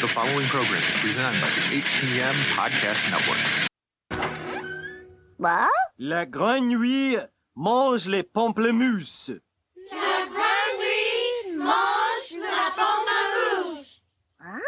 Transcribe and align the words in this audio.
The 0.00 0.08
following 0.08 0.46
program 0.48 0.82
is 0.82 0.96
presented 0.98 1.40
by 1.40 1.48
the 1.48 1.80
HTM 1.80 2.34
Podcast 2.54 3.10
Network. 3.10 3.68
What? 5.38 5.70
La 5.98 6.26
grenouille 6.26 7.18
mange 7.56 8.06
les 8.06 8.22
pamplemousses. 8.22 9.40
La 9.90 10.26
grenouille 10.28 11.56
mange 11.56 12.36
la 12.38 12.70
pamplemousse. 12.76 14.00
Huh? 14.38 14.60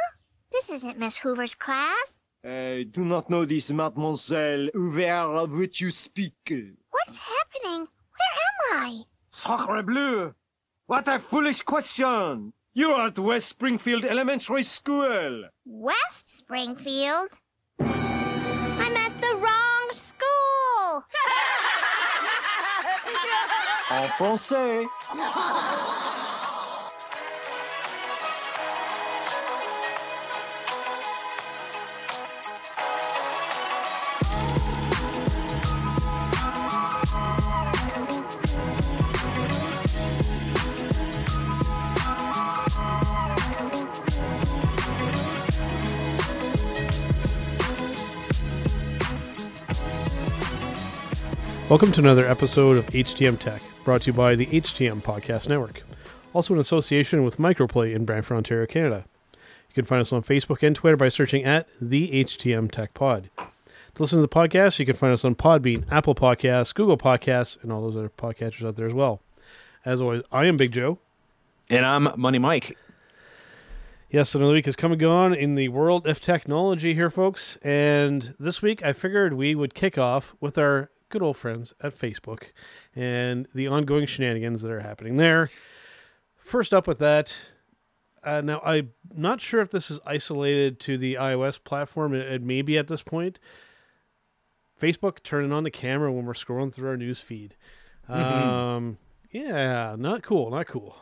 This 0.51 0.71
isn't 0.71 0.99
Miss 0.99 1.19
Hoover's 1.19 1.55
class. 1.55 2.25
I 2.43 2.87
do 2.91 3.05
not 3.05 3.29
know 3.29 3.45
this, 3.45 3.71
mademoiselle. 3.71 4.71
Where 4.73 5.47
would 5.47 5.79
you 5.79 5.91
speak? 5.91 6.33
What's 6.91 7.19
happening? 7.19 7.87
Where 8.17 8.35
am 8.49 8.87
I? 8.87 9.03
Sacre 9.31 9.83
bleu! 9.83 10.35
What 10.87 11.07
a 11.07 11.19
foolish 11.19 11.61
question! 11.63 12.55
You 12.79 12.91
are 12.91 13.09
at 13.09 13.19
West 13.19 13.49
Springfield 13.49 14.05
Elementary 14.05 14.63
School. 14.63 15.49
West 15.67 16.29
Springfield? 16.29 17.41
I'm 17.81 18.97
at 18.97 19.21
the 19.21 19.35
wrong 19.35 19.89
school. 19.91 21.03
En 23.91 24.09
français. 24.11 24.87
Welcome 51.69 51.93
to 51.93 52.01
another 52.01 52.27
episode 52.27 52.79
of 52.79 52.87
HTM 52.87 53.39
Tech, 53.39 53.61
brought 53.85 54.01
to 54.01 54.07
you 54.07 54.15
by 54.15 54.35
the 54.35 54.47
HTM 54.47 55.03
Podcast 55.03 55.51
Network, 55.51 55.83
also 56.33 56.55
in 56.55 56.61
association 56.61 57.25
with 57.25 57.37
Microplay 57.37 57.95
in 57.95 58.07
Brantford, 58.07 58.39
Ontario, 58.39 58.65
Canada. 58.65 59.05
You 59.35 59.75
can 59.75 59.85
find 59.85 60.01
us 60.01 60.11
on 60.11 60.23
Facebook 60.23 60.67
and 60.67 60.75
Twitter 60.75 60.97
by 60.97 61.11
searching 61.11 61.45
at 61.45 61.69
the 61.79 62.25
HTM 62.25 62.71
Tech 62.71 62.95
Pod. 62.95 63.29
To 63.37 63.45
listen 63.99 64.17
to 64.17 64.23
the 64.23 64.29
podcast, 64.29 64.79
you 64.79 64.87
can 64.87 64.97
find 64.97 65.13
us 65.13 65.27
on 65.27 65.35
Podbean, 65.35 65.85
Apple 65.91 66.15
Podcasts, 66.15 66.75
Google 66.75 66.97
Podcasts, 66.97 67.63
and 67.63 67.71
all 67.71 67.83
those 67.83 67.99
other 67.99 68.09
podcatchers 68.09 68.67
out 68.67 68.77
there 68.77 68.89
as 68.89 68.95
well. 68.95 69.21
As 69.85 70.01
always, 70.01 70.23
I 70.33 70.47
am 70.47 70.57
Big 70.57 70.73
Joe. 70.73 70.99
And 71.69 71.85
I'm 71.85 72.09
Money 72.17 72.39
Mike. 72.39 72.79
Yes, 74.11 74.35
another 74.35 74.55
week 74.55 74.65
has 74.65 74.75
come 74.75 74.93
and 74.93 75.01
gone 75.01 75.35
in 75.35 75.55
the 75.55 75.69
world 75.69 76.07
of 76.07 76.19
technology 76.19 76.95
here, 76.95 77.11
folks. 77.11 77.59
And 77.61 78.35
this 78.41 78.63
week, 78.63 78.83
I 78.83 78.95
figured 78.95 79.35
we 79.35 79.55
would 79.55 79.75
kick 79.75 79.99
off 79.99 80.35
with 80.41 80.57
our 80.57 80.89
good 81.09 81.23
old 81.23 81.37
friends 81.37 81.75
at 81.83 81.99
Facebook 81.99 82.45
and 82.95 83.47
the 83.55 83.69
ongoing 83.69 84.07
shenanigans 84.07 84.63
that 84.63 84.71
are 84.71 84.81
happening 84.81 85.17
there. 85.17 85.51
First 86.37 86.73
up 86.73 86.87
with 86.87 86.99
that, 86.99 87.35
uh, 88.25 88.41
now 88.41 88.61
I'm 88.65 88.93
not 89.15 89.41
sure 89.41 89.61
if 89.61 89.71
this 89.71 89.91
is 89.91 90.01
isolated 90.05 90.81
to 90.81 90.99
the 90.99 91.15
iOS 91.15 91.63
platform. 91.63 92.15
It, 92.15 92.27
it 92.27 92.43
may 92.43 92.63
be 92.63 92.79
at 92.79 92.89
this 92.89 93.03
point. 93.03 93.39
Facebook 94.81 95.23
turning 95.23 95.53
on 95.53 95.65
the 95.65 95.71
camera 95.71 96.13
when 96.13 96.25
we're 96.25 96.35
scrolling 96.35 96.73
through 96.73 96.89
our 96.91 96.97
news 96.97 97.21
feed. 97.21 97.57
Um, 98.09 98.99
yeah, 99.31 99.97
not 99.99 100.23
cool, 100.23 100.51
not 100.51 100.67
cool. 100.67 100.97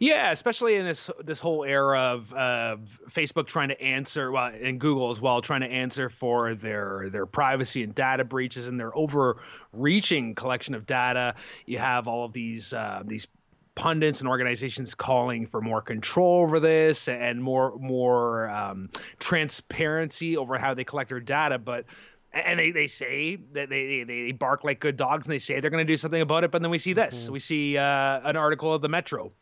Yeah, 0.00 0.30
especially 0.30 0.76
in 0.76 0.84
this 0.84 1.10
this 1.24 1.38
whole 1.38 1.64
era 1.64 2.00
of 2.00 2.32
uh, 2.32 2.76
Facebook 3.10 3.46
trying 3.46 3.68
to 3.68 3.80
answer, 3.80 4.30
well, 4.32 4.46
and 4.46 4.80
Google 4.80 5.10
as 5.10 5.20
well, 5.20 5.40
trying 5.40 5.60
to 5.60 5.68
answer 5.68 6.08
for 6.08 6.54
their 6.54 7.08
their 7.10 7.26
privacy 7.26 7.82
and 7.82 7.94
data 7.94 8.24
breaches 8.24 8.68
and 8.68 8.78
their 8.78 8.96
overreaching 8.96 10.34
collection 10.34 10.74
of 10.74 10.86
data. 10.86 11.34
You 11.66 11.78
have 11.78 12.08
all 12.08 12.24
of 12.24 12.32
these 12.32 12.72
uh, 12.72 13.02
these 13.04 13.26
pundits 13.74 14.18
and 14.18 14.28
organizations 14.28 14.94
calling 14.94 15.46
for 15.46 15.60
more 15.60 15.80
control 15.80 16.42
over 16.42 16.58
this 16.58 17.06
and 17.06 17.42
more 17.42 17.76
more 17.78 18.48
um, 18.50 18.90
transparency 19.20 20.36
over 20.36 20.58
how 20.58 20.74
they 20.74 20.84
collect 20.84 21.10
their 21.10 21.20
data, 21.20 21.58
but 21.58 21.84
and 22.32 22.58
they, 22.58 22.70
they 22.72 22.86
say 22.86 23.36
that 23.52 23.70
they, 23.70 24.04
they, 24.04 24.22
they 24.22 24.32
bark 24.32 24.62
like 24.62 24.80
good 24.80 24.96
dogs 24.96 25.26
and 25.26 25.32
they 25.32 25.38
say 25.38 25.60
they're 25.60 25.70
going 25.70 25.86
to 25.86 25.90
do 25.90 25.96
something 25.96 26.20
about 26.20 26.44
it 26.44 26.50
but 26.50 26.60
then 26.60 26.70
we 26.70 26.78
see 26.78 26.92
this. 26.92 27.30
We 27.30 27.40
see 27.40 27.78
uh, 27.78 28.20
an 28.28 28.36
article 28.36 28.74
of 28.74 28.82
the 28.82 28.88
metro 28.88 29.32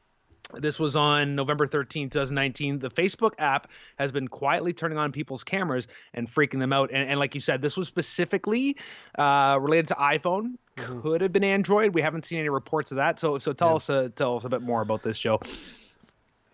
this 0.54 0.78
was 0.78 0.96
on 0.96 1.34
November 1.34 1.66
13, 1.66 2.10
2019. 2.10 2.78
The 2.78 2.90
Facebook 2.90 3.32
app 3.38 3.68
has 3.98 4.12
been 4.12 4.28
quietly 4.28 4.72
turning 4.72 4.98
on 4.98 5.12
people's 5.12 5.44
cameras 5.44 5.88
and 6.14 6.32
freaking 6.32 6.58
them 6.58 6.72
out. 6.72 6.90
And, 6.92 7.08
and 7.10 7.18
like 7.18 7.34
you 7.34 7.40
said, 7.40 7.62
this 7.62 7.76
was 7.76 7.88
specifically 7.88 8.76
uh, 9.18 9.58
related 9.60 9.88
to 9.88 9.94
iPhone. 9.94 10.54
Could 10.76 11.20
have 11.20 11.32
been 11.32 11.44
Android. 11.44 11.94
We 11.94 12.02
haven't 12.02 12.24
seen 12.24 12.38
any 12.38 12.48
reports 12.48 12.92
of 12.92 12.96
that. 12.96 13.18
So 13.18 13.38
so 13.38 13.52
tell 13.52 13.76
us 13.76 13.88
uh, 13.88 14.10
tell 14.14 14.36
us 14.36 14.44
a 14.44 14.48
bit 14.48 14.62
more 14.62 14.82
about 14.82 15.02
this, 15.02 15.18
Joe. 15.18 15.40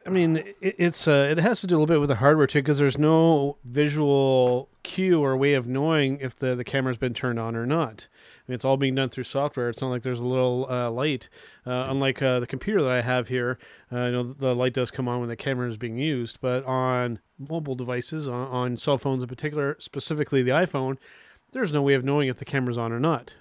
I 0.04 0.10
mean, 0.10 0.38
it, 0.38 0.56
it's 0.78 1.06
uh, 1.06 1.28
it 1.30 1.38
has 1.38 1.60
to 1.60 1.66
do 1.66 1.74
a 1.74 1.78
little 1.78 1.86
bit 1.86 2.00
with 2.00 2.08
the 2.08 2.16
hardware 2.16 2.46
too, 2.46 2.60
because 2.60 2.78
there's 2.78 2.98
no 2.98 3.56
visual 3.64 4.68
cue 4.82 5.22
or 5.22 5.36
way 5.36 5.54
of 5.54 5.66
knowing 5.66 6.18
if 6.20 6.34
the 6.36 6.54
the 6.54 6.64
camera's 6.64 6.96
been 6.96 7.14
turned 7.14 7.38
on 7.38 7.54
or 7.54 7.66
not. 7.66 8.08
I 8.12 8.50
mean, 8.50 8.54
it's 8.56 8.64
all 8.64 8.76
being 8.76 8.96
done 8.96 9.08
through 9.08 9.24
software. 9.24 9.68
It's 9.68 9.80
not 9.80 9.90
like 9.90 10.02
there's 10.02 10.18
a 10.18 10.26
little 10.26 10.66
uh, 10.68 10.90
light. 10.90 11.28
Uh, 11.64 11.86
unlike 11.88 12.20
uh, 12.20 12.40
the 12.40 12.46
computer 12.46 12.82
that 12.82 12.90
I 12.90 13.00
have 13.00 13.28
here, 13.28 13.58
uh, 13.92 14.06
you 14.06 14.12
know, 14.12 14.22
the 14.32 14.54
light 14.54 14.74
does 14.74 14.90
come 14.90 15.06
on 15.06 15.20
when 15.20 15.28
the 15.28 15.36
camera 15.36 15.68
is 15.68 15.76
being 15.76 15.98
used. 15.98 16.40
But 16.40 16.64
on 16.64 17.20
mobile 17.38 17.76
devices, 17.76 18.26
on, 18.26 18.48
on 18.48 18.76
cell 18.76 18.98
phones 18.98 19.22
in 19.22 19.28
particular, 19.28 19.76
specifically 19.78 20.42
the 20.42 20.50
iPhone, 20.50 20.96
there's 21.52 21.72
no 21.72 21.82
way 21.82 21.94
of 21.94 22.04
knowing 22.04 22.28
if 22.28 22.38
the 22.38 22.44
camera's 22.44 22.78
on 22.78 22.92
or 22.92 23.00
not. 23.00 23.34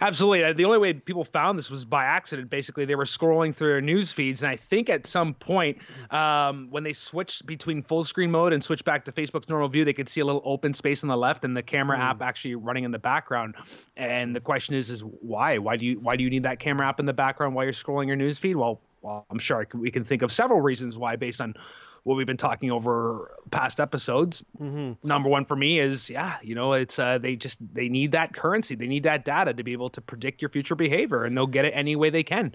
Absolutely. 0.00 0.44
Uh, 0.44 0.52
The 0.52 0.64
only 0.64 0.78
way 0.78 0.94
people 0.94 1.24
found 1.24 1.58
this 1.58 1.70
was 1.70 1.84
by 1.84 2.04
accident. 2.04 2.50
Basically, 2.50 2.84
they 2.84 2.94
were 2.94 3.04
scrolling 3.04 3.54
through 3.54 3.68
their 3.68 3.80
news 3.80 4.10
feeds, 4.12 4.42
and 4.42 4.50
I 4.50 4.56
think 4.56 4.88
at 4.88 5.06
some 5.06 5.34
point, 5.34 5.78
um, 6.10 6.68
when 6.70 6.82
they 6.84 6.92
switched 6.92 7.44
between 7.46 7.82
full 7.82 8.04
screen 8.04 8.30
mode 8.30 8.52
and 8.52 8.64
switched 8.64 8.84
back 8.84 9.04
to 9.06 9.12
Facebook's 9.12 9.48
normal 9.48 9.68
view, 9.68 9.84
they 9.84 9.92
could 9.92 10.08
see 10.08 10.20
a 10.20 10.24
little 10.24 10.42
open 10.44 10.72
space 10.72 11.02
on 11.02 11.08
the 11.08 11.16
left 11.16 11.44
and 11.44 11.56
the 11.56 11.62
camera 11.62 11.98
app 11.98 12.22
actually 12.22 12.54
running 12.54 12.84
in 12.84 12.90
the 12.90 12.98
background. 12.98 13.54
And 13.96 14.34
the 14.34 14.40
question 14.40 14.74
is, 14.74 14.88
is 14.90 15.02
why? 15.02 15.58
Why 15.58 15.76
do 15.76 15.84
you 15.84 16.00
why 16.00 16.16
do 16.16 16.24
you 16.24 16.30
need 16.30 16.44
that 16.44 16.60
camera 16.60 16.88
app 16.88 16.98
in 17.00 17.06
the 17.06 17.12
background 17.12 17.54
while 17.54 17.64
you're 17.64 17.72
scrolling 17.74 18.06
your 18.06 18.16
news 18.16 18.38
feed? 18.38 18.56
Well, 18.56 18.80
well, 19.02 19.26
I'm 19.30 19.38
sure 19.38 19.66
we 19.74 19.90
can 19.90 20.04
think 20.04 20.22
of 20.22 20.32
several 20.32 20.60
reasons 20.60 20.96
why, 20.98 21.16
based 21.16 21.40
on 21.40 21.54
what 22.04 22.16
we've 22.16 22.26
been 22.26 22.36
talking 22.36 22.70
over 22.70 23.36
past 23.50 23.80
episodes. 23.80 24.44
Number 25.04 25.28
one 25.28 25.44
for 25.44 25.56
me 25.56 25.78
is, 25.78 26.08
yeah, 26.08 26.38
you 26.42 26.54
know, 26.54 26.72
it's 26.72 26.98
uh, 26.98 27.18
they 27.18 27.36
just 27.36 27.58
they 27.72 27.88
need 27.88 28.12
that 28.12 28.34
currency, 28.34 28.74
they 28.74 28.86
need 28.86 29.02
that 29.02 29.24
data 29.24 29.52
to 29.52 29.62
be 29.62 29.72
able 29.72 29.90
to 29.90 30.00
predict 30.00 30.40
your 30.40 30.48
future 30.48 30.74
behavior, 30.74 31.24
and 31.24 31.36
they'll 31.36 31.46
get 31.46 31.64
it 31.64 31.72
any 31.74 31.96
way 31.96 32.10
they 32.10 32.22
can. 32.22 32.54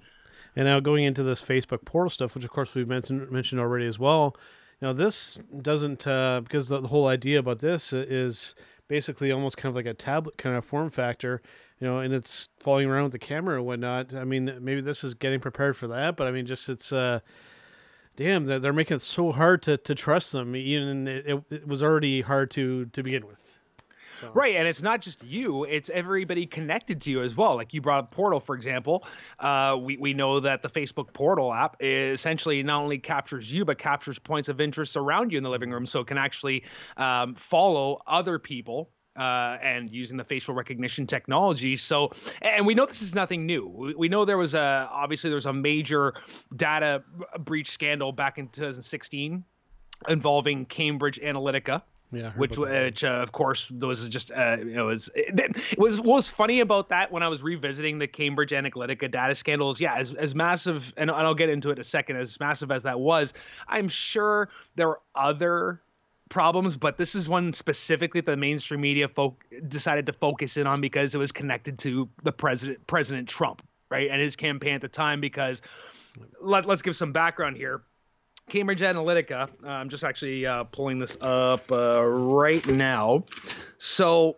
And 0.56 0.66
now 0.66 0.80
going 0.80 1.04
into 1.04 1.24
this 1.24 1.42
Facebook 1.42 1.86
portal 1.86 2.10
stuff, 2.10 2.34
which 2.34 2.44
of 2.44 2.50
course 2.50 2.74
we've 2.74 2.90
mentioned 2.90 3.30
mentioned 3.30 3.62
already 3.62 3.86
as 3.86 4.00
well. 4.00 4.36
Now 4.82 4.94
this 4.94 5.38
doesn't 5.62 6.08
uh, 6.08 6.42
because 6.44 6.70
the, 6.70 6.82
the 6.82 6.88
whole 6.88 7.08
idea 7.08 7.40
about 7.40 7.60
this 7.60 7.94
is 7.94 8.56
basically 8.88 9.32
almost 9.32 9.58
kind 9.58 9.70
of 9.70 9.76
like 9.76 9.86
a 9.86 9.94
tablet 9.94 10.38
kind 10.38 10.56
of 10.56 10.66
form 10.66 10.90
factor. 10.90 11.42
You 11.80 11.88
know, 11.88 12.00
and 12.00 12.14
it's 12.14 12.48
following 12.60 12.88
around 12.90 13.04
with 13.04 13.12
the 13.12 13.20
camera 13.20 13.58
and 13.58 13.66
whatnot. 13.66 14.16
I 14.16 14.24
mean, 14.24 14.58
maybe 14.62 14.80
this 14.80 15.04
is 15.04 15.14
getting 15.14 15.42
prepared 15.42 15.76
for 15.76 15.88
that, 15.88 16.16
but 16.16 16.26
I 16.28 16.32
mean, 16.32 16.46
just 16.46 16.70
it's. 16.70 16.92
Uh, 16.92 17.20
Damn, 18.16 18.46
they're 18.46 18.60
they're 18.60 18.74
making 18.74 18.98
it 18.98 19.02
so 19.02 19.32
hard 19.32 19.62
to, 19.64 19.78
to 19.78 19.96
trust 19.96 20.32
them. 20.32 20.56
Even 20.56 21.08
it, 21.08 21.26
it, 21.28 21.44
it 21.50 21.68
was 21.68 21.84
already 21.84 22.22
hard 22.22 22.52
to 22.52 22.86
to 22.86 23.04
begin 23.04 23.28
with. 23.28 23.60
So. 24.20 24.32
Right, 24.34 24.56
and 24.56 24.66
it's 24.66 24.82
not 24.82 25.02
just 25.02 25.22
you; 25.24 25.66
it's 25.66 25.90
everybody 25.90 26.46
connected 26.46 27.02
to 27.02 27.12
you 27.12 27.22
as 27.22 27.36
well. 27.36 27.56
Like 27.56 27.74
you 27.74 27.82
brought 27.82 28.06
up 28.06 28.12
Portal, 28.12 28.40
for 28.40 28.56
example. 28.56 29.06
Uh, 29.40 29.78
we 29.80 29.98
we 29.98 30.14
know 30.14 30.40
that 30.40 30.62
the 30.62 30.70
Facebook 30.70 31.12
Portal 31.12 31.54
app 31.54 31.76
essentially 31.84 32.64
not 32.64 32.82
only 32.82 32.98
captures 32.98 33.52
you, 33.52 33.66
but 33.66 33.78
captures 33.78 34.18
points 34.18 34.48
of 34.48 34.62
interest 34.62 34.96
around 34.96 35.34
you 35.34 35.38
in 35.38 35.44
the 35.44 35.50
living 35.50 35.70
room, 35.70 35.86
so 35.86 36.00
it 36.00 36.08
can 36.08 36.18
actually 36.18 36.64
um, 36.96 37.36
follow 37.36 38.02
other 38.08 38.40
people 38.40 38.90
uh, 39.16 39.58
and 39.62 39.90
using 39.92 40.18
the 40.18 40.24
facial 40.24 40.54
recognition 40.54 41.08
technology. 41.08 41.76
So, 41.78 42.12
and 42.42 42.66
we 42.66 42.74
know 42.74 42.86
this 42.86 43.02
is 43.02 43.16
nothing 43.16 43.46
new. 43.46 43.68
We, 43.68 43.96
we 43.96 44.10
know 44.10 44.26
there 44.26 44.38
was 44.38 44.54
a 44.54 44.90
obviously 44.92 45.30
there 45.30 45.36
was 45.36 45.46
a 45.46 45.54
major 45.54 46.14
data 46.56 47.04
breach 47.40 47.72
scandal 47.72 48.12
back 48.12 48.38
in 48.38 48.48
2016 48.50 49.44
involving 50.10 50.66
Cambridge 50.66 51.20
Analytica. 51.22 51.82
Yeah, 52.12 52.32
which, 52.34 52.58
which 52.58 53.04
uh, 53.04 53.08
of 53.08 53.32
course 53.32 53.70
was 53.72 54.08
just 54.08 54.32
uh, 54.32 54.58
you 54.60 54.76
know 54.76 54.86
was 54.86 55.10
it, 55.16 55.38
it 55.40 55.80
was 55.80 55.98
what 55.98 56.16
was 56.16 56.30
funny 56.30 56.60
about 56.60 56.88
that 56.90 57.12
when 57.12 57.24
I 57.24 57.28
was 57.28 57.42
revisiting 57.42 57.98
the 57.98 58.08
Cambridge 58.08 58.52
Analytica 58.52 59.10
data 59.10 59.34
scandals. 59.34 59.82
Yeah, 59.82 59.96
as 59.96 60.14
as 60.14 60.36
massive, 60.36 60.94
and, 60.98 61.10
and 61.10 61.20
I'll 61.20 61.34
get 61.34 61.50
into 61.50 61.70
it 61.70 61.74
in 61.74 61.80
a 61.80 61.84
second. 61.84 62.18
As 62.18 62.40
massive 62.40 62.72
as 62.72 62.84
that 62.84 63.00
was, 63.00 63.34
I'm 63.68 63.88
sure 63.88 64.50
there 64.76 64.88
were 64.88 65.02
other 65.16 65.82
problems, 66.30 66.78
but 66.78 66.98
this 66.98 67.16
is 67.16 67.30
one 67.30 67.54
specifically 67.54 68.22
that 68.22 68.32
the 68.32 68.38
mainstream 68.38 68.82
media 68.82 69.08
folk 69.08 69.44
decided 69.68 70.06
to 70.08 70.14
focus 70.14 70.58
in 70.58 70.68
on 70.68 70.82
because 70.82 71.14
it 71.14 71.18
was 71.18 71.32
connected 71.32 71.78
to 71.80 72.10
the 72.24 72.32
president, 72.32 72.86
President 72.88 73.30
Trump, 73.30 73.62
right, 73.90 74.10
and 74.10 74.22
his 74.22 74.36
campaign 74.36 74.76
at 74.76 74.82
the 74.82 74.88
time. 74.88 75.22
Because 75.22 75.62
let, 76.42 76.66
let's 76.66 76.82
give 76.82 76.96
some 76.96 77.12
background 77.12 77.58
here. 77.58 77.84
Cambridge 78.48 78.82
Analytica. 78.82 79.50
Uh, 79.64 79.68
I'm 79.68 79.90
just 79.90 80.04
actually 80.04 80.46
uh, 80.46 80.66
pulling 80.66 81.00
this 81.00 81.18
up 81.22 81.72
uh, 81.72 82.04
right 82.04 82.66
now. 82.68 83.24
So 83.78 84.38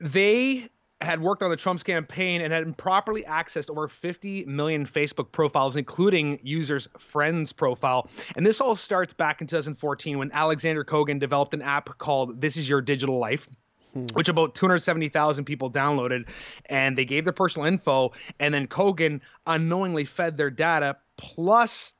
they 0.00 0.68
had 1.02 1.20
worked 1.20 1.42
on 1.42 1.50
the 1.50 1.56
Trump's 1.56 1.82
campaign 1.82 2.42
and 2.42 2.52
had 2.52 2.62
improperly 2.62 3.22
accessed 3.22 3.70
over 3.70 3.88
50 3.88 4.44
million 4.44 4.86
Facebook 4.86 5.32
profiles, 5.32 5.76
including 5.76 6.38
users' 6.42 6.88
friends' 6.98 7.52
profile. 7.52 8.08
And 8.36 8.44
this 8.44 8.60
all 8.60 8.76
starts 8.76 9.12
back 9.12 9.40
in 9.40 9.46
2014 9.46 10.18
when 10.18 10.30
Alexander 10.32 10.84
Kogan 10.84 11.18
developed 11.18 11.54
an 11.54 11.62
app 11.62 11.96
called 11.98 12.40
This 12.40 12.56
Is 12.56 12.68
Your 12.68 12.82
Digital 12.82 13.18
Life. 13.18 13.48
Hmm. 13.94 14.06
Which 14.12 14.28
about 14.28 14.54
270,000 14.54 15.44
people 15.44 15.68
downloaded, 15.68 16.26
and 16.66 16.96
they 16.96 17.04
gave 17.04 17.24
their 17.24 17.32
personal 17.32 17.66
info, 17.66 18.12
and 18.38 18.54
then 18.54 18.68
Kogan 18.68 19.20
unknowingly 19.48 20.04
fed 20.04 20.36
their 20.36 20.48
data 20.48 20.96
plus 21.16 21.92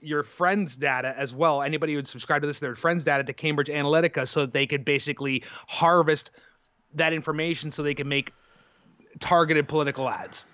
your 0.00 0.22
friends' 0.22 0.74
data 0.76 1.14
as 1.18 1.34
well. 1.34 1.60
Anybody 1.60 1.92
who 1.92 1.98
would 1.98 2.06
subscribe 2.06 2.40
to 2.40 2.46
this, 2.46 2.60
their 2.60 2.76
friends' 2.76 3.04
data 3.04 3.24
to 3.24 3.34
Cambridge 3.34 3.68
Analytica, 3.68 4.26
so 4.26 4.40
that 4.40 4.54
they 4.54 4.66
could 4.66 4.86
basically 4.86 5.42
harvest 5.68 6.30
that 6.94 7.12
information 7.12 7.70
so 7.70 7.82
they 7.82 7.94
can 7.94 8.08
make 8.08 8.32
targeted 9.18 9.68
political 9.68 10.08
ads. 10.08 10.44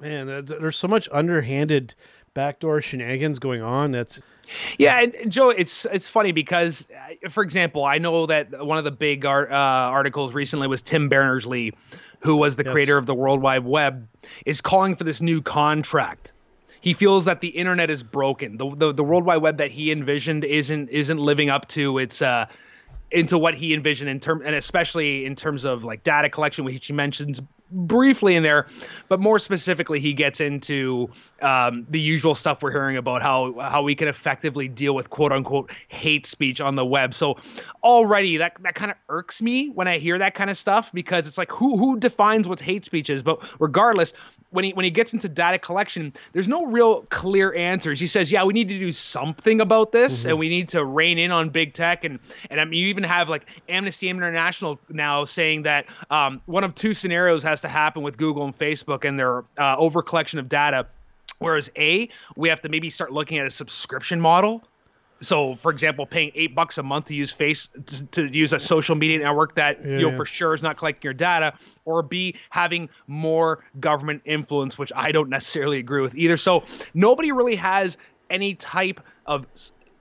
Man, 0.00 0.26
th- 0.26 0.46
th- 0.46 0.60
there's 0.60 0.76
so 0.76 0.88
much 0.88 1.08
underhanded 1.12 1.94
backdoor 2.34 2.80
shenanigans 2.80 3.38
going 3.38 3.62
on. 3.62 3.92
That's 3.92 4.20
Yeah, 4.78 5.00
and, 5.00 5.14
and 5.16 5.30
Joe, 5.30 5.50
it's 5.50 5.84
it's 5.92 6.08
funny 6.08 6.32
because, 6.32 6.86
uh, 7.24 7.28
for 7.28 7.42
example, 7.42 7.84
I 7.84 7.98
know 7.98 8.26
that 8.26 8.64
one 8.66 8.78
of 8.78 8.84
the 8.84 8.90
big 8.90 9.24
art, 9.24 9.50
uh, 9.52 9.54
articles 9.54 10.34
recently 10.34 10.66
was 10.66 10.82
Tim 10.82 11.08
Berners 11.08 11.46
Lee, 11.46 11.72
who 12.20 12.36
was 12.36 12.56
the 12.56 12.64
Yes. 12.64 12.72
creator 12.72 12.96
of 12.96 13.06
the 13.06 13.14
World 13.14 13.42
Wide 13.42 13.64
Web, 13.64 14.08
is 14.46 14.60
calling 14.60 14.96
for 14.96 15.04
this 15.04 15.20
new 15.20 15.42
contract. 15.42 16.32
He 16.80 16.94
feels 16.94 17.26
that 17.26 17.40
the 17.40 17.48
internet 17.48 17.90
is 17.90 18.02
broken. 18.02 18.56
The, 18.56 18.74
the 18.74 18.92
the 18.92 19.04
World 19.04 19.24
Wide 19.24 19.36
Web 19.42 19.58
that 19.58 19.70
he 19.70 19.92
envisioned 19.92 20.42
isn't 20.44 20.88
isn't 20.88 21.18
living 21.18 21.48
up 21.50 21.68
to 21.68 21.98
its 21.98 22.20
uh 22.22 22.46
into 23.12 23.38
what 23.38 23.54
he 23.54 23.74
envisioned 23.74 24.08
in 24.10 24.18
term 24.18 24.42
and 24.44 24.54
especially 24.54 25.24
in 25.24 25.34
terms 25.36 25.64
of 25.64 25.84
like 25.84 26.02
data 26.02 26.28
collection, 26.28 26.64
which 26.64 26.86
he 26.86 26.92
mentions 26.92 27.40
briefly 27.72 28.36
in 28.36 28.42
there, 28.42 28.66
but 29.08 29.20
more 29.20 29.38
specifically, 29.38 30.00
he 30.00 30.12
gets 30.12 30.40
into 30.40 31.10
um, 31.40 31.86
the 31.90 32.00
usual 32.00 32.34
stuff 32.34 32.62
we're 32.62 32.70
hearing 32.70 32.96
about 32.96 33.22
how 33.22 33.54
how 33.58 33.82
we 33.82 33.94
can 33.94 34.08
effectively 34.08 34.68
deal 34.68 34.94
with 34.94 35.10
quote 35.10 35.32
unquote 35.32 35.70
hate 35.88 36.26
speech 36.26 36.60
on 36.60 36.76
the 36.76 36.84
web. 36.84 37.14
So 37.14 37.38
already 37.82 38.36
that 38.36 38.56
that 38.62 38.74
kind 38.74 38.90
of 38.90 38.96
irks 39.08 39.42
me 39.42 39.70
when 39.70 39.88
I 39.88 39.98
hear 39.98 40.18
that 40.18 40.34
kind 40.34 40.50
of 40.50 40.56
stuff 40.56 40.92
because 40.92 41.26
it's 41.26 41.38
like 41.38 41.50
who 41.50 41.76
who 41.76 41.98
defines 41.98 42.46
what 42.46 42.60
hate 42.60 42.84
speech 42.84 43.10
is? 43.10 43.22
But 43.22 43.42
regardless, 43.60 44.12
when 44.52 44.64
he 44.64 44.72
when 44.72 44.84
he 44.84 44.90
gets 44.90 45.12
into 45.12 45.28
data 45.28 45.58
collection, 45.58 46.12
there's 46.32 46.48
no 46.48 46.66
real 46.66 47.02
clear 47.10 47.54
answers. 47.54 47.98
He 47.98 48.06
says, 48.06 48.30
"Yeah, 48.30 48.44
we 48.44 48.52
need 48.52 48.68
to 48.68 48.78
do 48.78 48.92
something 48.92 49.60
about 49.60 49.92
this, 49.92 50.24
and 50.24 50.38
we 50.38 50.48
need 50.48 50.68
to 50.70 50.84
rein 50.84 51.18
in 51.18 51.32
on 51.32 51.48
big 51.48 51.74
tech." 51.74 52.04
And 52.04 52.18
and 52.50 52.60
I 52.60 52.64
mean, 52.64 52.78
you 52.78 52.88
even 52.88 53.04
have 53.04 53.28
like 53.28 53.46
Amnesty 53.68 54.08
International 54.08 54.78
now 54.88 55.24
saying 55.24 55.62
that 55.62 55.86
um, 56.10 56.40
one 56.46 56.64
of 56.64 56.74
two 56.74 56.94
scenarios 56.94 57.42
has 57.42 57.61
to 57.62 57.68
happen 57.68 58.02
with 58.02 58.16
Google 58.16 58.44
and 58.44 58.56
Facebook 58.56 59.04
and 59.04 59.18
their 59.18 59.44
uh, 59.58 59.76
over 59.76 60.02
collection 60.02 60.38
of 60.38 60.48
data. 60.48 60.86
Whereas 61.38 61.70
A, 61.76 62.08
we 62.36 62.48
have 62.48 62.60
to 62.62 62.68
maybe 62.68 62.88
start 62.88 63.12
looking 63.12 63.38
at 63.38 63.46
a 63.46 63.50
subscription 63.50 64.20
model 64.20 64.62
so 65.22 65.54
for 65.54 65.70
example 65.70 66.04
paying 66.04 66.30
eight 66.34 66.54
bucks 66.54 66.76
a 66.78 66.82
month 66.82 67.06
to 67.06 67.14
use 67.14 67.32
face 67.32 67.68
to, 67.86 68.04
to 68.06 68.26
use 68.26 68.52
a 68.52 68.58
social 68.58 68.94
media 68.94 69.18
network 69.18 69.54
that 69.54 69.82
you 69.84 69.98
know 69.98 70.10
yeah. 70.10 70.16
for 70.16 70.26
sure 70.26 70.52
is 70.52 70.62
not 70.62 70.76
collecting 70.76 71.06
your 71.06 71.14
data 71.14 71.54
or 71.84 72.02
b 72.02 72.34
having 72.50 72.88
more 73.06 73.64
government 73.80 74.20
influence 74.24 74.76
which 74.76 74.92
i 74.94 75.12
don't 75.12 75.30
necessarily 75.30 75.78
agree 75.78 76.02
with 76.02 76.14
either 76.16 76.36
so 76.36 76.64
nobody 76.92 77.32
really 77.32 77.56
has 77.56 77.96
any 78.28 78.54
type 78.54 79.00
of 79.26 79.46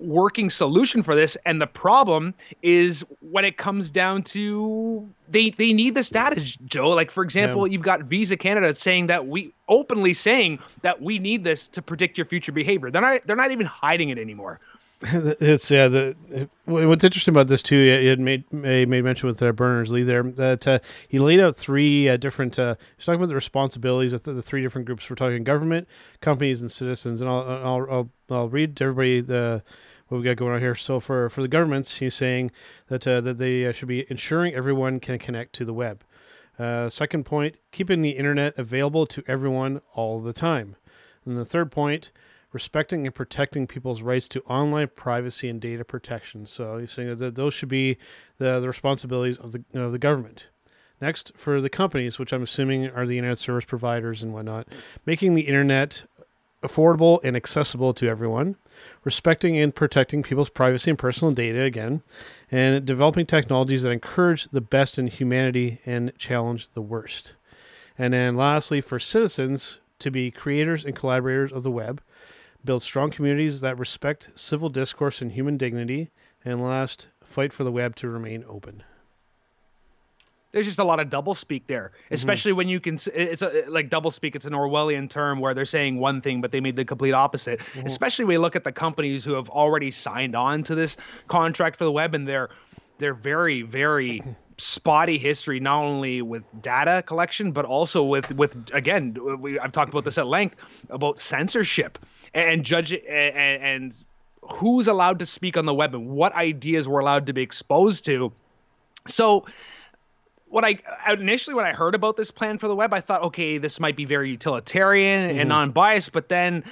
working 0.01 0.49
solution 0.49 1.03
for 1.03 1.15
this 1.15 1.37
and 1.45 1.61
the 1.61 1.67
problem 1.67 2.33
is 2.61 3.05
when 3.19 3.45
it 3.45 3.57
comes 3.57 3.91
down 3.91 4.23
to 4.23 5.07
they 5.29 5.51
they 5.51 5.73
need 5.73 5.95
this 5.95 6.09
data 6.09 6.41
joe 6.65 6.89
like 6.89 7.11
for 7.11 7.23
example 7.23 7.67
you've 7.67 7.81
got 7.81 8.01
visa 8.03 8.35
canada 8.35 8.73
saying 8.73 9.07
that 9.07 9.27
we 9.27 9.53
openly 9.69 10.13
saying 10.13 10.59
that 10.81 11.01
we 11.01 11.19
need 11.19 11.43
this 11.43 11.67
to 11.67 11.81
predict 11.81 12.17
your 12.17 12.25
future 12.25 12.51
behavior 12.51 12.89
they're 12.89 13.01
not 13.01 13.21
they're 13.25 13.35
not 13.35 13.51
even 13.51 13.65
hiding 13.65 14.09
it 14.09 14.17
anymore 14.17 14.59
it's 15.03 15.71
yeah. 15.71 15.87
The 15.87 16.15
what's 16.65 17.03
interesting 17.03 17.33
about 17.33 17.47
this 17.47 17.63
too, 17.63 17.75
it 17.75 18.19
made 18.19 18.51
made 18.53 18.87
mention 18.87 19.27
with 19.27 19.41
uh, 19.41 19.51
Berners 19.51 19.89
Lee 19.89 20.03
there 20.03 20.21
that 20.21 20.67
uh, 20.67 20.79
he 21.07 21.17
laid 21.17 21.39
out 21.39 21.57
three 21.57 22.07
uh, 22.07 22.17
different. 22.17 22.59
Uh, 22.59 22.75
he's 22.97 23.07
talking 23.07 23.19
about 23.19 23.29
the 23.29 23.35
responsibilities 23.35 24.13
of 24.13 24.21
the, 24.23 24.33
the 24.33 24.43
three 24.43 24.61
different 24.61 24.85
groups. 24.85 25.09
We're 25.09 25.15
talking 25.15 25.43
government, 25.43 25.87
companies, 26.19 26.61
and 26.61 26.71
citizens. 26.71 27.19
And 27.19 27.31
I'll 27.31 27.41
I'll 27.41 27.87
I'll, 27.89 28.09
I'll 28.29 28.49
read 28.49 28.75
to 28.77 28.83
everybody 28.83 29.21
the 29.21 29.63
what 30.11 30.17
we 30.17 30.25
got 30.25 30.35
going 30.35 30.53
on 30.53 30.59
here. 30.59 30.75
So 30.75 30.99
for 30.99 31.29
for 31.29 31.41
the 31.41 31.47
governments, 31.47 31.97
he's 31.97 32.13
saying 32.13 32.51
that 32.87 33.07
uh, 33.07 33.21
that 33.21 33.37
they 33.37 33.65
uh, 33.65 33.71
should 33.71 33.87
be 33.87 34.05
ensuring 34.09 34.53
everyone 34.53 34.99
can 34.99 35.17
connect 35.17 35.53
to 35.53 35.65
the 35.65 35.73
web. 35.73 36.03
Uh, 36.59 36.89
second 36.89 37.23
point, 37.23 37.55
keeping 37.71 38.01
the 38.01 38.11
internet 38.11 38.57
available 38.57 39.07
to 39.07 39.23
everyone 39.25 39.81
all 39.93 40.19
the 40.19 40.33
time. 40.33 40.75
And 41.25 41.37
the 41.37 41.45
third 41.45 41.71
point, 41.71 42.11
respecting 42.51 43.07
and 43.07 43.15
protecting 43.15 43.67
people's 43.67 44.01
rights 44.01 44.27
to 44.29 44.41
online 44.41 44.89
privacy 44.95 45.47
and 45.47 45.61
data 45.61 45.85
protection. 45.85 46.45
So 46.45 46.77
he's 46.77 46.91
saying 46.91 47.15
that 47.15 47.35
those 47.35 47.53
should 47.53 47.69
be 47.69 47.97
the, 48.37 48.59
the 48.59 48.67
responsibilities 48.67 49.37
of 49.37 49.53
the, 49.53 49.63
of 49.73 49.93
the 49.93 49.97
government. 49.97 50.49
Next, 50.99 51.31
for 51.35 51.61
the 51.61 51.69
companies, 51.69 52.19
which 52.19 52.31
I'm 52.31 52.43
assuming 52.43 52.87
are 52.87 53.07
the 53.07 53.17
internet 53.17 53.39
service 53.39 53.65
providers 53.65 54.21
and 54.21 54.33
whatnot, 54.33 54.67
making 55.05 55.33
the 55.33 55.47
internet 55.47 56.03
affordable 56.61 57.19
and 57.23 57.35
accessible 57.35 57.93
to 57.93 58.07
everyone, 58.07 58.55
respecting 59.03 59.57
and 59.57 59.73
protecting 59.73 60.23
people's 60.23 60.49
privacy 60.49 60.91
and 60.91 60.99
personal 60.99 61.33
data 61.33 61.61
again, 61.63 62.01
and 62.51 62.85
developing 62.85 63.25
technologies 63.25 63.83
that 63.83 63.91
encourage 63.91 64.47
the 64.49 64.61
best 64.61 64.99
in 64.99 65.07
humanity 65.07 65.79
and 65.85 66.11
challenge 66.17 66.69
the 66.73 66.81
worst. 66.81 67.33
And 67.97 68.13
then 68.13 68.35
lastly, 68.35 68.81
for 68.81 68.99
citizens 68.99 69.79
to 69.99 70.11
be 70.11 70.31
creators 70.31 70.85
and 70.85 70.95
collaborators 70.95 71.51
of 71.51 71.63
the 71.63 71.71
web, 71.71 72.01
build 72.63 72.83
strong 72.83 73.11
communities 73.11 73.61
that 73.61 73.77
respect 73.77 74.29
civil 74.35 74.69
discourse 74.69 75.21
and 75.21 75.31
human 75.31 75.57
dignity, 75.57 76.11
and 76.43 76.61
last, 76.61 77.07
fight 77.23 77.53
for 77.53 77.63
the 77.63 77.71
web 77.71 77.95
to 77.95 78.09
remain 78.09 78.43
open. 78.47 78.83
There's 80.51 80.65
just 80.65 80.79
a 80.79 80.83
lot 80.83 80.99
of 80.99 81.09
double 81.09 81.33
speak 81.33 81.67
there, 81.67 81.91
mm-hmm. 81.93 82.13
especially 82.13 82.53
when 82.53 82.67
you 82.67 82.79
can. 82.79 82.97
It's 83.13 83.41
a, 83.41 83.65
like 83.67 83.89
double 83.89 84.11
speak. 84.11 84.35
It's 84.35 84.45
an 84.45 84.53
Orwellian 84.53 85.09
term 85.09 85.39
where 85.39 85.53
they're 85.53 85.65
saying 85.65 85.99
one 85.99 86.21
thing, 86.21 86.41
but 86.41 86.51
they 86.51 86.59
made 86.59 86.75
the 86.75 86.85
complete 86.85 87.13
opposite. 87.13 87.59
Mm-hmm. 87.59 87.87
Especially 87.87 88.25
when 88.25 88.33
you 88.33 88.39
look 88.39 88.55
at 88.55 88.63
the 88.63 88.71
companies 88.71 89.23
who 89.23 89.33
have 89.33 89.49
already 89.49 89.91
signed 89.91 90.35
on 90.35 90.63
to 90.63 90.75
this 90.75 90.97
contract 91.27 91.77
for 91.77 91.85
the 91.85 91.91
web, 91.91 92.13
and 92.13 92.27
they're 92.27 92.49
they're 92.97 93.13
very 93.13 93.61
very 93.61 94.21
spotty 94.57 95.17
history, 95.17 95.59
not 95.59 95.83
only 95.83 96.21
with 96.21 96.43
data 96.61 97.03
collection, 97.05 97.51
but 97.51 97.65
also 97.65 98.03
with 98.03 98.31
with 98.35 98.69
again, 98.73 99.17
we, 99.39 99.59
I've 99.59 99.71
talked 99.71 99.89
about 99.89 100.03
this 100.03 100.17
at 100.17 100.27
length 100.27 100.57
about 100.89 101.17
censorship 101.19 101.97
and 102.33 102.63
judge 102.63 102.91
and, 102.91 103.03
and 103.05 104.05
who's 104.41 104.87
allowed 104.87 105.19
to 105.19 105.25
speak 105.25 105.55
on 105.55 105.65
the 105.65 105.73
web 105.73 105.93
and 105.95 106.09
what 106.09 106.33
ideas 106.33 106.87
we're 106.87 106.99
allowed 106.99 107.27
to 107.27 107.33
be 107.33 107.41
exposed 107.41 108.05
to. 108.05 108.31
So 109.07 109.45
what 110.51 110.65
I 110.65 110.77
initially 111.09 111.55
when 111.55 111.65
I 111.65 111.71
heard 111.71 111.95
about 111.95 112.17
this 112.17 112.29
plan 112.29 112.57
for 112.57 112.67
the 112.67 112.75
web, 112.75 112.93
I 112.93 112.99
thought, 112.99 113.23
okay, 113.23 113.57
this 113.57 113.79
might 113.79 113.95
be 113.95 114.05
very 114.05 114.29
utilitarian 114.29 115.37
and 115.37 115.49
non-biased, 115.49 116.11
but 116.11 116.27
then 116.27 116.63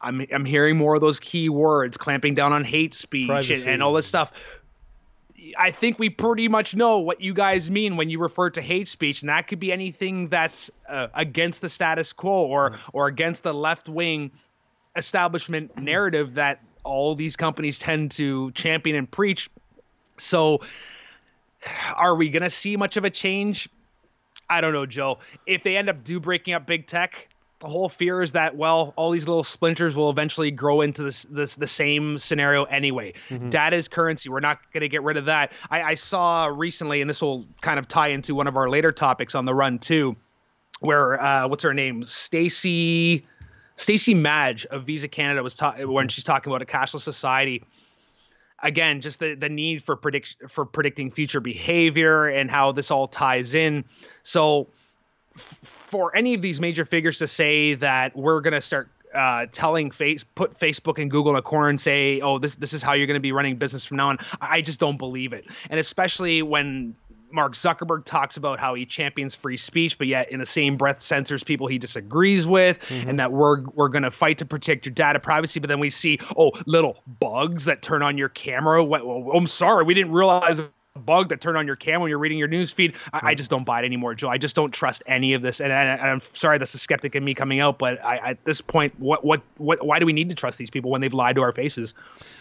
I'm 0.00 0.26
I'm 0.32 0.44
hearing 0.44 0.76
more 0.76 0.96
of 0.96 1.00
those 1.00 1.20
key 1.20 1.48
words, 1.48 1.96
clamping 1.96 2.34
down 2.34 2.52
on 2.52 2.64
hate 2.64 2.92
speech 2.92 3.50
and, 3.50 3.66
and 3.66 3.82
all 3.82 3.92
this 3.92 4.06
stuff. 4.06 4.32
I 5.56 5.70
think 5.70 5.98
we 5.98 6.10
pretty 6.10 6.48
much 6.48 6.74
know 6.74 6.98
what 6.98 7.20
you 7.20 7.32
guys 7.32 7.70
mean 7.70 7.96
when 7.96 8.10
you 8.10 8.18
refer 8.18 8.50
to 8.50 8.60
hate 8.60 8.88
speech, 8.88 9.22
and 9.22 9.28
that 9.28 9.46
could 9.46 9.60
be 9.60 9.72
anything 9.72 10.28
that's 10.28 10.70
uh, 10.88 11.06
against 11.14 11.60
the 11.60 11.68
status 11.68 12.12
quo 12.12 12.32
or 12.32 12.78
or 12.92 13.06
against 13.06 13.44
the 13.44 13.54
left 13.54 13.88
wing 13.88 14.32
establishment 14.96 15.76
narrative 15.78 16.34
that 16.34 16.60
all 16.82 17.14
these 17.14 17.36
companies 17.36 17.78
tend 17.78 18.10
to 18.10 18.50
champion 18.52 18.96
and 18.96 19.08
preach. 19.08 19.48
So, 20.18 20.60
are 21.96 22.14
we 22.14 22.28
going 22.28 22.42
to 22.42 22.50
see 22.50 22.76
much 22.76 22.96
of 22.96 23.04
a 23.04 23.10
change? 23.10 23.68
I 24.48 24.60
don't 24.60 24.72
know, 24.72 24.86
Joe. 24.86 25.18
If 25.46 25.62
they 25.62 25.76
end 25.76 25.88
up 25.88 26.02
do 26.02 26.18
breaking 26.18 26.54
up 26.54 26.66
big 26.66 26.86
tech, 26.86 27.28
the 27.60 27.68
whole 27.68 27.88
fear 27.88 28.22
is 28.22 28.32
that 28.32 28.56
well, 28.56 28.94
all 28.96 29.10
these 29.10 29.28
little 29.28 29.44
splinters 29.44 29.94
will 29.94 30.10
eventually 30.10 30.50
grow 30.50 30.80
into 30.80 31.02
this 31.02 31.24
this 31.24 31.54
the 31.56 31.66
same 31.66 32.18
scenario 32.18 32.64
anyway. 32.64 33.12
Data 33.50 33.76
is 33.76 33.86
currency. 33.86 34.28
We're 34.30 34.40
not 34.40 34.58
going 34.72 34.80
to 34.80 34.88
get 34.88 35.02
rid 35.02 35.16
of 35.18 35.26
that. 35.26 35.52
I, 35.70 35.82
I 35.82 35.94
saw 35.94 36.46
recently, 36.46 37.00
and 37.00 37.08
this 37.08 37.20
will 37.20 37.46
kind 37.60 37.78
of 37.78 37.86
tie 37.86 38.08
into 38.08 38.34
one 38.34 38.46
of 38.46 38.56
our 38.56 38.68
later 38.68 38.92
topics 38.92 39.34
on 39.34 39.44
the 39.44 39.54
run 39.54 39.78
too, 39.78 40.16
where 40.80 41.20
uh, 41.22 41.46
what's 41.48 41.62
her 41.62 41.74
name, 41.74 42.02
Stacey. 42.04 43.26
Stacey 43.76 44.12
Madge 44.12 44.66
of 44.66 44.84
Visa 44.84 45.08
Canada 45.08 45.42
was 45.42 45.54
ta- 45.54 45.74
when 45.80 46.08
she's 46.08 46.24
talking 46.24 46.52
about 46.52 46.60
a 46.60 46.66
cashless 46.66 47.00
society. 47.00 47.62
Again, 48.62 49.00
just 49.00 49.20
the, 49.20 49.34
the 49.34 49.48
need 49.48 49.82
for 49.82 49.96
predict 49.96 50.36
for 50.48 50.64
predicting 50.64 51.10
future 51.10 51.40
behavior 51.40 52.26
and 52.26 52.50
how 52.50 52.72
this 52.72 52.90
all 52.90 53.08
ties 53.08 53.54
in. 53.54 53.84
So, 54.22 54.68
f- 55.36 55.58
for 55.62 56.14
any 56.14 56.34
of 56.34 56.42
these 56.42 56.60
major 56.60 56.84
figures 56.84 57.18
to 57.18 57.26
say 57.26 57.74
that 57.74 58.14
we're 58.14 58.40
going 58.40 58.52
to 58.52 58.60
start 58.60 58.88
uh, 59.14 59.46
telling 59.50 59.90
face 59.90 60.24
put 60.34 60.58
Facebook 60.58 61.00
and 61.00 61.10
Google 61.10 61.32
in 61.32 61.38
a 61.38 61.42
corner 61.42 61.68
and 61.68 61.80
say, 61.80 62.20
"Oh, 62.20 62.38
this 62.38 62.56
this 62.56 62.72
is 62.72 62.82
how 62.82 62.92
you're 62.92 63.06
going 63.06 63.14
to 63.14 63.20
be 63.20 63.32
running 63.32 63.56
business 63.56 63.84
from 63.84 63.96
now 63.96 64.08
on." 64.08 64.18
I 64.40 64.60
just 64.60 64.78
don't 64.78 64.98
believe 64.98 65.32
it, 65.32 65.46
and 65.68 65.80
especially 65.80 66.42
when 66.42 66.94
Mark 67.32 67.54
Zuckerberg 67.54 68.04
talks 68.04 68.36
about 68.36 68.58
how 68.58 68.74
he 68.74 68.86
champions 68.86 69.34
free 69.34 69.56
speech, 69.56 69.98
but 69.98 70.06
yet 70.06 70.30
in 70.30 70.40
the 70.40 70.46
same 70.46 70.76
breath 70.76 71.02
censors 71.02 71.44
people 71.44 71.66
he 71.66 71.78
disagrees 71.78 72.46
with, 72.46 72.78
Mm-hmm. 72.88 73.08
and 73.10 73.20
that 73.20 73.32
we're 73.32 73.62
we're 73.74 73.88
gonna 73.88 74.10
fight 74.10 74.38
to 74.38 74.46
protect 74.46 74.86
your 74.86 74.94
data 74.94 75.20
privacy. 75.20 75.60
But 75.60 75.68
then 75.68 75.80
we 75.80 75.90
see 75.90 76.18
oh 76.36 76.52
little 76.66 77.02
bugs 77.20 77.64
that 77.66 77.82
turn 77.82 78.02
on 78.02 78.18
your 78.18 78.28
camera. 78.28 78.82
Well, 78.84 79.30
I'm 79.34 79.46
sorry, 79.46 79.84
we 79.84 79.94
didn't 79.94 80.12
realize 80.12 80.60
bug 81.00 81.28
that 81.30 81.40
turned 81.40 81.56
on 81.56 81.66
your 81.66 81.76
camera 81.76 82.00
when 82.02 82.10
you're 82.10 82.18
reading 82.18 82.38
your 82.38 82.48
news 82.48 82.70
feed. 82.70 82.94
I, 83.12 83.30
I 83.30 83.34
just 83.34 83.50
don't 83.50 83.64
buy 83.64 83.80
it 83.82 83.84
anymore, 83.84 84.14
Joe. 84.14 84.28
I 84.28 84.38
just 84.38 84.54
don't 84.54 84.72
trust 84.72 85.02
any 85.06 85.34
of 85.34 85.42
this. 85.42 85.60
And, 85.60 85.72
and, 85.72 86.00
and 86.00 86.08
I'm 86.08 86.20
sorry, 86.34 86.58
that's 86.58 86.72
the 86.72 86.78
skeptic 86.78 87.14
in 87.16 87.24
me 87.24 87.34
coming 87.34 87.60
out. 87.60 87.78
But 87.78 88.02
I, 88.04 88.16
at 88.30 88.44
this 88.44 88.60
point, 88.60 88.92
what 89.00 89.24
what 89.24 89.42
what? 89.56 89.84
Why 89.84 89.98
do 89.98 90.06
we 90.06 90.12
need 90.12 90.28
to 90.28 90.34
trust 90.34 90.58
these 90.58 90.70
people 90.70 90.90
when 90.90 91.00
they've 91.00 91.12
lied 91.14 91.34
to 91.36 91.42
our 91.42 91.52
faces? 91.52 91.94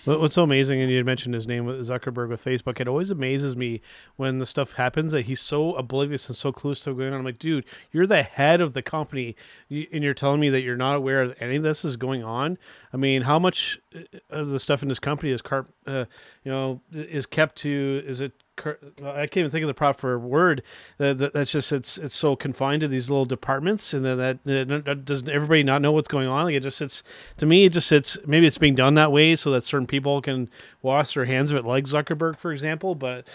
What- 0.06 0.20
What's 0.22 0.36
so 0.36 0.44
amazing, 0.44 0.82
and 0.82 0.90
you 0.92 0.98
had 0.98 1.06
mentioned 1.06 1.34
his 1.36 1.48
name 1.48 1.66
with 1.66 1.88
Zuckerberg 1.88 2.30
with 2.30 2.44
Facebook. 2.44 2.80
It 2.80 2.88
always 2.88 3.10
amazes 3.12 3.56
me 3.56 3.82
when 4.18 4.40
the 4.40 4.46
stuff 4.46 4.74
happens 4.74 5.12
that 5.12 5.28
he's 5.28 5.40
so 5.40 5.76
oblivious 5.76 6.28
and 6.28 6.36
so 6.36 6.52
clueless 6.52 6.84
to 6.84 6.94
going 6.94 7.14
on. 7.14 7.20
I'm 7.20 7.26
like, 7.26 7.40
dude, 7.40 7.66
you're 7.92 8.08
the 8.08 8.24
head 8.24 8.60
of 8.62 8.74
the 8.74 8.82
company, 8.82 9.36
and 9.70 10.04
you're 10.04 10.14
telling 10.14 10.40
me 10.40 10.50
that 10.50 10.62
you're 10.62 10.76
not 10.78 10.96
aware 10.96 11.22
of 11.22 11.36
any 11.40 11.56
of 11.58 11.64
this 11.64 11.86
is 11.86 11.96
going 11.96 12.24
on. 12.24 12.58
I 12.94 12.98
mean, 12.98 13.22
how 13.22 13.40
much 13.40 13.80
uh, 13.96 14.00
of 14.30 14.50
the 14.50 14.60
stuff 14.60 14.82
in 14.82 14.88
this 14.90 15.00
company 15.00 15.32
is 15.32 15.42
carp, 15.42 15.70
uh, 15.88 16.06
you 16.44 16.52
know, 16.52 16.82
is 16.92 17.26
kept 17.26 17.56
to? 17.58 18.04
Is 18.06 18.20
it? 18.22 18.34
I 18.66 19.28
can't 19.28 19.38
even 19.38 19.52
think 19.52 19.64
of 19.64 19.68
the 19.68 19.74
proper 19.74 20.18
word. 20.20 20.64
That, 20.98 21.18
that, 21.18 21.34
that's 21.34 21.52
just 21.52 21.72
it's 21.72 21.98
it's 21.98 22.16
so 22.16 22.36
confined 22.36 22.82
to 22.82 22.88
these 22.88 23.10
little 23.10 23.26
departments, 23.26 23.94
and 23.94 24.06
then 24.06 24.18
that, 24.18 24.44
that, 24.46 24.86
that 24.86 25.06
does 25.06 25.28
everybody 25.28 25.64
not 25.64 25.82
know 25.82 25.92
what's 25.92 26.08
going 26.08 26.28
on? 26.28 26.46
Like 26.46 26.56
it 26.56 26.64
just 26.64 26.82
it's 26.82 27.04
to 27.38 27.46
me. 27.46 27.66
It 27.66 27.74
just 27.74 27.92
it's 27.92 28.18
Maybe 28.26 28.48
it's 28.48 28.58
being 28.58 28.76
done 28.76 28.94
that 28.96 29.12
way 29.12 29.36
so 29.36 29.52
that 29.52 29.64
certain 29.64 29.88
people 29.88 30.22
can 30.22 30.50
wash 30.82 31.14
their 31.14 31.26
hands 31.26 31.52
of 31.52 31.58
it, 31.58 31.66
like 31.66 31.86
Zuckerberg, 31.86 32.38
for 32.38 32.52
example. 32.52 32.96
But 32.96 33.28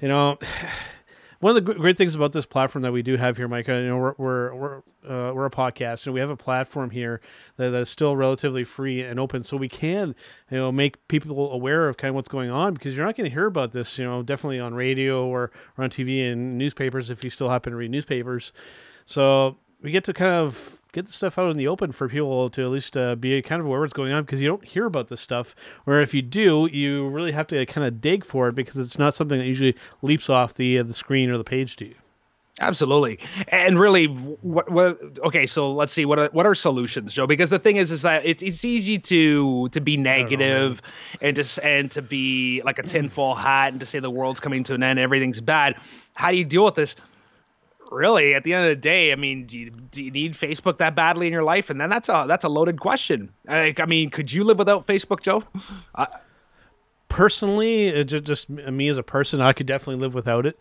you 0.00 0.08
know. 0.08 0.38
One 1.40 1.56
of 1.56 1.64
the 1.64 1.74
great 1.74 1.98
things 1.98 2.14
about 2.14 2.32
this 2.32 2.46
platform 2.46 2.82
that 2.82 2.92
we 2.92 3.02
do 3.02 3.16
have 3.16 3.36
here, 3.36 3.46
Micah, 3.46 3.74
you 3.74 3.88
know, 3.88 3.98
we're 3.98 4.14
we're 4.16 4.54
we're, 4.54 4.76
uh, 5.06 5.32
we're 5.34 5.46
a 5.46 5.50
podcast, 5.50 6.06
and 6.06 6.14
we 6.14 6.20
have 6.20 6.30
a 6.30 6.36
platform 6.36 6.90
here 6.90 7.20
that, 7.56 7.70
that 7.70 7.82
is 7.82 7.90
still 7.90 8.16
relatively 8.16 8.64
free 8.64 9.02
and 9.02 9.20
open, 9.20 9.44
so 9.44 9.56
we 9.56 9.68
can, 9.68 10.14
you 10.50 10.56
know, 10.56 10.72
make 10.72 11.06
people 11.08 11.52
aware 11.52 11.88
of 11.88 11.96
kind 11.96 12.10
of 12.10 12.14
what's 12.14 12.28
going 12.28 12.50
on 12.50 12.74
because 12.74 12.96
you're 12.96 13.04
not 13.04 13.16
going 13.16 13.28
to 13.28 13.34
hear 13.34 13.46
about 13.46 13.72
this, 13.72 13.98
you 13.98 14.04
know, 14.04 14.22
definitely 14.22 14.58
on 14.58 14.74
radio 14.74 15.26
or, 15.26 15.50
or 15.76 15.84
on 15.84 15.90
TV 15.90 16.30
and 16.30 16.56
newspapers 16.56 17.10
if 17.10 17.22
you 17.22 17.30
still 17.30 17.50
happen 17.50 17.70
to 17.70 17.76
read 17.76 17.90
newspapers. 17.90 18.52
So 19.04 19.56
we 19.82 19.90
get 19.90 20.04
to 20.04 20.12
kind 20.12 20.32
of 20.32 20.80
get 20.96 21.06
the 21.06 21.12
stuff 21.12 21.38
out 21.38 21.50
in 21.50 21.58
the 21.58 21.68
open 21.68 21.92
for 21.92 22.08
people 22.08 22.48
to 22.48 22.62
at 22.62 22.70
least 22.70 22.96
uh, 22.96 23.14
be 23.14 23.42
kind 23.42 23.60
of 23.60 23.66
aware 23.66 23.80
of 23.80 23.82
what's 23.82 23.92
going 23.92 24.12
on 24.12 24.24
because 24.24 24.40
you 24.40 24.48
don't 24.48 24.64
hear 24.64 24.86
about 24.86 25.08
this 25.08 25.20
stuff. 25.20 25.54
Or 25.84 26.00
if 26.00 26.14
you 26.14 26.22
do, 26.22 26.70
you 26.72 27.06
really 27.08 27.32
have 27.32 27.46
to 27.48 27.66
kind 27.66 27.86
of 27.86 28.00
dig 28.00 28.24
for 28.24 28.48
it 28.48 28.54
because 28.54 28.78
it's 28.78 28.98
not 28.98 29.14
something 29.14 29.38
that 29.38 29.44
usually 29.44 29.76
leaps 30.00 30.30
off 30.30 30.54
the 30.54 30.78
uh, 30.78 30.82
the 30.82 30.94
screen 30.94 31.28
or 31.28 31.36
the 31.36 31.44
page 31.44 31.76
to 31.76 31.84
you. 31.84 31.94
Absolutely, 32.58 33.18
and 33.48 33.78
really, 33.78 34.06
what, 34.06 34.70
what? 34.70 34.98
Okay, 35.26 35.44
so 35.44 35.70
let's 35.70 35.92
see 35.92 36.06
what 36.06 36.18
are, 36.18 36.30
what 36.32 36.46
are 36.46 36.54
solutions, 36.54 37.12
Joe? 37.12 37.26
Because 37.26 37.50
the 37.50 37.58
thing 37.58 37.76
is, 37.76 37.92
is 37.92 38.00
that 38.00 38.24
it's 38.24 38.42
it's 38.42 38.64
easy 38.64 38.98
to 38.98 39.68
to 39.72 39.80
be 39.82 39.98
negative 39.98 40.80
and 41.20 41.36
to 41.36 41.62
and 41.62 41.90
to 41.90 42.00
be 42.00 42.62
like 42.64 42.78
a 42.78 42.82
tinfoil 42.82 43.34
hat 43.34 43.72
and 43.72 43.80
to 43.80 43.84
say 43.84 43.98
the 43.98 44.10
world's 44.10 44.40
coming 44.40 44.64
to 44.64 44.72
an 44.72 44.82
end, 44.82 44.98
everything's 44.98 45.42
bad. 45.42 45.76
How 46.14 46.30
do 46.30 46.38
you 46.38 46.44
deal 46.44 46.64
with 46.64 46.76
this? 46.76 46.96
Really, 47.90 48.34
at 48.34 48.44
the 48.44 48.54
end 48.54 48.64
of 48.64 48.70
the 48.70 48.76
day, 48.76 49.12
I 49.12 49.14
mean, 49.14 49.46
do 49.46 49.58
you, 49.58 49.70
do 49.70 50.02
you 50.02 50.10
need 50.10 50.32
Facebook 50.32 50.78
that 50.78 50.96
badly 50.96 51.26
in 51.26 51.32
your 51.32 51.44
life? 51.44 51.70
And 51.70 51.80
then 51.80 51.88
that's 51.88 52.08
a 52.08 52.24
that's 52.26 52.44
a 52.44 52.48
loaded 52.48 52.80
question. 52.80 53.32
Like, 53.46 53.78
I 53.78 53.84
mean, 53.84 54.10
could 54.10 54.32
you 54.32 54.42
live 54.44 54.58
without 54.58 54.86
Facebook, 54.86 55.20
Joe? 55.20 55.44
personally, 57.08 57.88
it 57.88 58.04
just, 58.04 58.24
just 58.24 58.48
me 58.50 58.88
as 58.88 58.98
a 58.98 59.02
person, 59.02 59.40
I 59.40 59.52
could 59.52 59.66
definitely 59.66 60.00
live 60.00 60.14
without 60.14 60.46
it. 60.46 60.58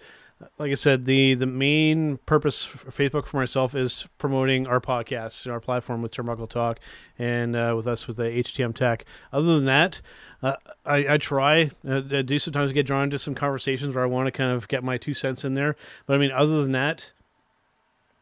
Like 0.58 0.72
I 0.72 0.76
said, 0.76 1.06
the 1.06 1.34
the 1.34 1.46
main 1.46 2.18
purpose 2.26 2.66
for 2.66 2.92
Facebook 2.92 3.26
for 3.26 3.38
myself 3.38 3.74
is 3.74 4.08
promoting 4.18 4.68
our 4.68 4.82
podcast, 4.82 5.50
our 5.50 5.62
platform 5.62 6.02
with 6.02 6.12
Turnbuckle 6.12 6.50
Talk, 6.50 6.80
and 7.18 7.56
uh, 7.56 7.74
with 7.76 7.88
us 7.88 8.06
with 8.06 8.18
the 8.18 8.24
HTM 8.24 8.76
Tech. 8.76 9.06
Other 9.32 9.56
than 9.56 9.66
that, 9.66 10.02
uh, 10.44 10.56
I, 10.86 11.14
I 11.14 11.18
try 11.18 11.72
uh, 11.88 12.02
I 12.12 12.22
do 12.22 12.38
sometimes 12.38 12.74
get 12.74 12.86
drawn 12.86 13.06
into 13.06 13.18
some 13.18 13.34
conversations 13.34 13.96
where 13.96 14.04
I 14.04 14.08
want 14.08 14.28
to 14.28 14.32
kind 14.32 14.52
of 14.52 14.68
get 14.68 14.84
my 14.84 14.98
two 14.98 15.14
cents 15.14 15.46
in 15.46 15.54
there. 15.54 15.78
But 16.06 16.16
I 16.16 16.18
mean, 16.18 16.32
other 16.32 16.62
than 16.62 16.74
that, 16.74 17.14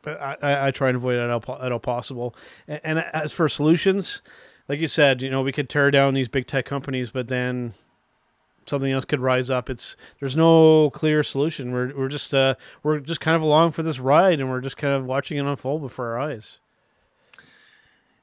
I, 0.06 0.38
I, 0.42 0.68
I 0.68 0.72
try 0.72 0.90
and 0.90 0.98
avoid 0.98 1.16
it 1.16 1.22
at 1.22 1.30
all, 1.32 1.62
at 1.62 1.72
all 1.72 1.80
possible. 1.80 2.36
And, 2.68 2.82
and 2.84 3.00
as 3.00 3.32
for 3.32 3.50
solutions, 3.50 4.22
like 4.70 4.80
you 4.80 4.88
said, 4.88 5.22
you 5.22 5.30
know, 5.30 5.42
we 5.42 5.52
could 5.52 5.70
tear 5.70 5.92
down 5.92 6.14
these 6.14 6.28
big 6.28 6.48
tech 6.48 6.66
companies, 6.66 7.12
but 7.12 7.28
then 7.28 7.74
something 8.66 8.92
else 8.92 9.06
could 9.06 9.20
rise 9.20 9.50
up. 9.50 9.70
It's 9.70 9.96
there's 10.20 10.36
no 10.36 10.90
clear 10.92 11.24
solution. 11.24 11.72
We're 11.72 11.96
we're 11.96 12.10
just 12.10 12.34
uh 12.34 12.56
we're 12.82 13.00
just 13.00 13.22
kind 13.22 13.36
of 13.36 13.42
along 13.42 13.72
for 13.72 13.84
this 13.84 14.00
ride, 14.00 14.40
and 14.40 14.50
we're 14.50 14.62
just 14.62 14.78
kind 14.78 14.94
of 14.94 15.06
watching 15.06 15.38
it 15.38 15.46
unfold 15.46 15.82
before 15.82 16.10
our 16.10 16.20
eyes. 16.20 16.60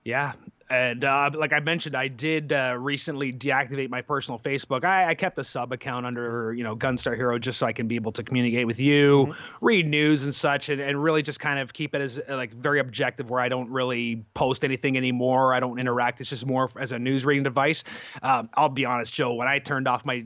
Yeah. 0.05 0.33
And 0.71 1.03
uh, 1.03 1.31
like 1.35 1.53
I 1.53 1.59
mentioned, 1.59 1.97
I 1.97 2.07
did 2.07 2.53
uh, 2.53 2.77
recently 2.79 3.33
deactivate 3.33 3.91
my 3.91 4.03
personal 4.03 4.39
Facebook. 4.39 4.85
I, 4.85 5.09
I 5.09 5.15
kept 5.17 5.37
a 5.39 5.43
sub 5.43 5.73
account 5.73 6.07
under, 6.07 6.55
you 6.55 6.63
know, 6.63 6.77
Gunstar 6.77 7.17
Hero 7.17 7.41
just 7.41 7.59
so 7.59 7.67
I 7.67 7.73
can 7.73 7.89
be 7.89 7.97
able 7.97 8.13
to 8.13 8.23
communicate 8.23 8.69
with 8.69 8.79
you, 8.79 9.35
read 9.61 9.89
news 9.89 10.23
and 10.23 10.33
such, 10.33 10.69
and, 10.69 10.81
and 10.81 11.03
really 11.03 11.23
just 11.23 11.41
kind 11.41 11.59
of 11.59 11.73
keep 11.73 11.93
it 11.97 12.01
as 12.01 12.21
uh, 12.21 12.37
like 12.37 12.53
very 12.55 12.79
objective 12.79 13.31
where 13.31 13.41
I 13.41 13.49
don't 13.49 13.69
really 13.69 14.25
post 14.35 14.65
anything 14.65 14.97
anymore. 14.97 15.55
I 15.55 15.59
don't 15.59 15.81
interact. 15.81 16.21
It's 16.21 16.31
just 16.31 16.47
more 16.47 16.71
as 16.79 16.93
a 16.93 17.01
news 17.01 17.25
reading 17.25 17.43
device. 17.43 17.83
Um, 18.23 18.49
I'll 18.55 18.69
be 18.69 18.85
honest, 18.85 19.13
Joe, 19.13 19.35
when 19.35 19.49
I 19.49 19.59
turned 19.59 19.89
off 19.89 20.07
my 20.07 20.25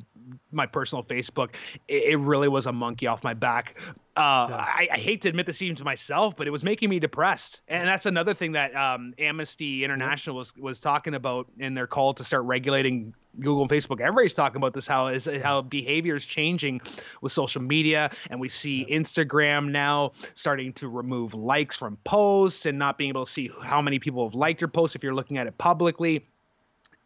my 0.53 0.67
personal 0.67 1.05
Facebook, 1.05 1.51
it, 1.89 2.05
it 2.05 2.17
really 2.19 2.49
was 2.49 2.67
a 2.67 2.73
monkey 2.73 3.07
off 3.07 3.23
my 3.25 3.35
back. 3.35 3.77
Uh, 4.17 4.47
I, 4.49 4.89
I 4.93 4.99
hate 4.99 5.23
to 5.23 5.29
admit 5.29 5.47
this 5.47 5.61
even 5.61 5.75
to 5.77 5.85
myself, 5.85 6.37
but 6.37 6.47
it 6.47 6.51
was 6.51 6.63
making 6.63 6.89
me 6.89 7.01
depressed. 7.01 7.63
And 7.67 7.89
that's 7.89 8.07
another 8.07 8.33
thing 8.33 8.53
that 8.53 8.75
um, 8.77 9.13
Amnesty 9.19 9.85
International 9.85 10.37
was 10.37 10.57
was 10.57 10.81
talking 10.81 11.15
about 11.15 11.49
in 11.59 11.75
their 11.75 11.89
call 11.89 12.15
to 12.15 12.25
start 12.25 12.45
regulating 12.45 13.13
Google 13.41 13.63
and 13.63 13.71
Facebook. 13.71 14.01
Everybody's 14.01 14.35
talking 14.35 14.59
about 14.59 14.73
this 14.73 14.87
how 14.87 15.09
is 15.09 15.29
how 15.43 15.63
behavior 15.63 16.15
is 16.15 16.25
changing 16.25 16.81
with 17.23 17.33
social 17.33 17.61
media, 17.61 18.11
and 18.31 18.39
we 18.39 18.49
see 18.49 18.87
Instagram 18.89 19.73
now 19.73 20.13
starting 20.35 20.73
to 20.75 20.89
remove 20.89 21.35
likes 21.35 21.77
from 21.77 21.97
posts 22.05 22.67
and 22.67 22.79
not 22.79 22.97
being 22.97 23.09
able 23.09 23.25
to 23.25 23.31
see 23.33 23.51
how 23.63 23.83
many 23.83 23.99
people 23.99 24.25
have 24.29 24.35
liked 24.37 24.61
your 24.61 24.69
post 24.69 24.95
if 24.95 25.03
you're 25.03 25.15
looking 25.15 25.39
at 25.39 25.49
it 25.49 25.59
publicly. 25.59 26.25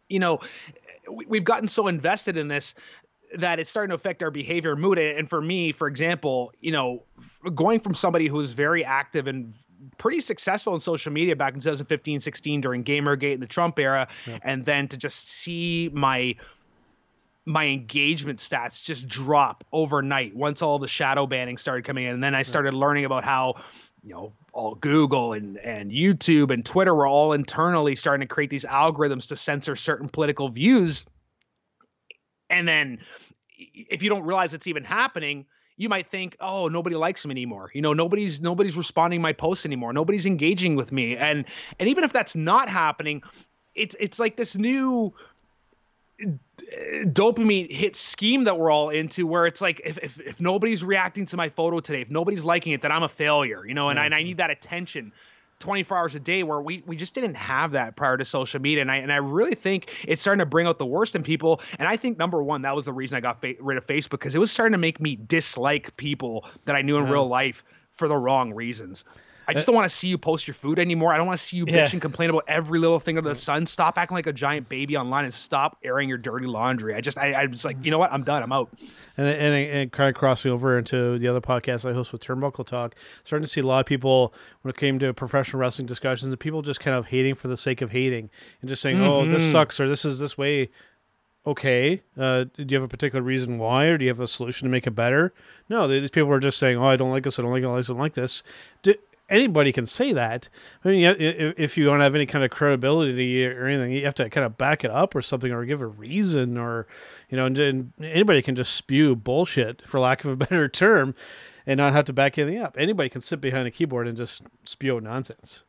You 0.09 0.19
know, 0.19 0.39
we- 1.11 1.25
we've 1.25 1.43
gotten 1.43 1.67
so 1.67 1.87
invested 1.87 2.37
in 2.37 2.47
this 2.47 2.75
that 3.37 3.59
it's 3.59 3.69
starting 3.69 3.89
to 3.89 3.95
affect 3.95 4.23
our 4.23 4.31
behavior 4.31 4.71
and 4.71 4.81
mood. 4.81 4.97
And 4.97 5.29
for 5.29 5.41
me, 5.41 5.71
for 5.71 5.87
example, 5.87 6.51
you 6.61 6.71
know, 6.71 7.03
going 7.55 7.79
from 7.79 7.93
somebody 7.93 8.27
who 8.27 8.37
was 8.37 8.53
very 8.53 8.83
active 8.83 9.27
and 9.27 9.53
pretty 9.97 10.21
successful 10.21 10.73
in 10.73 10.79
social 10.79 11.11
media 11.11 11.35
back 11.35 11.53
in 11.53 11.59
2015, 11.59 12.19
16 12.19 12.61
during 12.61 12.83
Gamergate 12.83 13.33
and 13.33 13.41
the 13.41 13.47
Trump 13.47 13.79
era, 13.79 14.07
and 14.43 14.65
then 14.65 14.87
to 14.87 14.97
just 14.97 15.27
see 15.29 15.89
my 15.93 16.35
my 17.45 17.65
engagement 17.65 18.37
stats 18.39 18.83
just 18.83 19.07
drop 19.07 19.63
overnight 19.71 20.35
once 20.35 20.61
all 20.61 20.77
the 20.77 20.87
shadow 20.87 21.25
banning 21.25 21.57
started 21.57 21.83
coming 21.83 22.05
in. 22.05 22.13
And 22.13 22.23
then 22.23 22.35
I 22.35 22.43
started 22.43 22.75
learning 22.75 23.05
about 23.05 23.23
how, 23.23 23.55
you 24.03 24.13
know, 24.13 24.33
all 24.53 24.75
Google 24.75 25.33
and, 25.33 25.57
and 25.57 25.91
YouTube 25.91 26.51
and 26.51 26.63
Twitter 26.63 26.93
were 26.93 27.07
all 27.07 27.33
internally 27.33 27.95
starting 27.95 28.27
to 28.27 28.31
create 28.31 28.51
these 28.51 28.65
algorithms 28.65 29.27
to 29.29 29.35
censor 29.35 29.75
certain 29.75 30.09
political 30.09 30.49
views. 30.49 31.05
And 32.49 32.67
then 32.67 32.99
if 33.57 34.01
you 34.01 34.09
don't 34.09 34.23
realize 34.23 34.53
it's 34.53 34.67
even 34.67 34.83
happening, 34.83 35.45
you 35.77 35.89
might 35.89 36.07
think, 36.07 36.35
"Oh, 36.39 36.67
nobody 36.67 36.95
likes 36.95 37.25
me 37.25 37.31
anymore." 37.31 37.71
You 37.73 37.81
know, 37.81 37.93
nobody's 37.93 38.41
nobody's 38.41 38.75
responding 38.75 39.21
my 39.21 39.33
posts 39.33 39.65
anymore. 39.65 39.93
Nobody's 39.93 40.25
engaging 40.25 40.75
with 40.75 40.91
me. 40.91 41.15
And 41.15 41.45
and 41.79 41.89
even 41.89 42.03
if 42.03 42.13
that's 42.13 42.35
not 42.35 42.69
happening, 42.69 43.23
it's 43.75 43.95
it's 43.99 44.19
like 44.19 44.35
this 44.35 44.55
new 44.55 45.13
uh, 46.21 46.27
dopamine 47.05 47.71
hit 47.71 47.95
scheme 47.95 48.43
that 48.43 48.59
we're 48.59 48.69
all 48.69 48.89
into 48.89 49.25
where 49.25 49.45
it's 49.45 49.61
like 49.61 49.81
if, 49.85 49.97
if, 49.99 50.19
if 50.19 50.41
nobody's 50.41 50.83
reacting 50.83 51.25
to 51.27 51.37
my 51.37 51.47
photo 51.49 51.79
today 51.79 52.01
if 52.01 52.09
nobody's 52.09 52.43
liking 52.43 52.73
it 52.73 52.81
then 52.81 52.91
i'm 52.91 53.03
a 53.03 53.09
failure 53.09 53.65
you 53.65 53.73
know 53.73 53.87
and, 53.87 53.97
I, 53.97 54.05
and 54.05 54.13
i 54.13 54.17
mm-hmm. 54.17 54.27
need 54.27 54.37
that 54.37 54.49
attention 54.49 55.13
24 55.59 55.97
hours 55.97 56.15
a 56.15 56.19
day 56.19 56.43
where 56.43 56.61
we 56.61 56.83
we 56.85 56.95
just 56.95 57.13
didn't 57.13 57.35
have 57.35 57.71
that 57.71 57.95
prior 57.95 58.17
to 58.17 58.25
social 58.25 58.61
media. 58.61 58.81
And 58.81 58.91
i 58.91 58.95
and 58.95 59.11
i 59.11 59.17
really 59.17 59.55
think 59.55 59.93
it's 60.07 60.21
starting 60.21 60.39
to 60.39 60.45
bring 60.45 60.67
out 60.67 60.79
the 60.79 60.85
worst 60.85 61.15
in 61.15 61.23
people. 61.23 61.61
And 61.77 61.87
i 61.87 61.97
think 61.97 62.17
number 62.17 62.41
one 62.41 62.61
that 62.63 62.75
was 62.75 62.85
the 62.85 62.93
reason 62.93 63.17
i 63.17 63.19
got 63.19 63.41
fa- 63.41 63.55
rid 63.59 63.77
of 63.77 63.85
facebook 63.85 64.11
because 64.11 64.35
it 64.35 64.39
was 64.39 64.51
starting 64.51 64.73
to 64.73 64.79
make 64.79 64.99
me 64.99 65.15
dislike 65.15 65.95
people 65.97 66.45
that 66.65 66.75
i 66.75 66.81
knew 66.81 66.97
in 66.97 67.09
real 67.09 67.27
life 67.27 67.63
for 67.91 68.07
the 68.07 68.17
wrong 68.17 68.53
reasons 68.53 69.03
I 69.49 69.53
just 69.53 69.67
uh, 69.67 69.71
don't 69.71 69.75
want 69.75 69.89
to 69.89 69.95
see 69.95 70.07
you 70.07 70.17
post 70.17 70.47
your 70.47 70.53
food 70.53 70.77
anymore. 70.77 71.11
I 71.11 71.17
don't 71.17 71.25
want 71.25 71.39
to 71.39 71.45
see 71.45 71.57
you 71.57 71.65
Yeah. 71.67 71.85
bitch 71.85 71.93
and 71.93 72.01
complain 72.01 72.29
about 72.29 72.45
every 72.47 72.79
little 72.79 72.99
thing 72.99 73.17
under 73.17 73.29
the 73.29 73.35
mm. 73.35 73.39
sun. 73.39 73.65
Stop 73.65 73.97
acting 73.97 74.15
like 74.15 74.27
a 74.27 74.33
giant 74.33 74.69
baby 74.69 74.95
online 74.95 75.25
and 75.25 75.33
stop 75.33 75.77
airing 75.83 76.07
your 76.07 76.19
dirty 76.19 76.45
laundry. 76.45 76.93
I 76.93 77.01
just, 77.01 77.17
I, 77.17 77.33
I'm 77.33 77.51
just 77.51 77.65
like, 77.65 77.77
you 77.83 77.89
know 77.89 77.97
what? 77.97 78.13
I'm 78.13 78.23
done. 78.23 78.43
I'm 78.43 78.51
out. 78.51 78.69
And, 79.17 79.27
and, 79.27 79.53
and 79.53 79.91
kind 79.91 80.07
of 80.07 80.15
crossing 80.15 80.51
over 80.51 80.77
into 80.77 81.17
the 81.17 81.27
other 81.27 81.41
podcast 81.41 81.89
I 81.89 81.93
host 81.93 82.11
with 82.11 82.21
Turnbuckle 82.21 82.65
Talk, 82.65 82.95
starting 83.23 83.43
to 83.43 83.49
see 83.49 83.61
a 83.61 83.65
lot 83.65 83.79
of 83.79 83.85
people 83.87 84.33
when 84.61 84.69
it 84.69 84.77
came 84.77 84.99
to 84.99 85.13
professional 85.13 85.59
wrestling 85.59 85.87
discussions, 85.87 86.29
the 86.29 86.37
people 86.37 86.61
just 86.61 86.79
kind 86.79 86.95
of 86.95 87.07
hating 87.07 87.35
for 87.35 87.47
the 87.47 87.57
sake 87.57 87.81
of 87.81 87.91
hating 87.91 88.29
and 88.61 88.69
just 88.69 88.81
saying, 88.81 89.01
"Oh, 89.01 89.25
this 89.25 89.43
mm-hmm. 89.43 89.51
sucks" 89.51 89.79
or 89.79 89.89
"This 89.89 90.05
is 90.05 90.19
this 90.19 90.37
way." 90.37 90.69
Okay, 91.47 92.01
uh, 92.17 92.43
do 92.43 92.65
you 92.67 92.75
have 92.75 92.83
a 92.83 92.89
particular 92.89 93.23
reason 93.23 93.57
why, 93.57 93.85
or 93.85 93.97
do 93.97 94.05
you 94.05 94.09
have 94.09 94.19
a 94.19 94.27
solution 94.27 94.67
to 94.67 94.71
make 94.71 94.85
it 94.85 94.91
better? 94.91 95.33
No, 95.69 95.87
they- 95.87 96.01
these 96.01 96.09
people 96.09 96.31
are 96.31 96.39
just 96.39 96.59
saying, 96.59 96.77
"Oh, 96.77 96.85
I 96.87 96.97
don't 96.97 97.11
like 97.11 97.23
this. 97.23 97.39
I 97.39 97.41
don't 97.41 97.51
like 97.51 97.63
this. 97.63 97.89
I 97.89 97.93
don't 97.93 98.01
like 98.01 98.13
this." 98.13 98.43
Do, 98.83 98.93
anybody 99.29 99.71
can 99.71 99.85
say 99.85 100.13
that. 100.13 100.49
I 100.83 100.89
mean, 100.89 101.15
if, 101.19 101.77
you 101.77 101.85
don't 101.85 101.99
have 101.99 102.15
any 102.15 102.25
kind 102.25 102.43
of 102.43 102.51
credibility 102.51 103.45
or 103.45 103.67
anything, 103.67 103.91
you 103.91 104.05
have 104.05 104.15
to 104.15 104.29
kind 104.29 104.45
of 104.45 104.57
back 104.57 104.83
it 104.83 104.91
up 104.91 105.15
or 105.15 105.21
something, 105.21 105.51
or 105.51 105.65
give 105.65 105.81
a 105.81 105.87
reason, 105.87 106.57
or 106.57 106.87
you 107.29 107.37
know, 107.37 107.45
and, 107.45 107.93
anybody 108.01 108.41
can 108.41 108.55
just 108.55 108.73
spew 108.75 109.15
bullshit, 109.15 109.87
for 109.87 109.99
lack 109.99 110.25
of 110.25 110.31
a 110.31 110.35
better 110.47 110.67
term, 110.67 111.15
and 111.65 111.77
not 111.77 111.93
have 111.93 112.05
to 112.05 112.13
back 112.13 112.37
anything 112.37 112.59
up. 112.59 112.75
Anybody 112.77 113.09
can 113.09 113.21
sit 113.21 113.39
behind 113.41 113.67
a 113.67 113.71
keyboard 113.71 114.07
and 114.07 114.17
just 114.17 114.41
spew 114.63 114.99
nonsense. 114.99 115.63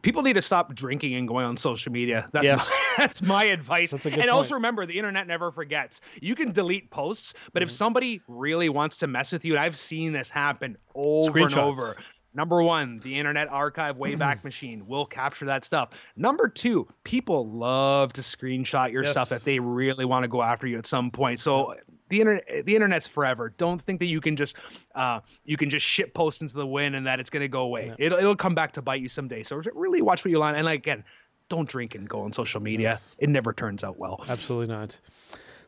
People 0.00 0.22
need 0.22 0.34
to 0.34 0.42
stop 0.42 0.72
drinking 0.74 1.14
and 1.16 1.26
going 1.26 1.44
on 1.44 1.56
social 1.56 1.90
media. 1.92 2.28
That's 2.32 2.44
Yes. 2.44 2.70
my, 2.70 2.94
that's 2.96 3.22
my 3.22 3.44
advice. 3.44 3.90
That's 3.90 4.06
a 4.06 4.10
and 4.10 4.22
good 4.22 4.28
also 4.28 4.54
remember, 4.54 4.86
the 4.86 4.96
internet 4.96 5.26
never 5.26 5.50
forgets. 5.50 6.00
You 6.22 6.34
can 6.36 6.52
delete 6.52 6.88
posts, 6.90 7.34
but 7.52 7.60
Mm-hmm. 7.60 7.64
if 7.64 7.70
somebody 7.72 8.20
really 8.28 8.68
wants 8.68 8.96
to 8.98 9.08
mess 9.08 9.32
with 9.32 9.44
you, 9.44 9.54
and 9.54 9.60
I've 9.60 9.76
seen 9.76 10.12
this 10.12 10.30
happen 10.30 10.78
over 10.94 11.38
and 11.40 11.54
over. 11.56 11.96
Number 12.34 12.62
one, 12.62 12.98
the 13.00 13.18
Internet 13.18 13.48
Archive 13.48 13.96
Wayback 13.96 14.44
Machine 14.44 14.86
will 14.86 15.06
capture 15.06 15.46
that 15.46 15.64
stuff. 15.64 15.90
Number 16.16 16.48
two, 16.48 16.86
people 17.04 17.48
love 17.50 18.12
to 18.14 18.20
screenshot 18.20 18.92
your 18.92 19.02
Yes. 19.02 19.12
stuff 19.12 19.32
if 19.32 19.44
they 19.44 19.58
really 19.58 20.04
want 20.04 20.24
to 20.24 20.28
go 20.28 20.42
after 20.42 20.66
you 20.66 20.78
at 20.78 20.86
some 20.86 21.10
point. 21.10 21.40
So 21.40 21.74
the 22.10 22.20
internet, 22.20 22.64
the 22.66 22.74
internet's 22.76 23.06
forever. 23.06 23.52
Don't 23.56 23.80
think 23.80 23.98
that 24.00 24.06
you 24.06 24.20
can 24.20 24.36
just, 24.36 24.56
uh, 24.94 25.20
you 25.44 25.56
can 25.56 25.70
just 25.70 25.84
shit 25.84 26.14
post 26.14 26.42
into 26.42 26.54
the 26.54 26.66
wind 26.66 26.94
and 26.94 27.06
that 27.06 27.18
it's 27.20 27.30
gonna 27.30 27.48
go 27.48 27.62
away. 27.62 27.92
It'll, 27.98 28.18
it'll 28.18 28.36
come 28.36 28.54
back 28.54 28.72
to 28.72 28.82
bite 28.82 29.00
you 29.00 29.08
someday. 29.08 29.42
So 29.42 29.60
really 29.74 30.02
watch 30.02 30.24
what 30.24 30.30
you 30.30 30.38
line. 30.38 30.54
And 30.54 30.68
again, 30.68 31.04
don't 31.48 31.68
drink 31.68 31.94
and 31.94 32.06
go 32.08 32.20
on 32.20 32.32
social 32.32 32.60
media. 32.60 33.00
It 33.18 33.30
never 33.30 33.52
turns 33.54 33.82
out 33.82 33.98
well. 33.98 34.22
Absolutely 34.28 34.74
not. 34.74 34.98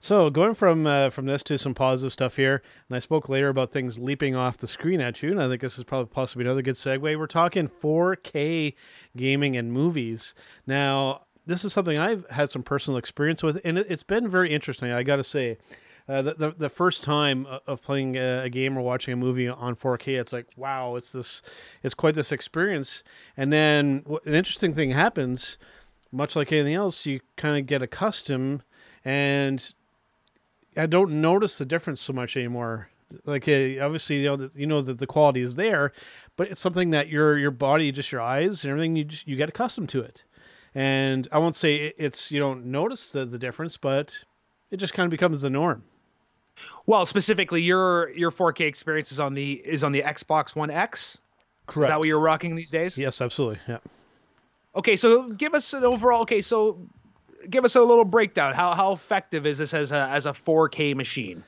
So 0.03 0.31
going 0.31 0.55
from 0.55 0.87
uh, 0.87 1.11
from 1.11 1.27
this 1.27 1.43
to 1.45 1.59
some 1.59 1.75
positive 1.75 2.11
stuff 2.11 2.37
here, 2.37 2.63
and 2.89 2.97
I 2.97 3.01
spoke 3.01 3.29
later 3.29 3.51
about 3.51 3.71
things 3.71 3.99
leaping 3.99 4.35
off 4.35 4.57
the 4.57 4.67
screen 4.67 4.99
at 4.99 5.23
you, 5.23 5.31
and 5.31 5.43
I 5.43 5.47
think 5.47 5.61
this 5.61 5.77
is 5.77 5.85
probably 5.85 6.07
possibly 6.07 6.47
another 6.47 6.63
good 6.63 6.77
segue. 6.77 7.19
We're 7.19 7.27
talking 7.27 7.69
4K 7.69 8.75
gaming 9.15 9.59
and 9.59 9.71
movies. 9.71 10.35
Now, 10.67 11.27
this 11.45 11.67
is 11.67 11.75
something 11.75 11.99
I've 11.99 12.25
had 12.31 12.49
some 12.51 12.63
personal 12.63 12.97
experience 12.97 13.43
with, 13.43 13.61
and 13.63 13.77
it, 13.77 13.89
it's 13.91 14.03
been 14.03 14.27
very 14.27 14.53
interesting. 14.53 14.91
I 14.91 15.03
got 15.03 15.17
to 15.17 15.25
say. 15.25 15.59
Uh, 16.09 16.23
the, 16.23 16.35
the, 16.35 16.51
the 16.51 16.69
first 16.69 17.05
time 17.05 17.47
of 17.69 17.83
playing 17.83 18.17
a, 18.17 18.49
game 18.51 18.77
or 18.77 18.81
watching 18.81 19.15
a 19.15 19.17
movie 19.17 19.47
on 19.47 19.77
4K, 19.77 20.19
it's 20.19 20.33
like 20.33 20.47
wow, 20.57 20.97
it's 20.97 21.13
this, 21.13 21.41
it's 21.85 21.95
quite 21.95 22.17
this 22.17 22.33
experience. 22.33 23.05
And 23.37 23.53
then 23.53 24.05
an 24.25 24.35
interesting 24.35 24.75
thing 24.75 24.91
happens, 24.91 25.57
much 26.11 26.35
like 26.35 26.51
anything 26.51 26.75
else, 26.75 27.07
you 27.07 27.21
kind 27.37 27.61
of 27.61 27.67
get 27.67 27.81
accustomed, 27.81 28.65
and 29.05 29.73
I 30.77 30.87
don't 30.87 31.21
notice 31.21 31.59
the 31.59 31.65
difference 31.67 32.01
so 32.01 32.13
much 32.13 32.37
anymore. 32.37 32.89
Like 33.25 33.49
uh, 33.49 33.83
obviously, 33.85 34.17
you 34.21 34.25
know, 34.27 34.37
that 34.37 34.55
you 34.55 34.67
know 34.67 34.81
that 34.83 34.99
the 34.99 35.07
quality 35.07 35.41
is 35.41 35.57
there, 35.57 35.93
but 36.37 36.49
it's 36.49 36.61
something 36.61 36.91
that 36.91 37.09
your 37.09 37.37
your 37.39 37.51
body, 37.51 37.91
just 37.91 38.13
your 38.13 38.21
eyes 38.21 38.65
and 38.65 38.71
everything, 38.71 38.95
you 38.97 39.05
just 39.05 39.27
you 39.27 39.35
get 39.37 39.49
accustomed 39.49 39.89
to 39.91 40.01
it. 40.01 40.25
And 40.75 41.27
I 41.33 41.39
won't 41.39 41.57
say 41.57 41.77
it- 41.77 41.97
it's 41.99 42.31
you 42.31 42.39
don't 42.39 42.67
notice 42.67 43.11
the, 43.11 43.25
the 43.27 43.39
difference, 43.39 43.77
but 43.77 44.25
it 44.71 44.77
just 44.77 44.95
kind 44.95 45.05
of 45.07 45.11
becomes 45.11 45.41
the 45.41 45.51
norm. 45.51 45.83
Well, 46.87 47.05
specifically, 47.05 47.63
your 47.63 48.11
your 48.11 48.31
4K 48.31 48.61
experience 48.67 49.11
is 49.11 49.19
on 49.19 49.35
the 49.35 49.55
is 49.55 49.83
on 49.83 49.91
the 49.93 50.03
Xbox 50.03 50.55
One 50.55 50.71
X. 50.71 51.19
Correct. 51.67 51.89
Is 51.89 51.93
that 51.95 51.99
what 51.99 52.07
you're 52.09 52.21
rocking 52.21 52.55
these 52.55 52.71
days? 52.71 52.97
Yes, 52.97 53.21
absolutely. 53.21 53.59
Yeah. 53.67 53.79
Okay, 54.77 54.97
so 54.97 55.31
give 55.33 55.55
us 55.55 55.73
an 55.73 55.83
overall. 55.85 56.23
Okay, 56.23 56.41
so 56.41 56.79
give 57.49 57.65
us 57.65 57.75
a 57.77 57.83
little 57.83 58.05
breakdown. 58.05 58.55
How 58.55 58.75
how 58.75 58.93
effective 58.93 59.47
is 59.47 59.59
this 59.59 59.73
as 59.75 59.93
a 59.93 60.09
as 60.11 60.27
a 60.27 60.31
4K 60.33 60.95
machine? 60.95 61.45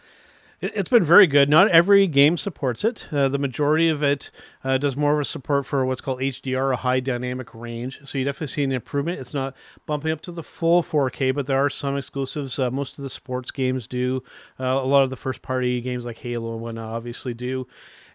It- 0.60 0.72
It's 0.76 0.88
been 0.90 1.02
very 1.04 1.26
good. 1.26 1.48
Not 1.48 1.68
every 1.70 2.06
game 2.06 2.36
supports 2.38 2.84
it. 2.84 3.08
Uh, 3.12 3.28
the 3.28 3.38
majority 3.38 3.88
of 3.88 4.00
it 4.02 4.30
uh, 4.62 4.78
does 4.78 4.96
more 4.96 5.14
of 5.14 5.18
a 5.20 5.24
support 5.24 5.66
for 5.66 5.84
what's 5.84 6.00
called 6.00 6.20
HDR, 6.20 6.72
a 6.72 6.76
high 6.76 7.00
dynamic 7.00 7.52
range. 7.52 7.98
So 8.04 8.16
you 8.16 8.24
definitely 8.24 8.46
see 8.46 8.62
an 8.62 8.70
improvement. 8.70 9.18
It's 9.18 9.34
not 9.34 9.56
bumping 9.86 10.12
up 10.12 10.20
to 10.20 10.30
the 10.32 10.44
full 10.44 10.82
4K, 10.84 11.34
but 11.34 11.48
there 11.48 11.58
are 11.58 11.68
some 11.68 11.96
exclusives. 11.96 12.60
Uh, 12.60 12.70
most 12.70 12.96
of 12.96 13.02
the 13.02 13.10
sports 13.10 13.50
games 13.50 13.88
do. 13.88 14.22
Uh, 14.60 14.64
a 14.66 14.86
lot 14.86 15.02
of 15.02 15.10
the 15.10 15.16
first 15.16 15.42
party 15.42 15.80
games 15.80 16.04
like 16.04 16.18
Halo 16.18 16.52
and 16.52 16.60
whatnot 16.62 16.88
obviously 16.90 17.34
do. 17.34 17.66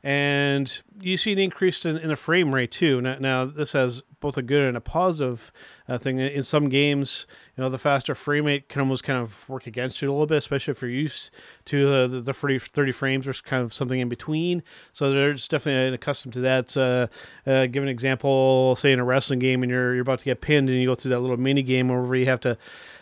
And 0.03 0.81
you 1.01 1.17
see 1.17 1.33
an 1.33 1.39
increase 1.39 1.85
in, 1.85 1.97
in 1.97 2.09
the 2.09 2.15
frame 2.15 2.53
rate 2.53 2.71
too. 2.71 3.01
Now, 3.01 3.17
now, 3.19 3.45
this 3.45 3.73
has 3.73 4.03
both 4.19 4.37
a 4.37 4.41
good 4.41 4.63
and 4.63 4.75
a 4.75 4.81
positive 4.81 5.51
uh, 5.87 5.97
thing. 5.97 6.19
In 6.19 6.43
some 6.43 6.69
games, 6.69 7.27
you 7.55 7.63
know, 7.63 7.69
the 7.69 7.77
faster 7.77 8.15
frame 8.15 8.45
rate 8.45 8.69
can 8.69 8.81
almost 8.81 9.03
kind 9.03 9.21
of 9.21 9.47
work 9.49 9.67
against 9.67 10.01
you 10.01 10.09
a 10.09 10.11
little 10.11 10.25
bit, 10.25 10.37
especially 10.37 10.71
if 10.71 10.81
you're 10.81 10.89
used 10.89 11.29
to 11.65 12.07
the, 12.07 12.21
the 12.21 12.33
30, 12.33 12.59
30 12.59 12.91
frames 12.91 13.27
or 13.27 13.33
kind 13.33 13.63
of 13.63 13.73
something 13.73 13.99
in 13.99 14.09
between. 14.09 14.63
So 14.91 15.11
there's 15.11 15.47
definitely 15.47 15.93
accustomed 15.93 16.33
to 16.33 16.39
that. 16.41 16.75
Uh, 16.75 17.07
uh, 17.49 17.67
give 17.67 17.83
an 17.83 17.89
example, 17.89 18.75
say 18.75 18.91
in 18.91 18.99
a 18.99 19.05
wrestling 19.05 19.39
game, 19.39 19.63
and 19.63 19.71
you're 19.71 19.93
you're 19.93 20.01
about 20.01 20.19
to 20.19 20.25
get 20.25 20.41
pinned, 20.41 20.69
and 20.69 20.79
you 20.79 20.87
go 20.87 20.95
through 20.95 21.09
that 21.09 21.19
little 21.19 21.37
mini 21.37 21.63
game 21.63 21.89
where 21.89 22.15
you 22.15 22.25
have 22.25 22.41
to 22.41 22.57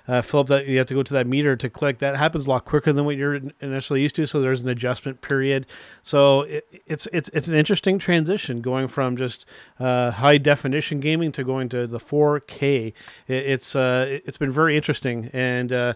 uh, 0.07 0.21
fill 0.21 0.41
up 0.41 0.47
that 0.47 0.67
you 0.67 0.77
have 0.77 0.87
to 0.87 0.93
go 0.93 1.03
to 1.03 1.13
that 1.13 1.27
meter 1.27 1.55
to 1.55 1.69
click. 1.69 1.99
That 1.99 2.15
happens 2.15 2.47
a 2.47 2.49
lot 2.49 2.65
quicker 2.65 2.93
than 2.93 3.05
what 3.05 3.15
you're 3.17 3.39
initially 3.61 4.01
used 4.01 4.15
to. 4.17 4.25
So 4.25 4.39
there's 4.41 4.61
an 4.61 4.69
adjustment 4.69 5.21
period. 5.21 5.65
So 6.03 6.41
it, 6.41 6.67
it's 6.85 7.07
it's 7.11 7.29
it's 7.33 7.47
an 7.47 7.55
interesting 7.55 7.99
transition 7.99 8.61
going 8.61 8.87
from 8.87 9.17
just 9.17 9.45
uh, 9.79 10.11
high 10.11 10.37
definition 10.37 10.99
gaming 10.99 11.31
to 11.33 11.43
going 11.43 11.69
to 11.69 11.87
the 11.87 11.99
4K. 11.99 12.87
It, 12.87 12.93
it's 13.27 13.75
uh, 13.75 14.05
it- 14.09 14.23
it's 14.25 14.37
been 14.37 14.51
very 14.51 14.75
interesting 14.75 15.29
and. 15.33 15.71
Uh, 15.73 15.93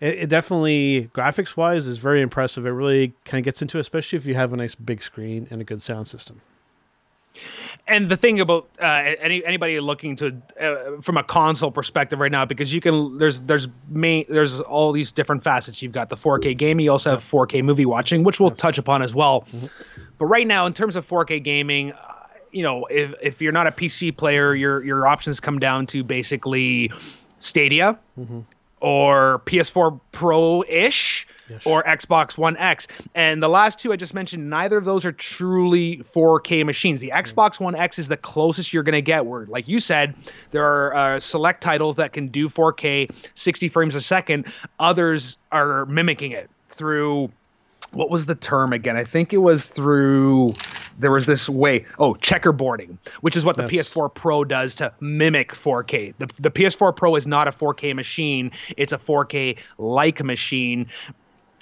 it, 0.00 0.18
it 0.24 0.28
definitely 0.28 1.10
graphics 1.14 1.56
wise 1.56 1.86
is 1.86 1.98
very 1.98 2.22
impressive. 2.22 2.66
It 2.66 2.70
really 2.70 3.12
kind 3.24 3.38
of 3.40 3.44
gets 3.44 3.62
into, 3.62 3.78
it, 3.78 3.82
especially 3.82 4.16
if 4.16 4.26
you 4.26 4.34
have 4.34 4.52
a 4.52 4.56
nice 4.56 4.74
big 4.74 5.00
screen 5.00 5.46
and 5.48 5.60
a 5.60 5.64
good 5.64 5.80
sound 5.80 6.08
system. 6.08 6.40
And 7.86 8.08
the 8.08 8.16
thing 8.16 8.38
about 8.40 8.68
uh, 8.80 9.14
any 9.20 9.44
anybody 9.44 9.80
looking 9.80 10.14
to 10.16 10.36
uh, 10.60 11.00
from 11.00 11.16
a 11.16 11.24
console 11.24 11.70
perspective 11.70 12.20
right 12.20 12.30
now, 12.30 12.44
because 12.44 12.72
you 12.72 12.80
can 12.80 13.18
there's 13.18 13.40
there's 13.42 13.66
main 13.88 14.24
there's 14.28 14.60
all 14.60 14.92
these 14.92 15.10
different 15.12 15.42
facets. 15.42 15.82
You've 15.82 15.92
got 15.92 16.08
the 16.08 16.16
4K 16.16 16.56
gaming, 16.56 16.84
you 16.84 16.92
also 16.92 17.10
have 17.10 17.20
4K 17.22 17.64
movie 17.64 17.86
watching, 17.86 18.22
which 18.22 18.38
we'll 18.38 18.50
touch 18.50 18.78
upon 18.78 19.02
as 19.02 19.14
well. 19.14 19.46
But 20.18 20.26
right 20.26 20.46
now, 20.46 20.66
in 20.66 20.74
terms 20.74 20.94
of 20.94 21.06
4K 21.08 21.42
gaming, 21.42 21.92
uh, 21.92 22.14
you 22.52 22.62
know, 22.62 22.84
if 22.86 23.14
if 23.20 23.42
you're 23.42 23.52
not 23.52 23.66
a 23.66 23.72
PC 23.72 24.16
player, 24.16 24.54
your 24.54 24.84
your 24.84 25.06
options 25.06 25.40
come 25.40 25.58
down 25.58 25.86
to 25.86 26.04
basically 26.04 26.92
Stadia 27.40 27.98
or 28.82 29.40
PS4 29.46 29.98
Pro 30.10 30.62
ish 30.68 31.26
Yes. 31.50 31.66
or 31.66 31.82
Xbox 31.82 32.38
One 32.38 32.56
X. 32.56 32.86
And 33.14 33.42
the 33.42 33.48
last 33.48 33.78
two 33.78 33.92
I 33.92 33.96
just 33.96 34.14
mentioned, 34.14 34.48
neither 34.48 34.78
of 34.78 34.84
those 34.86 35.04
are 35.04 35.12
truly 35.12 36.02
4K 36.14 36.64
machines. 36.64 37.00
The 37.00 37.10
Xbox 37.14 37.60
One 37.60 37.74
X 37.74 37.98
is 37.98 38.08
the 38.08 38.16
closest 38.16 38.72
you're 38.72 38.84
going 38.84 38.94
to 38.94 39.02
get. 39.02 39.26
Where, 39.26 39.44
like 39.46 39.68
you 39.68 39.78
said, 39.78 40.14
there 40.52 40.64
are 40.64 40.94
uh, 41.16 41.20
select 41.20 41.62
titles 41.62 41.96
that 41.96 42.12
can 42.12 42.28
do 42.28 42.48
4K 42.48 43.12
60 43.34 43.68
frames 43.68 43.94
a 43.96 44.00
second, 44.00 44.46
others 44.78 45.36
are 45.50 45.84
mimicking 45.86 46.32
it 46.32 46.48
through 46.70 47.30
what 47.92 48.10
was 48.10 48.26
the 48.26 48.34
term 48.34 48.72
again? 48.72 48.96
I 48.96 49.04
think 49.04 49.32
it 49.32 49.38
was 49.38 49.66
through 49.66 50.54
there 50.98 51.10
was 51.10 51.26
this 51.26 51.48
way 51.48 51.84
oh 51.98 52.14
checkerboarding, 52.14 52.96
which 53.20 53.36
is 53.36 53.44
what 53.44 53.56
the 53.56 53.68
Yes. 53.70 53.90
PS4 53.90 54.14
Pro 54.14 54.44
does 54.44 54.74
to 54.76 54.92
mimic 55.00 55.52
4K. 55.52 56.14
The 56.18 56.28
the 56.38 56.50
PS4 56.50 56.94
Pro 56.94 57.16
is 57.16 57.26
not 57.26 57.48
a 57.48 57.52
4K 57.52 57.94
machine; 57.94 58.50
it's 58.76 58.92
a 58.92 58.98
4K 58.98 59.58
like 59.78 60.22
machine. 60.24 60.86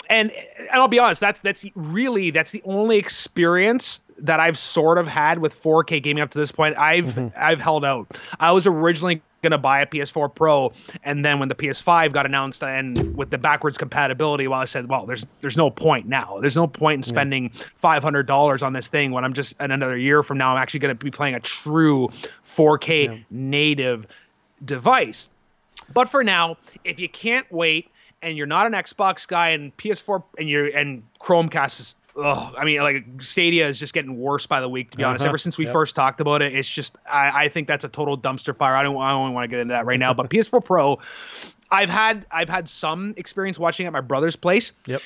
And, 0.09 0.33
and 0.59 0.69
I'll 0.73 0.89
be 0.89 0.99
honest, 0.99 1.21
that's 1.21 1.41
that's 1.41 1.65
really 1.75 2.31
that's 2.31 2.51
the 2.51 2.63
only 2.65 2.97
experience 2.97 4.01
that 4.19 4.41
I've 4.41 4.59
sort 4.59 4.99
of 4.99 5.07
had 5.07 5.39
with 5.39 5.61
4K 5.63 6.03
gaming 6.03 6.23
up 6.23 6.31
to 6.31 6.39
this 6.39 6.53
point. 6.53 6.77
I've 6.77 7.07
mm-hmm. 7.07 7.29
I've 7.37 7.61
held 7.61 7.85
out. 7.85 8.19
I 8.39 8.53
was 8.53 8.67
originally 8.67 9.23
gonna 9.43 9.59
buy 9.59 9.81
a 9.81 9.87
PS4 9.87 10.35
Pro, 10.35 10.73
and 11.03 11.25
then 11.25 11.39
when 11.39 11.49
the 11.49 11.55
PS5 11.55 12.13
got 12.13 12.27
announced 12.27 12.63
and 12.63 13.17
with 13.17 13.31
the 13.31 13.39
backwards 13.39 13.79
compatibility, 13.79 14.47
well, 14.49 14.61
I 14.61 14.65
said, 14.65 14.89
well, 14.89 15.07
there's 15.07 15.27
there's 15.41 15.57
no 15.57 15.71
point 15.71 16.07
now. 16.07 16.39
There's 16.41 16.57
no 16.57 16.67
point 16.67 16.99
in 16.99 17.03
spending 17.03 17.51
hundred 17.83 18.27
dollars 18.27 18.63
on 18.63 18.73
this 18.73 18.89
thing 18.89 19.11
when 19.11 19.25
I'm 19.25 19.33
just 19.33 19.59
in 19.61 19.71
another 19.71 19.97
year 19.97 20.23
from 20.23 20.39
now 20.39 20.53
I'm 20.53 20.59
actually 20.59 20.81
gonna 20.81 20.95
be 20.95 21.11
playing 21.11 21.35
a 21.35 21.41
true 21.41 22.09
4K 22.45 23.25
native 23.31 24.07
device. 24.65 25.29
But 25.93 26.09
for 26.09 26.23
now, 26.23 26.57
if 26.85 27.01
you 27.01 27.09
can't 27.09 27.51
wait 27.51 27.91
and 28.23 28.37
you're 28.37 28.47
not 28.47 28.67
an 28.67 28.73
Xbox 28.73 29.27
guy 29.27 29.51
and 29.51 29.77
PS4 29.77 30.23
and 30.39 30.49
you're 30.49 30.67
and 30.67 31.03
Chromecast 31.21 31.81
is 31.81 31.95
Oh, 32.23 32.55
I 32.59 32.65
mean, 32.65 32.81
like 32.81 33.05
Stadia 33.21 33.67
is 33.67 33.79
just 33.79 33.95
getting 33.95 34.17
worse 34.19 34.47
by 34.47 34.61
the 34.61 34.69
week. 34.69 34.91
To 34.91 34.97
be 34.97 35.05
honest, 35.05 35.23
Uh-huh. 35.23 35.29
ever 35.31 35.39
since 35.39 35.57
we 35.57 35.65
Yep. 35.65 35.73
first 35.73 35.95
talked 35.95 36.21
about 36.21 36.43
it, 36.43 36.55
it's 36.55 36.69
just 36.69 36.97
I, 37.11 37.45
I 37.45 37.49
think 37.49 37.67
that's 37.67 37.85
a 37.85 37.89
total 37.89 38.19
dumpster 38.19 38.55
fire. 38.57 38.75
I 38.77 38.83
don't 38.83 38.97
I 39.01 39.11
don't 39.13 39.33
want 39.33 39.45
to 39.45 39.49
get 39.49 39.61
into 39.61 39.73
that 39.73 39.87
right 39.87 39.99
now. 39.99 40.13
But 40.13 40.29
PS4 40.29 40.65
Pro, 40.65 40.99
I've 41.71 41.89
had 41.89 42.27
I've 42.31 42.49
had 42.49 42.69
some 42.69 43.15
experience 43.17 43.59
watching 43.59 43.87
at 43.87 43.93
my 43.93 44.01
brother's 44.03 44.37
place. 44.37 44.73
Yep. 44.87 45.03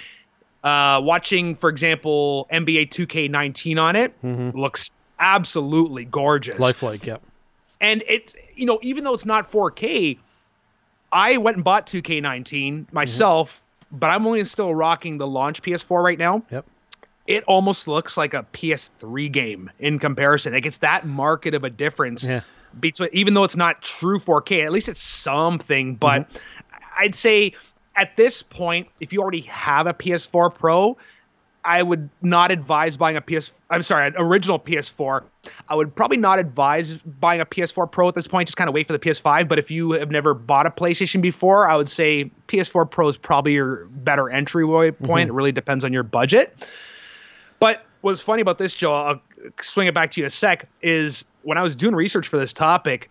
Uh, 0.65 1.01
watching, 1.03 1.55
for 1.57 1.69
example, 1.69 2.49
NBA 2.51 2.87
2K19 2.91 3.79
on 3.79 3.97
it 3.97 4.21
Mhm. 4.23 4.55
looks 4.55 4.91
absolutely 5.21 6.05
gorgeous. 6.07 6.59
Lifelike, 6.59 7.05
yep. 7.07 7.23
And 7.81 8.03
it's 8.09 8.35
you 8.57 8.67
know 8.67 8.79
even 8.83 9.05
though 9.05 9.15
it's 9.15 9.27
not 9.27 9.51
4K, 9.53 10.19
I 11.13 11.37
went 11.37 11.57
and 11.59 11.65
bought 11.65 11.87
2K19 11.87 12.87
myself, 12.93 13.63
but 13.93 14.09
I'm 14.11 14.27
only 14.27 14.43
still 14.45 14.75
rocking 14.75 15.19
the 15.19 15.27
launch 15.27 15.63
PS4 15.63 16.03
right 16.03 16.19
now. 16.19 16.43
Yep. 16.51 16.65
It 17.27 17.45
almost 17.45 17.89
looks 17.89 18.17
like 18.17 18.35
a 18.35 18.45
PS3 18.53 19.33
game 19.33 19.71
in 19.79 19.99
comparison. 19.99 20.53
Like 20.53 20.67
it's 20.67 20.79
that 20.79 21.07
market 21.07 21.55
of 21.55 21.65
a 21.65 21.71
difference 21.71 22.25
Yeah. 22.25 22.43
between 22.79 23.09
even 23.13 23.35
though 23.35 23.45
it's 23.45 23.57
not 23.57 23.83
true 23.83 24.19
4K, 24.19 24.65
at 24.65 24.73
least 24.73 24.89
it's 24.89 25.03
something. 25.03 25.95
But 25.95 26.29
mm-hmm. 26.29 26.85
I'd 26.99 27.15
say 27.15 27.55
at 27.97 28.17
this 28.17 28.43
point, 28.43 28.89
if 29.01 29.13
you 29.13 29.23
already 29.23 29.43
have 29.43 29.87
a 29.87 29.95
PS4 29.95 30.55
Pro, 30.55 30.97
I 31.65 31.83
would 31.83 32.11
not 32.21 32.51
advise 32.51 32.97
buying 32.97 33.17
a 33.17 33.23
PS. 33.23 33.51
I'm 33.71 33.83
sorry, 33.83 34.07
an 34.07 34.15
original 34.19 34.59
PS4. 34.59 35.25
I 35.69 35.75
would 35.75 35.95
probably 35.95 36.19
not 36.19 36.39
advise 36.39 36.99
buying 36.99 37.41
a 37.41 37.47
PS4 37.47 37.91
Pro 37.91 38.09
at 38.09 38.15
this 38.15 38.27
point. 38.27 38.49
Just 38.49 38.59
kind 38.59 38.69
of 38.69 38.75
wait 38.75 38.87
for 38.87 38.93
the 38.93 38.99
PS5. 38.99 39.49
But 39.49 39.59
if 39.59 39.71
you 39.71 39.93
have 39.93 40.11
never 40.11 40.35
bought 40.35 40.67
a 40.67 40.71
PlayStation 40.71 41.23
before, 41.23 41.67
I 41.69 41.77
would 41.77 41.89
say 41.89 42.31
PS4 42.49 42.91
Pro 42.91 43.09
is 43.09 43.17
probably 43.17 43.55
your 43.55 43.87
better 43.87 44.29
entry 44.29 44.67
point. 44.67 44.99
Mm-hmm. 45.01 45.19
It 45.19 45.33
really 45.33 45.53
depends 45.53 45.85
on 45.85 45.93
your 45.93 46.03
budget. 46.03 46.69
What's 48.05 48.21
funny 48.21 48.43
about 48.43 48.59
this, 48.59 48.75
Joe, 48.75 48.93
I'll 48.93 49.23
swing 49.63 49.87
it 49.87 49.95
back 49.95 50.11
to 50.11 50.21
you 50.21 50.25
in 50.25 50.27
a 50.27 50.31
sec, 50.31 50.69
is 50.83 51.25
when 51.43 51.57
I 51.57 51.63
was 51.63 51.75
doing 51.75 51.95
research 51.95 52.29
for 52.29 52.37
this 52.37 52.53
topic, 52.53 53.09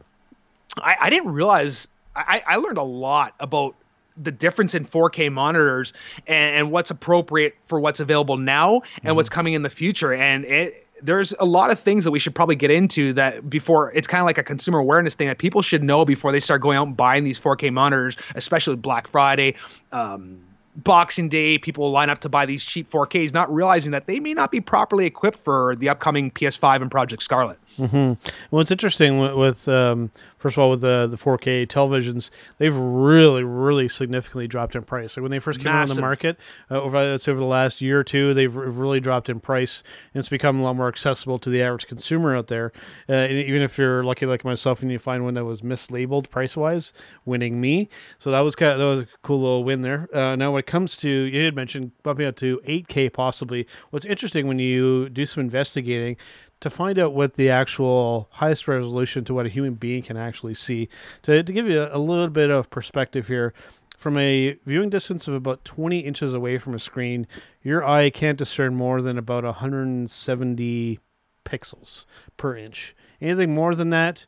I, 0.77 0.95
I 1.01 1.09
didn't 1.09 1.33
realize 1.33 1.87
I, 2.15 2.43
I 2.45 2.57
learned 2.57 2.77
a 2.77 2.83
lot 2.83 3.33
about 3.39 3.73
the 4.15 4.31
difference 4.31 4.75
in 4.75 4.85
4K 4.85 5.31
monitors 5.31 5.93
and, 6.27 6.55
and 6.57 6.71
what's 6.71 6.91
appropriate 6.91 7.55
for 7.65 7.79
what's 7.79 8.01
available 8.01 8.37
now 8.37 8.83
and 9.03 9.15
what's 9.15 9.29
coming 9.29 9.53
in 9.53 9.63
the 9.63 9.69
future. 9.71 10.13
And 10.13 10.45
it, 10.45 10.85
there's 11.01 11.33
a 11.39 11.45
lot 11.45 11.71
of 11.71 11.79
things 11.79 12.03
that 12.03 12.11
we 12.11 12.19
should 12.19 12.35
probably 12.35 12.55
get 12.55 12.69
into 12.69 13.13
that 13.13 13.49
before 13.49 13.91
it's 13.93 14.05
kind 14.05 14.21
of 14.21 14.25
like 14.25 14.37
a 14.37 14.43
consumer 14.43 14.77
awareness 14.77 15.15
thing 15.15 15.27
that 15.27 15.39
people 15.39 15.63
should 15.63 15.81
know 15.81 16.05
before 16.05 16.31
they 16.31 16.39
start 16.39 16.61
going 16.61 16.77
out 16.77 16.85
and 16.85 16.95
buying 16.95 17.23
these 17.23 17.39
4K 17.39 17.73
monitors, 17.73 18.15
especially 18.35 18.75
Black 18.75 19.07
Friday. 19.07 19.55
Um, 19.91 20.43
Boxing 20.75 21.29
Day, 21.29 21.57
people 21.57 21.91
line 21.91 22.09
up 22.09 22.19
to 22.21 22.29
buy 22.29 22.45
these 22.45 22.63
cheap 22.63 22.89
4Ks, 22.89 23.33
not 23.33 23.53
realizing 23.53 23.91
that 23.91 24.07
they 24.07 24.19
may 24.19 24.33
not 24.33 24.51
be 24.51 24.59
properly 24.59 25.05
equipped 25.05 25.39
for 25.39 25.75
the 25.75 25.89
upcoming 25.89 26.31
PS5 26.31 26.81
and 26.81 26.89
Project 26.89 27.21
Scarlett. 27.21 27.59
Mm-hmm. 27.77 28.27
Well, 28.51 28.61
it's 28.61 28.71
interesting 28.71 29.19
with, 29.19 29.35
with 29.35 29.67
um, 29.67 30.11
first 30.37 30.57
of 30.57 30.61
all 30.61 30.69
with 30.69 30.81
the 30.81 31.07
the 31.09 31.17
4K 31.17 31.65
televisions, 31.67 32.29
they've 32.57 32.75
really, 32.75 33.43
really 33.43 33.87
significantly 33.87 34.47
dropped 34.47 34.75
in 34.75 34.83
price. 34.83 35.17
Like 35.17 35.21
when 35.21 35.31
they 35.31 35.39
first 35.39 35.59
came 35.59 35.69
out 35.69 35.89
on 35.89 35.95
the 35.95 36.01
market, 36.01 36.37
uh, 36.69 36.81
over 36.81 37.17
say 37.17 37.31
over 37.31 37.39
the 37.39 37.45
last 37.45 37.81
year 37.81 37.99
or 37.99 38.03
two, 38.03 38.33
they've 38.33 38.53
really 38.53 38.99
dropped 38.99 39.29
in 39.29 39.39
price, 39.39 39.83
and 40.13 40.19
it's 40.19 40.29
become 40.29 40.59
a 40.59 40.63
lot 40.63 40.75
more 40.75 40.87
accessible 40.87 41.39
to 41.39 41.49
the 41.49 41.61
average 41.61 41.87
consumer 41.87 42.35
out 42.35 42.47
there. 42.47 42.71
Uh, 43.09 43.13
and 43.13 43.37
even 43.37 43.61
if 43.61 43.77
you're 43.77 44.03
lucky 44.03 44.25
like 44.25 44.43
myself 44.43 44.81
and 44.81 44.91
you 44.91 44.99
find 44.99 45.23
one 45.23 45.33
that 45.33 45.45
was 45.45 45.61
mislabeled 45.61 46.29
price 46.29 46.55
wise, 46.57 46.93
winning 47.25 47.59
me. 47.59 47.89
So 48.19 48.29
that 48.31 48.41
was 48.41 48.55
kind 48.55 48.73
of, 48.73 48.79
that 48.79 48.85
was 48.85 48.99
a 49.01 49.07
cool 49.23 49.41
little 49.41 49.63
win 49.63 49.81
there. 49.81 50.09
Uh, 50.13 50.35
now 50.35 50.51
when 50.51 50.59
it 50.59 50.67
comes 50.67 50.97
to 50.97 51.09
you 51.09 51.45
had 51.45 51.55
mentioned 51.55 51.91
bumping 52.03 52.27
up 52.27 52.35
to 52.37 52.59
8K 52.65 53.11
possibly. 53.13 53.67
What's 53.89 54.05
interesting 54.05 54.47
when 54.47 54.59
you 54.59 55.09
do 55.09 55.25
some 55.25 55.41
investigating 55.41 56.17
to 56.63 56.69
find 56.69 56.97
out 56.97 57.13
what 57.13 57.35
the 57.35 57.49
actual 57.49 58.27
highest 58.31 58.67
resolution 58.67 59.23
to 59.25 59.33
what 59.33 59.45
a 59.45 59.49
human 59.49 59.75
being 59.75 60.01
can 60.01 60.17
actually 60.17 60.53
see. 60.53 60.89
To, 61.23 61.43
to 61.43 61.53
give 61.53 61.67
you 61.67 61.81
a, 61.81 61.97
a 61.97 61.99
little 61.99 62.29
bit 62.29 62.49
of 62.49 62.69
perspective 62.69 63.27
here, 63.27 63.53
from 63.97 64.17
a 64.17 64.57
viewing 64.65 64.89
distance 64.89 65.27
of 65.27 65.33
about 65.33 65.63
20 65.63 65.99
inches 65.99 66.33
away 66.33 66.57
from 66.57 66.73
a 66.73 66.79
screen, 66.79 67.27
your 67.61 67.85
eye 67.85 68.09
can't 68.09 68.37
discern 68.37 68.75
more 68.75 69.01
than 69.01 69.17
about 69.17 69.43
170 69.43 70.99
pixels 71.45 72.05
per 72.35 72.55
inch. 72.55 72.95
Anything 73.21 73.53
more 73.53 73.75
than 73.75 73.89
that, 73.91 74.25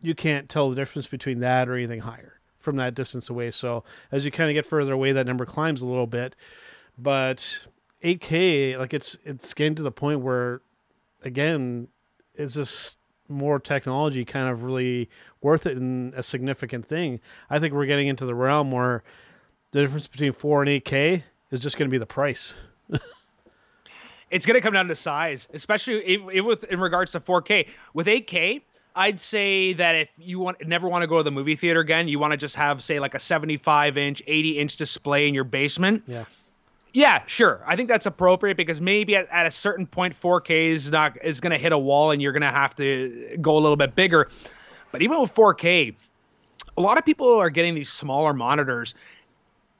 you 0.00 0.14
can't 0.14 0.48
tell 0.48 0.68
the 0.68 0.76
difference 0.76 1.06
between 1.06 1.40
that 1.40 1.68
or 1.68 1.74
anything 1.74 2.00
higher 2.00 2.40
from 2.58 2.76
that 2.76 2.94
distance 2.94 3.28
away. 3.28 3.50
So 3.50 3.84
as 4.10 4.24
you 4.24 4.30
kind 4.30 4.50
of 4.50 4.54
get 4.54 4.66
further 4.66 4.92
away, 4.92 5.12
that 5.12 5.26
number 5.26 5.46
climbs 5.46 5.82
a 5.82 5.86
little 5.86 6.06
bit. 6.06 6.36
But 6.98 7.66
8K, 8.02 8.78
like 8.78 8.92
it's 8.92 9.16
it's 9.24 9.54
getting 9.54 9.74
to 9.76 9.82
the 9.82 9.92
point 9.92 10.20
where, 10.20 10.60
again, 11.24 11.88
is 12.34 12.54
this 12.54 12.96
more 13.28 13.58
technology 13.58 14.24
kind 14.24 14.48
of 14.48 14.62
really 14.62 15.08
worth 15.40 15.66
it 15.66 15.76
and 15.76 16.14
a 16.14 16.22
significant 16.22 16.86
thing? 16.86 17.20
I 17.50 17.58
think 17.58 17.74
we're 17.74 17.86
getting 17.86 18.08
into 18.08 18.26
the 18.26 18.34
realm 18.34 18.70
where 18.70 19.02
the 19.72 19.80
difference 19.80 20.06
between 20.06 20.32
4 20.32 20.62
and 20.62 20.82
8K 20.82 21.22
is 21.50 21.62
just 21.62 21.76
going 21.76 21.88
to 21.88 21.92
be 21.92 21.98
the 21.98 22.06
price. 22.06 22.54
it's 24.30 24.46
going 24.46 24.54
to 24.54 24.60
come 24.60 24.74
down 24.74 24.88
to 24.88 24.94
size, 24.94 25.48
especially 25.52 26.04
if 26.04 26.44
with 26.44 26.64
in 26.64 26.80
regards 26.80 27.12
to 27.12 27.20
4K. 27.20 27.68
With 27.94 28.06
8K, 28.06 28.62
I'd 28.94 29.20
say 29.20 29.72
that 29.74 29.94
if 29.94 30.08
you 30.18 30.38
want 30.38 30.66
never 30.66 30.88
want 30.88 31.02
to 31.02 31.06
go 31.06 31.18
to 31.18 31.22
the 31.22 31.30
movie 31.30 31.56
theater 31.56 31.80
again, 31.80 32.08
you 32.08 32.18
want 32.18 32.32
to 32.32 32.36
just 32.36 32.56
have 32.56 32.82
say 32.82 33.00
like 33.00 33.14
a 33.14 33.18
75 33.18 33.96
inch, 33.96 34.22
80 34.26 34.58
inch 34.58 34.76
display 34.76 35.28
in 35.28 35.34
your 35.34 35.44
basement. 35.44 36.02
Yeah. 36.06 36.24
Yeah, 36.92 37.22
sure. 37.26 37.62
I 37.66 37.74
think 37.76 37.88
that's 37.88 38.04
appropriate 38.06 38.56
because 38.56 38.80
maybe 38.80 39.16
at, 39.16 39.28
at 39.30 39.46
a 39.46 39.50
certain 39.50 39.86
point 39.86 40.18
4K 40.18 40.70
is 40.72 40.90
not 40.90 41.16
is 41.24 41.40
going 41.40 41.52
to 41.52 41.58
hit 41.58 41.72
a 41.72 41.78
wall 41.78 42.10
and 42.10 42.20
you're 42.20 42.32
going 42.32 42.42
to 42.42 42.50
have 42.50 42.74
to 42.76 43.36
go 43.40 43.56
a 43.56 43.60
little 43.60 43.76
bit 43.76 43.94
bigger. 43.94 44.28
But 44.90 45.00
even 45.00 45.20
with 45.20 45.34
4K, 45.34 45.94
a 46.76 46.80
lot 46.80 46.98
of 46.98 47.04
people 47.04 47.28
are 47.34 47.48
getting 47.50 47.74
these 47.74 47.88
smaller 47.90 48.34
monitors. 48.34 48.94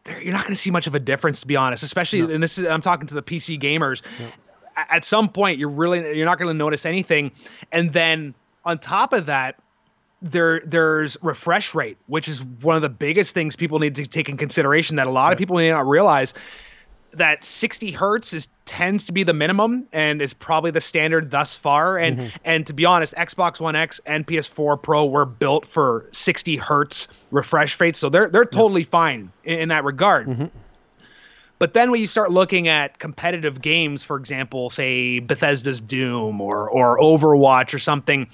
They're, 0.05 0.22
you're 0.22 0.33
not 0.33 0.44
going 0.44 0.55
to 0.55 0.61
see 0.61 0.70
much 0.70 0.87
of 0.87 0.94
a 0.94 0.98
difference, 0.98 1.40
to 1.40 1.46
be 1.46 1.55
honest. 1.57 1.83
Especially, 1.83 2.20
and 2.20 2.42
this 2.42 2.57
is 2.59 2.66
I'm 2.66 2.83
talking 2.83 3.07
to 3.09 3.14
the 3.14 3.22
PC 3.22 3.61
gamers. 3.61 4.03
A- 4.77 4.94
At 4.94 5.05
some 5.05 5.29
point, 5.29 5.59
you're 5.59 5.68
really 5.68 6.16
you're 6.16 6.27
not 6.27 6.38
going 6.38 6.48
to 6.48 6.55
notice 6.55 6.87
anything, 6.87 7.31
and 7.72 7.92
then 7.92 8.35
on 8.64 8.79
top 8.79 9.12
of 9.12 9.27
that, 9.27 9.57
there 10.22 10.62
there's 10.64 11.16
refresh 11.22 11.75
rate, 11.75 11.98
which 12.07 12.27
is 12.27 12.42
one 12.42 12.75
of 12.77 12.83
the 12.83 12.88
biggest 12.88 13.35
things 13.35 13.55
people 13.55 13.79
need 13.81 13.94
to 13.96 14.07
take 14.07 14.29
in 14.31 14.37
consideration. 14.38 14.96
That 14.96 15.07
a 15.07 15.11
lot 15.11 15.33
of 15.33 15.38
people 15.38 15.57
may 15.57 15.68
not 15.70 15.87
realize 15.87 16.33
that 17.14 17.44
60 17.44 17.90
hertz 17.90 18.33
is 18.33 18.48
tends 18.64 19.05
to 19.05 19.12
be 19.12 19.22
the 19.22 19.33
minimum 19.33 19.87
and 19.92 20.22
is 20.22 20.33
probably 20.33 20.70
the 20.70 20.81
standard 20.81 21.31
thus 21.31 21.57
far. 21.57 21.98
And 21.98 22.18
mm-hmm. 22.18 22.37
and 22.44 22.66
to 22.66 22.72
be 22.72 22.85
honest 22.85 23.14
xbox 23.14 23.61
one 23.61 23.77
x 23.77 24.01
and 24.07 24.27
ps4 24.27 24.83
pro 24.83 25.07
were 25.07 25.25
built 25.25 25.66
for 25.66 26.07
60 26.12 26.57
hertz 26.57 27.09
refresh 27.31 27.79
rates. 27.81 27.98
So 27.98 28.09
they're 28.09 28.29
they're 28.29 28.44
totally 28.44 28.85
fine 28.85 29.31
in, 29.44 29.61
in 29.61 29.68
that 29.68 29.85
regard. 29.85 30.29
Mm-hmm. 30.29 30.46
But 31.59 31.75
then 31.75 31.92
when 31.92 32.01
you 32.01 32.09
start 32.09 32.33
looking 32.33 32.66
at 32.68 32.98
competitive 32.98 33.61
games 33.61 34.03
for 34.03 34.16
example 34.16 34.70
say 34.70 35.18
bethesda's 35.18 35.81
doom 35.81 36.40
or 36.40 36.68
or 36.68 36.98
overwatch 36.98 37.75
or 37.75 37.79
something 37.79 38.29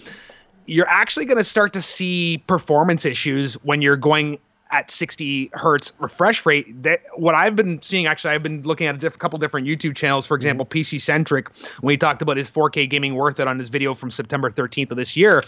you're 0.67 0.89
actually 0.89 1.25
going 1.25 1.39
to 1.39 1.45
start 1.45 1.73
to 1.73 1.81
see 1.81 2.43
performance 2.47 3.07
issues 3.07 3.55
when 3.55 3.81
you're 3.81 3.97
going 3.97 4.39
at 4.71 4.91
60 4.91 5.51
hertz 5.55 5.93
refresh 5.99 6.45
rate. 6.45 6.83
That 6.83 7.01
what 7.17 7.35
I've 7.35 7.57
been 7.57 7.81
seeing 7.83 8.07
actually, 8.07 8.35
I've 8.35 8.43
been 8.43 8.63
looking 8.63 8.87
at 8.87 8.95
a 8.95 8.99
diff- 8.99 9.19
couple 9.19 9.39
different 9.39 9.67
YouTube 9.67 9.97
channels. 9.97 10.27
For 10.27 10.35
example, 10.35 10.67
PC 10.67 11.01
Centric 11.01 11.49
when 11.81 11.93
he 11.93 11.97
talked 11.97 12.23
about 12.23 12.37
his 12.37 12.51
4K 12.51 12.89
gaming 12.89 13.15
worth 13.15 13.41
it 13.41 13.49
on 13.49 13.59
his 13.59 13.69
video 13.69 13.95
from 13.95 14.11
September 14.11 14.51
13th 14.51 14.91
of 14.91 14.97
this 14.97 15.17
year. 15.17 15.43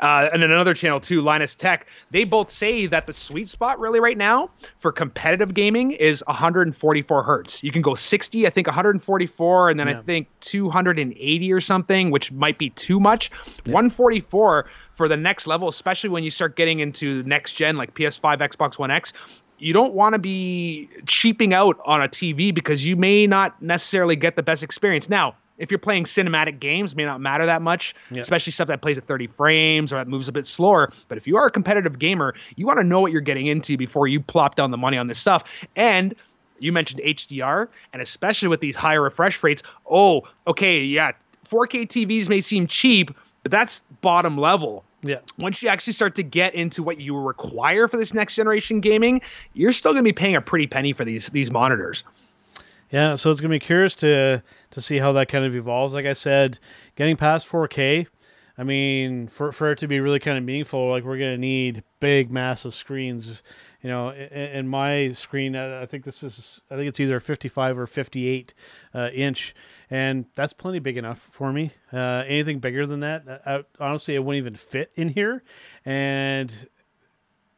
Uh, 0.00 0.28
and 0.32 0.42
then 0.42 0.52
another 0.52 0.74
channel 0.74 1.00
too, 1.00 1.20
Linus 1.20 1.54
Tech. 1.54 1.86
They 2.10 2.24
both 2.24 2.50
say 2.50 2.86
that 2.86 3.06
the 3.06 3.12
sweet 3.12 3.48
spot 3.48 3.80
really 3.80 4.00
right 4.00 4.16
now 4.16 4.50
for 4.78 4.92
competitive 4.92 5.54
gaming 5.54 5.90
is 5.92 6.22
144 6.26 7.22
hertz. 7.22 7.62
You 7.62 7.72
can 7.72 7.82
go 7.82 7.94
60, 7.94 8.46
I 8.46 8.50
think 8.50 8.66
144, 8.66 9.70
and 9.70 9.80
then 9.80 9.88
I 9.88 9.94
think 9.94 10.28
280 10.40 11.52
or 11.52 11.60
something, 11.60 12.10
which 12.10 12.30
might 12.30 12.58
be 12.58 12.70
too 12.70 13.00
much. 13.00 13.30
144 13.64 14.66
for 14.98 15.08
the 15.08 15.16
next 15.16 15.46
level, 15.46 15.68
especially 15.68 16.10
when 16.10 16.24
you 16.24 16.28
start 16.30 16.56
getting 16.56 16.80
into 16.80 17.22
next 17.22 17.52
gen 17.52 17.76
like 17.76 17.94
PS5, 17.94 18.38
Xbox 18.40 18.80
One 18.80 18.90
X. 18.90 19.12
You 19.60 19.72
don't 19.72 19.94
want 19.94 20.14
to 20.14 20.18
be 20.18 20.88
cheaping 21.06 21.54
out 21.54 21.80
on 21.86 22.02
a 22.02 22.08
TV 22.08 22.52
because 22.52 22.84
you 22.86 22.96
may 22.96 23.24
not 23.26 23.60
necessarily 23.62 24.16
get 24.16 24.34
the 24.34 24.42
best 24.42 24.64
experience. 24.64 25.08
Now, 25.08 25.36
if 25.56 25.70
you're 25.70 25.78
playing 25.78 26.04
cinematic 26.04 26.58
games, 26.58 26.96
may 26.96 27.04
not 27.04 27.20
matter 27.20 27.46
that 27.46 27.62
much, 27.62 27.94
Yeah. 28.10 28.20
especially 28.20 28.50
stuff 28.52 28.66
that 28.68 28.82
plays 28.82 28.98
at 28.98 29.06
30 29.06 29.28
frames 29.28 29.92
or 29.92 29.96
that 29.96 30.08
moves 30.08 30.26
a 30.28 30.32
bit 30.32 30.46
slower. 30.48 30.90
But 31.06 31.16
if 31.16 31.28
you 31.28 31.36
are 31.36 31.46
a 31.46 31.50
competitive 31.50 32.00
gamer, 32.00 32.34
you 32.56 32.66
want 32.66 32.78
to 32.80 32.84
know 32.84 32.98
what 33.00 33.12
you're 33.12 33.20
getting 33.20 33.46
into 33.46 33.76
before 33.76 34.08
you 34.08 34.20
plop 34.20 34.56
down 34.56 34.72
the 34.72 34.76
money 34.76 34.98
on 34.98 35.06
this 35.06 35.18
stuff. 35.18 35.44
And 35.76 36.12
you 36.58 36.72
mentioned 36.72 37.00
HDR, 37.04 37.68
and 37.92 38.02
especially 38.02 38.48
with 38.48 38.60
these 38.60 38.74
higher 38.74 39.02
refresh 39.02 39.40
rates. 39.44 39.62
Oh, 39.88 40.22
okay, 40.48 40.82
yeah, 40.82 41.12
4K 41.48 41.86
TVs 41.86 42.28
may 42.28 42.40
seem 42.40 42.66
cheap, 42.66 43.12
but 43.44 43.52
that's 43.52 43.82
bottom 44.00 44.36
level. 44.36 44.84
Yeah. 45.02 45.18
Once 45.38 45.62
you 45.62 45.68
actually 45.68 45.92
start 45.92 46.14
to 46.16 46.22
get 46.22 46.54
into 46.54 46.82
what 46.82 47.00
you 47.00 47.16
require 47.16 47.86
for 47.86 47.96
this 47.96 48.12
next 48.12 48.34
generation 48.34 48.80
gaming, 48.80 49.20
you're 49.54 49.72
still 49.72 49.92
going 49.92 50.02
to 50.02 50.08
be 50.08 50.12
paying 50.12 50.34
a 50.34 50.40
pretty 50.40 50.66
penny 50.66 50.92
for 50.92 51.04
these 51.04 51.28
these 51.28 51.50
monitors. 51.50 52.04
Yeah, 52.90 53.16
so 53.16 53.30
it's 53.30 53.40
gonna 53.40 53.52
be 53.52 53.58
curious 53.58 53.94
to 53.96 54.42
to 54.70 54.80
see 54.80 54.98
how 54.98 55.12
that 55.12 55.28
kind 55.28 55.44
of 55.44 55.54
evolves. 55.54 55.94
Like 55.94 56.06
I 56.06 56.14
said, 56.14 56.58
getting 56.96 57.16
past 57.16 57.46
4K, 57.46 58.06
I 58.56 58.62
mean, 58.64 59.28
for 59.28 59.52
for 59.52 59.72
it 59.72 59.78
to 59.78 59.86
be 59.86 60.00
really 60.00 60.18
kind 60.18 60.38
of 60.38 60.44
meaningful, 60.44 60.88
like 60.88 61.04
we're 61.04 61.18
gonna 61.18 61.36
need 61.38 61.82
big, 62.00 62.30
massive 62.30 62.74
screens. 62.74 63.42
You 63.82 63.90
know, 63.90 64.10
in, 64.10 64.16
in 64.16 64.68
my 64.68 65.12
screen, 65.12 65.54
uh, 65.54 65.80
I 65.82 65.86
think 65.86 66.04
this 66.04 66.22
is, 66.22 66.62
I 66.70 66.76
think 66.76 66.88
it's 66.88 66.98
either 66.98 67.20
55 67.20 67.78
or 67.78 67.86
58 67.86 68.54
uh, 68.92 69.10
inch, 69.14 69.54
and 69.88 70.26
that's 70.34 70.52
plenty 70.52 70.80
big 70.80 70.96
enough 70.96 71.28
for 71.30 71.52
me. 71.52 71.72
Uh, 71.92 72.24
anything 72.26 72.58
bigger 72.58 72.86
than 72.86 73.00
that, 73.00 73.42
I, 73.46 73.64
honestly, 73.78 74.14
it 74.16 74.24
wouldn't 74.24 74.42
even 74.42 74.56
fit 74.56 74.90
in 74.96 75.08
here, 75.08 75.44
and 75.84 76.52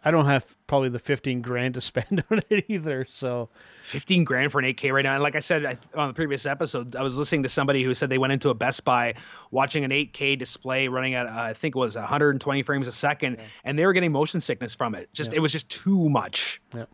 I 0.04 0.10
don't 0.10 0.26
have 0.26 0.56
probably 0.66 0.88
the 0.88 0.98
15 0.98 1.42
grand 1.42 1.74
to 1.74 1.80
spend 1.80 2.24
on 2.30 2.40
it 2.48 2.64
either. 2.68 3.06
So 3.08 3.48
15 3.82 4.24
grand 4.24 4.52
for 4.52 4.58
an 4.58 4.64
8K 4.64 4.92
right 4.92 5.02
now. 5.02 5.14
And 5.14 5.22
like 5.22 5.36
I 5.36 5.40
said 5.40 5.64
I, 5.64 5.78
on 5.94 6.08
the 6.08 6.14
previous 6.14 6.46
episode, 6.46 6.96
I 6.96 7.02
was 7.02 7.16
listening 7.16 7.42
to 7.42 7.48
somebody 7.48 7.82
who 7.82 7.94
said 7.94 8.08
they 8.08 8.18
went 8.18 8.32
into 8.32 8.50
a 8.50 8.54
Best 8.54 8.84
Buy 8.84 9.14
watching 9.50 9.84
an 9.84 9.90
8K 9.90 10.38
display 10.38 10.88
running 10.88 11.14
at, 11.14 11.26
uh, 11.26 11.32
I 11.34 11.54
think 11.54 11.76
it 11.76 11.78
was 11.78 11.96
120 11.96 12.62
frames 12.62 12.88
a 12.88 12.92
second, 12.92 13.36
yeah. 13.38 13.44
and 13.64 13.78
they 13.78 13.84
were 13.84 13.92
getting 13.92 14.12
motion 14.12 14.40
sickness 14.40 14.74
from 14.74 14.94
it. 14.94 15.08
Just, 15.12 15.32
yeah. 15.32 15.38
it 15.38 15.40
was 15.40 15.52
just 15.52 15.68
too 15.68 16.08
much. 16.08 16.60
Yeah. 16.74 16.86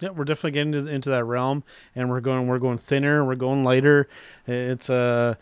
Yeah, 0.00 0.10
we're 0.10 0.26
definitely 0.26 0.52
getting 0.52 0.74
into, 0.74 0.88
into 0.88 1.10
that 1.10 1.24
realm, 1.24 1.64
and 1.96 2.08
we're 2.08 2.20
going, 2.20 2.46
we're 2.46 2.60
going 2.60 2.78
thinner, 2.78 3.24
we're 3.24 3.34
going 3.34 3.64
lighter. 3.64 4.08
It's, 4.46 4.88
uh, 4.88 5.34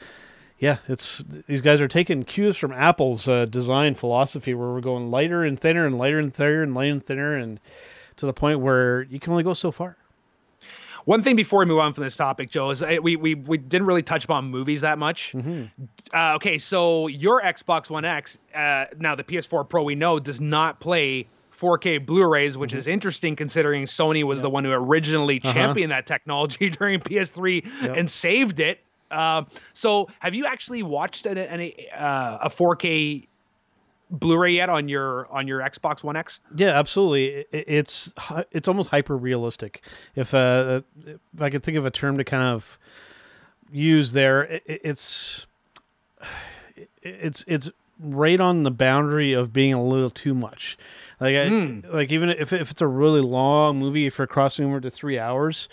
yeah, 0.59 0.79
it's 0.88 1.19
these 1.47 1.61
guys 1.61 1.81
are 1.81 1.88
taking 1.88 2.23
cues 2.23 2.57
from 2.57 2.73
Apple's 2.73 3.29
uh, 3.29 3.45
design 3.45 3.95
philosophy, 3.95 4.55
where 4.55 4.69
we're 4.69 4.81
going 4.81 5.11
lighter 5.11 5.45
and 5.45 5.59
thinner 5.59 5.87
and 5.87 5.99
lighter 5.99 6.19
and 6.19 6.35
thinner 6.35 6.62
and 6.62 6.75
lighter 6.75 6.92
and 6.92 7.05
thinner, 7.05 7.37
and 7.37 7.61
to 8.16 8.27
the 8.27 8.33
point 8.33 8.61
where 8.61 9.03
you 9.03 9.21
can 9.21 9.33
only 9.33 9.42
go 9.42 9.53
so 9.53 9.71
far. 9.71 9.97
One 11.05 11.23
thing 11.23 11.37
before 11.37 11.61
we 11.61 11.66
move 11.66 11.79
on 11.79 11.92
from 11.92 12.03
this 12.03 12.16
topic, 12.16 12.51
Joe, 12.51 12.71
is 12.71 12.83
I, 12.83 12.99
we 12.99 13.16
we 13.16 13.35
we 13.35 13.59
didn't 13.59 13.87
really 13.87 14.03
touch 14.03 14.25
upon 14.25 14.47
movies 14.47 14.81
that 14.81 14.99
much. 14.99 15.33
Mm-hmm. 15.33 15.85
Uh, 16.12 16.35
okay, 16.37 16.59
so 16.59 17.07
your 17.07 17.42
Xbox 17.42 17.90
One 17.90 18.05
X, 18.05 18.38
uh, 18.55 18.87
now 18.99 19.14
the 19.14 19.25
PS4 19.25 19.69
Pro, 19.69 19.85
we 19.85 19.95
know 19.95 20.19
does 20.19 20.40
not 20.40 20.81
play 20.81 21.29
4K 21.57 22.05
Blu-rays, 22.05 22.59
which 22.59 22.71
mm-hmm. 22.71 22.79
is 22.79 22.87
interesting 22.87 23.37
considering 23.37 23.85
Sony 23.85 24.25
was 24.25 24.40
the 24.40 24.51
one 24.51 24.64
who 24.64 24.73
originally 24.73 25.40
uh-huh. 25.42 25.53
championed 25.53 25.92
that 25.92 26.07
technology 26.07 26.71
during 26.71 27.01
PS3 27.01 27.64
yep. 27.83 27.97
and 27.97 28.11
saved 28.11 28.61
it. 28.61 28.81
Uh, 29.11 29.45
so, 29.73 30.09
have 30.21 30.35
you 30.35 30.47
actually 30.47 30.83
watched 30.83 31.27
an, 31.27 31.38
an, 31.38 31.73
uh, 31.97 32.38
a 32.42 32.51
4K 32.51 33.27
Blu-ray 34.11 34.53
yet 34.53 34.69
on 34.69 34.88
your 34.88 35.27
on 35.33 35.49
your 35.49 35.61
Xbox 35.61 36.05
One 36.05 36.16
X? 36.16 36.40
Yeah, 36.55 36.79
absolutely. 36.79 37.45
it's 37.51 38.12
it's 38.53 38.69
almost 38.69 38.90
hyper 38.90 39.16
realistic. 39.16 39.83
If 40.14 40.33
uh, 40.33 40.83
if 41.05 41.19
I 41.40 41.51
could 41.51 41.64
think 41.64 41.77
of 41.77 41.85
a 41.85 41.90
term 41.90 42.16
to 42.19 42.25
kind 42.25 42.45
of 42.45 42.79
use 43.73 44.12
there, 44.12 44.61
it's 44.64 45.47
it's 47.03 47.45
it's 47.49 47.71
right 47.99 48.38
on 48.38 48.62
the 48.62 48.71
boundary 48.71 49.33
of 49.33 49.53
being 49.53 49.73
a 49.73 49.83
little 49.83 50.11
too 50.11 50.35
much. 50.35 50.79
Like 51.21 51.35
I, 51.35 51.49
mm. 51.49 51.92
like 51.92 52.12
even 52.12 52.29
if 52.31 52.53
if 52.53 52.71
it's 52.71 52.83
a 52.83 52.87
really 52.87 53.23
long 53.23 53.79
movie, 53.79 54.07
if 54.07 54.19
you're 54.19 54.27
crossing 54.27 54.66
over 54.66 54.81
to 54.81 54.90
three 54.90 55.19
hours, 55.19 55.69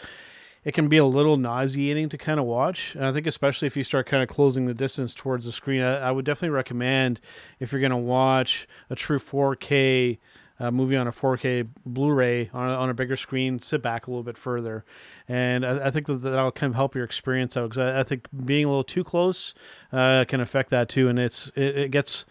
it 0.65 0.73
can 0.73 0.87
be 0.87 0.97
a 0.97 1.05
little 1.05 1.37
nauseating 1.37 2.09
to 2.09 2.17
kind 2.17 2.39
of 2.39 2.45
watch. 2.45 2.95
And 2.95 3.05
I 3.05 3.11
think 3.11 3.27
especially 3.27 3.67
if 3.67 3.75
you 3.75 3.83
start 3.83 4.05
kind 4.05 4.23
of 4.23 4.29
closing 4.29 4.65
the 4.65 4.73
distance 4.73 5.13
towards 5.13 5.45
the 5.45 5.51
screen, 5.51 5.81
I, 5.81 6.09
I 6.09 6.11
would 6.11 6.25
definitely 6.25 6.55
recommend 6.55 7.19
if 7.59 7.71
you're 7.71 7.81
going 7.81 7.91
to 7.91 7.97
watch 7.97 8.67
a 8.89 8.95
true 8.95 9.19
4K 9.19 10.17
uh, 10.59 10.71
movie 10.71 10.95
on 10.95 11.07
a 11.07 11.11
4K 11.11 11.67
Blu-ray 11.85 12.49
on 12.53 12.69
a, 12.69 12.73
on 12.73 12.89
a 12.89 12.93
bigger 12.93 13.17
screen, 13.17 13.59
sit 13.59 13.81
back 13.81 14.07
a 14.07 14.11
little 14.11 14.23
bit 14.23 14.37
further, 14.37 14.85
and 15.27 15.65
I, 15.65 15.87
I 15.87 15.91
think 15.91 16.07
that 16.07 16.21
that'll 16.21 16.51
kind 16.51 16.71
of 16.71 16.75
help 16.75 16.95
your 16.95 17.03
experience 17.03 17.57
out 17.57 17.69
because 17.69 17.79
I, 17.79 18.01
I, 18.01 18.03
think 18.03 18.27
being 18.45 18.65
a 18.65 18.67
little 18.67 18.83
too 18.83 19.03
close 19.03 19.53
uh, 19.91 20.25
can 20.27 20.39
affect 20.39 20.69
that 20.69 20.89
too, 20.89 21.09
and 21.09 21.17
it's 21.17 21.51
it, 21.55 21.77
it 21.77 21.91
gets 21.91 22.25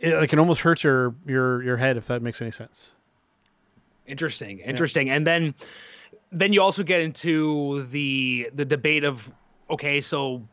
it, 0.00 0.14
it, 0.14 0.30
can 0.30 0.38
almost 0.38 0.62
hurt 0.62 0.82
your 0.82 1.14
your 1.26 1.62
your 1.62 1.76
head 1.76 1.96
if 1.96 2.06
that 2.06 2.22
makes 2.22 2.40
any 2.40 2.50
sense. 2.50 2.92
Interesting, 4.06 4.58
interesting, 4.60 5.06
yeah. 5.08 5.14
and 5.14 5.26
then 5.26 5.54
then 6.32 6.52
you 6.52 6.62
also 6.62 6.82
get 6.82 7.00
into 7.00 7.84
the 7.84 8.50
the 8.54 8.64
debate 8.64 9.04
of 9.04 9.30
okay, 9.68 10.00
so 10.00 10.46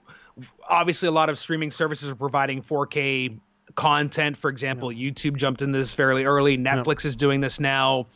obviously 0.67 1.07
a 1.07 1.11
lot 1.11 1.29
of 1.29 1.37
streaming 1.37 1.71
services 1.71 2.09
are 2.09 2.15
providing 2.15 2.61
4K 2.61 3.39
content. 3.75 4.37
For 4.37 4.49
example, 4.49 4.91
yeah. 4.91 5.09
YouTube 5.09 5.37
jumped 5.37 5.61
in 5.61 5.71
this 5.71 5.93
fairly 5.93 6.25
early. 6.25 6.57
Netflix 6.57 7.03
yeah. 7.03 7.09
is 7.09 7.15
doing 7.15 7.41
this 7.41 7.59
now. 7.59 8.07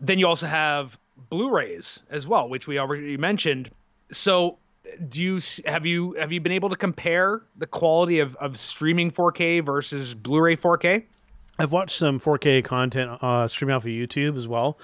Then 0.00 0.18
you 0.18 0.26
also 0.26 0.46
have 0.46 0.98
Blu-rays 1.28 2.02
as 2.10 2.26
well, 2.26 2.48
which 2.48 2.66
we 2.66 2.78
already 2.78 3.16
mentioned. 3.16 3.70
So 4.12 4.58
do 5.08 5.22
you 5.22 5.40
have 5.66 5.86
you 5.86 6.14
have 6.14 6.32
you 6.32 6.40
been 6.40 6.52
able 6.52 6.70
to 6.70 6.76
compare 6.76 7.42
the 7.56 7.66
quality 7.66 8.20
of, 8.20 8.34
of 8.36 8.58
streaming 8.58 9.10
4K 9.10 9.64
versus 9.64 10.14
Blu-ray 10.14 10.56
4K? 10.56 11.04
I've 11.58 11.72
watched 11.72 11.98
some 11.98 12.18
4K 12.18 12.64
content 12.64 13.22
uh, 13.22 13.46
streaming 13.46 13.76
off 13.76 13.84
of 13.84 13.90
YouTube 13.90 14.36
as 14.38 14.48
well, 14.48 14.78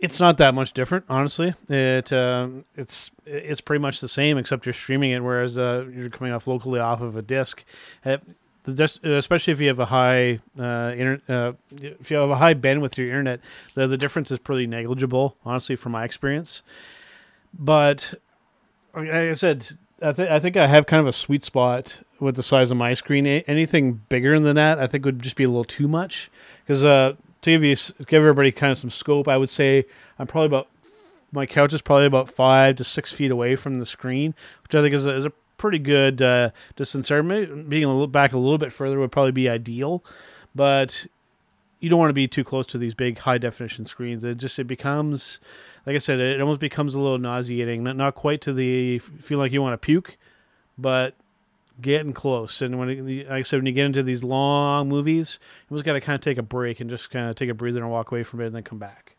it's 0.00 0.20
not 0.20 0.38
that 0.38 0.54
much 0.54 0.72
different, 0.72 1.04
honestly. 1.08 1.54
It 1.68 2.12
uh, 2.12 2.48
it's 2.76 3.10
it's 3.24 3.60
pretty 3.60 3.80
much 3.80 4.00
the 4.00 4.08
same, 4.08 4.38
except 4.38 4.66
you're 4.66 4.72
streaming 4.72 5.12
it, 5.12 5.22
whereas 5.22 5.56
uh, 5.58 5.86
you're 5.92 6.10
coming 6.10 6.32
off 6.32 6.46
locally 6.46 6.80
off 6.80 7.00
of 7.00 7.16
a 7.16 7.22
disc. 7.22 7.64
It, 8.04 8.22
the 8.64 8.72
disc, 8.72 9.02
especially 9.04 9.52
if 9.52 9.60
you 9.60 9.68
have 9.68 9.78
a 9.78 9.86
high 9.86 10.40
uh, 10.58 10.92
inter, 10.96 11.20
uh, 11.28 11.52
if 11.80 12.10
you 12.10 12.16
have 12.16 12.30
a 12.30 12.36
high 12.36 12.54
bandwidth 12.54 12.96
your 12.96 13.08
internet, 13.08 13.40
the 13.74 13.86
the 13.86 13.96
difference 13.96 14.30
is 14.30 14.38
pretty 14.38 14.66
negligible, 14.66 15.36
honestly, 15.44 15.76
from 15.76 15.92
my 15.92 16.04
experience. 16.04 16.62
But 17.54 18.14
like 18.94 19.08
I 19.08 19.34
said, 19.34 19.68
I 20.02 20.12
think 20.12 20.30
I 20.30 20.40
think 20.40 20.56
I 20.56 20.66
have 20.66 20.86
kind 20.86 21.00
of 21.00 21.06
a 21.06 21.12
sweet 21.12 21.42
spot 21.42 22.02
with 22.20 22.36
the 22.36 22.42
size 22.42 22.70
of 22.70 22.76
my 22.76 22.94
screen. 22.94 23.26
Anything 23.26 24.02
bigger 24.08 24.38
than 24.38 24.56
that, 24.56 24.78
I 24.78 24.86
think 24.86 25.04
would 25.04 25.22
just 25.22 25.36
be 25.36 25.44
a 25.44 25.48
little 25.48 25.64
too 25.64 25.88
much 25.88 26.30
because 26.64 26.84
uh, 26.84 27.14
to 27.46 27.50
give 27.52 27.64
you 27.64 27.76
give 28.06 28.20
everybody 28.20 28.52
kind 28.52 28.72
of 28.72 28.78
some 28.78 28.90
scope, 28.90 29.26
I 29.28 29.36
would 29.36 29.50
say 29.50 29.86
I'm 30.18 30.26
probably 30.26 30.46
about 30.46 30.68
my 31.32 31.46
couch 31.46 31.72
is 31.72 31.82
probably 31.82 32.06
about 32.06 32.28
five 32.28 32.76
to 32.76 32.84
six 32.84 33.12
feet 33.12 33.30
away 33.30 33.56
from 33.56 33.76
the 33.76 33.86
screen, 33.86 34.34
which 34.62 34.74
I 34.74 34.82
think 34.82 34.94
is 34.94 35.06
a, 35.06 35.14
is 35.16 35.24
a 35.24 35.32
pretty 35.58 35.78
good 35.78 36.22
uh, 36.22 36.50
distance 36.76 37.08
there. 37.08 37.22
Being 37.22 37.84
a 37.84 37.88
little 37.88 38.06
back 38.06 38.32
a 38.32 38.38
little 38.38 38.58
bit 38.58 38.72
further 38.72 38.98
would 38.98 39.12
probably 39.12 39.32
be 39.32 39.48
ideal, 39.48 40.04
but 40.54 41.06
you 41.80 41.90
don't 41.90 41.98
want 41.98 42.10
to 42.10 42.14
be 42.14 42.28
too 42.28 42.44
close 42.44 42.66
to 42.68 42.78
these 42.78 42.94
big 42.94 43.18
high 43.18 43.38
definition 43.38 43.84
screens. 43.84 44.24
It 44.24 44.36
just 44.36 44.58
it 44.58 44.64
becomes, 44.64 45.40
like 45.84 45.96
I 45.96 45.98
said, 45.98 46.20
it 46.20 46.40
almost 46.40 46.60
becomes 46.60 46.94
a 46.94 47.00
little 47.00 47.18
nauseating. 47.18 47.82
Not 47.82 47.96
not 47.96 48.14
quite 48.14 48.40
to 48.42 48.52
the 48.52 48.98
feel 48.98 49.38
like 49.38 49.52
you 49.52 49.62
want 49.62 49.74
to 49.74 49.84
puke, 49.84 50.16
but 50.78 51.14
getting 51.80 52.12
close. 52.12 52.62
And 52.62 52.78
when, 52.78 53.18
like 53.18 53.30
I 53.30 53.42
said, 53.42 53.58
when 53.58 53.66
you 53.66 53.72
get 53.72 53.86
into 53.86 54.02
these 54.02 54.24
long 54.24 54.88
movies, 54.88 55.38
you 55.68 55.76
just 55.76 55.84
got 55.84 55.94
to 55.94 56.00
kind 56.00 56.14
of 56.14 56.20
take 56.20 56.38
a 56.38 56.42
break 56.42 56.80
and 56.80 56.88
just 56.88 57.10
kind 57.10 57.28
of 57.28 57.36
take 57.36 57.50
a 57.50 57.54
breather 57.54 57.80
and 57.80 57.90
walk 57.90 58.10
away 58.10 58.22
from 58.22 58.40
it 58.40 58.46
and 58.46 58.54
then 58.54 58.62
come 58.62 58.78
back. 58.78 59.16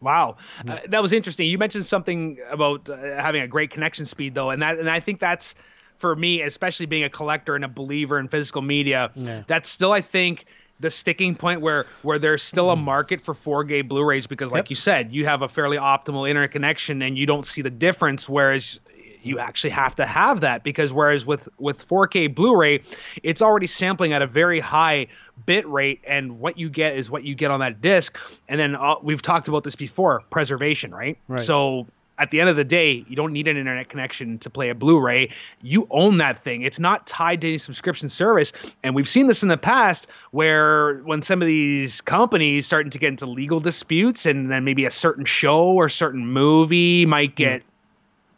Wow, 0.00 0.36
uh, 0.68 0.78
that 0.90 1.02
was 1.02 1.12
interesting. 1.12 1.48
You 1.48 1.58
mentioned 1.58 1.84
something 1.84 2.38
about 2.48 2.88
uh, 2.88 2.96
having 2.96 3.42
a 3.42 3.48
great 3.48 3.72
connection 3.72 4.06
speed, 4.06 4.32
though, 4.32 4.50
and 4.50 4.62
that 4.62 4.78
and 4.78 4.88
I 4.88 5.00
think 5.00 5.18
that's 5.18 5.56
for 5.98 6.14
me, 6.14 6.42
especially 6.42 6.86
being 6.86 7.04
a 7.04 7.10
collector 7.10 7.56
and 7.56 7.64
a 7.64 7.68
believer 7.68 8.18
in 8.18 8.28
physical 8.28 8.62
media. 8.62 9.10
Yeah. 9.16 9.42
That's 9.48 9.68
still, 9.68 9.92
I 9.92 10.00
think, 10.00 10.46
the 10.80 10.90
sticking 10.90 11.34
point 11.34 11.60
where 11.60 11.86
where 12.02 12.20
there's 12.20 12.42
still 12.42 12.70
a 12.70 12.76
mm. 12.76 12.84
market 12.84 13.20
for 13.20 13.34
4K 13.34 13.88
Blu-rays 13.88 14.28
because, 14.28 14.52
like 14.52 14.66
yep. 14.66 14.70
you 14.70 14.76
said, 14.76 15.12
you 15.12 15.24
have 15.26 15.42
a 15.42 15.48
fairly 15.48 15.76
optimal 15.76 16.28
internet 16.28 16.52
connection 16.52 17.02
and 17.02 17.18
you 17.18 17.26
don't 17.26 17.44
see 17.44 17.62
the 17.62 17.70
difference. 17.70 18.28
Whereas 18.28 18.78
you 19.28 19.38
actually 19.38 19.70
have 19.70 19.94
to 19.96 20.06
have 20.06 20.40
that 20.40 20.64
because 20.64 20.92
whereas 20.92 21.26
with 21.26 21.48
with 21.58 21.86
4K 21.86 22.34
Blu-ray, 22.34 22.80
it's 23.22 23.42
already 23.42 23.66
sampling 23.66 24.12
at 24.12 24.22
a 24.22 24.26
very 24.26 24.60
high 24.60 25.06
bit 25.46 25.68
rate, 25.68 26.00
and 26.06 26.40
what 26.40 26.58
you 26.58 26.68
get 26.68 26.96
is 26.96 27.10
what 27.10 27.24
you 27.24 27.34
get 27.34 27.50
on 27.50 27.60
that 27.60 27.80
disc. 27.80 28.18
And 28.48 28.58
then 28.58 28.74
uh, 28.74 28.96
we've 29.02 29.22
talked 29.22 29.48
about 29.48 29.64
this 29.64 29.76
before, 29.76 30.22
preservation, 30.30 30.92
right? 30.92 31.18
Right. 31.28 31.42
So 31.42 31.86
at 32.18 32.30
the 32.30 32.40
end 32.40 32.50
of 32.50 32.56
the 32.56 32.64
day, 32.64 33.04
you 33.08 33.16
don't 33.16 33.32
need 33.32 33.46
an 33.48 33.56
internet 33.56 33.88
connection 33.88 34.38
to 34.38 34.50
play 34.50 34.68
a 34.70 34.74
Blu-ray. 34.74 35.30
You 35.62 35.86
own 35.90 36.18
that 36.18 36.42
thing. 36.42 36.62
It's 36.62 36.78
not 36.78 37.06
tied 37.06 37.40
to 37.42 37.48
any 37.48 37.58
subscription 37.58 38.08
service. 38.08 38.52
And 38.82 38.94
we've 38.94 39.08
seen 39.08 39.28
this 39.28 39.42
in 39.42 39.48
the 39.48 39.56
past 39.56 40.08
where 40.32 40.98
when 40.98 41.22
some 41.22 41.40
of 41.40 41.46
these 41.46 42.00
companies 42.00 42.66
starting 42.66 42.90
to 42.90 42.98
get 42.98 43.08
into 43.08 43.26
legal 43.26 43.60
disputes 43.60 44.26
and 44.26 44.50
then 44.50 44.64
maybe 44.64 44.84
a 44.84 44.90
certain 44.90 45.24
show 45.24 45.60
or 45.60 45.88
certain 45.88 46.26
movie 46.26 47.06
might 47.06 47.36
get 47.36 47.62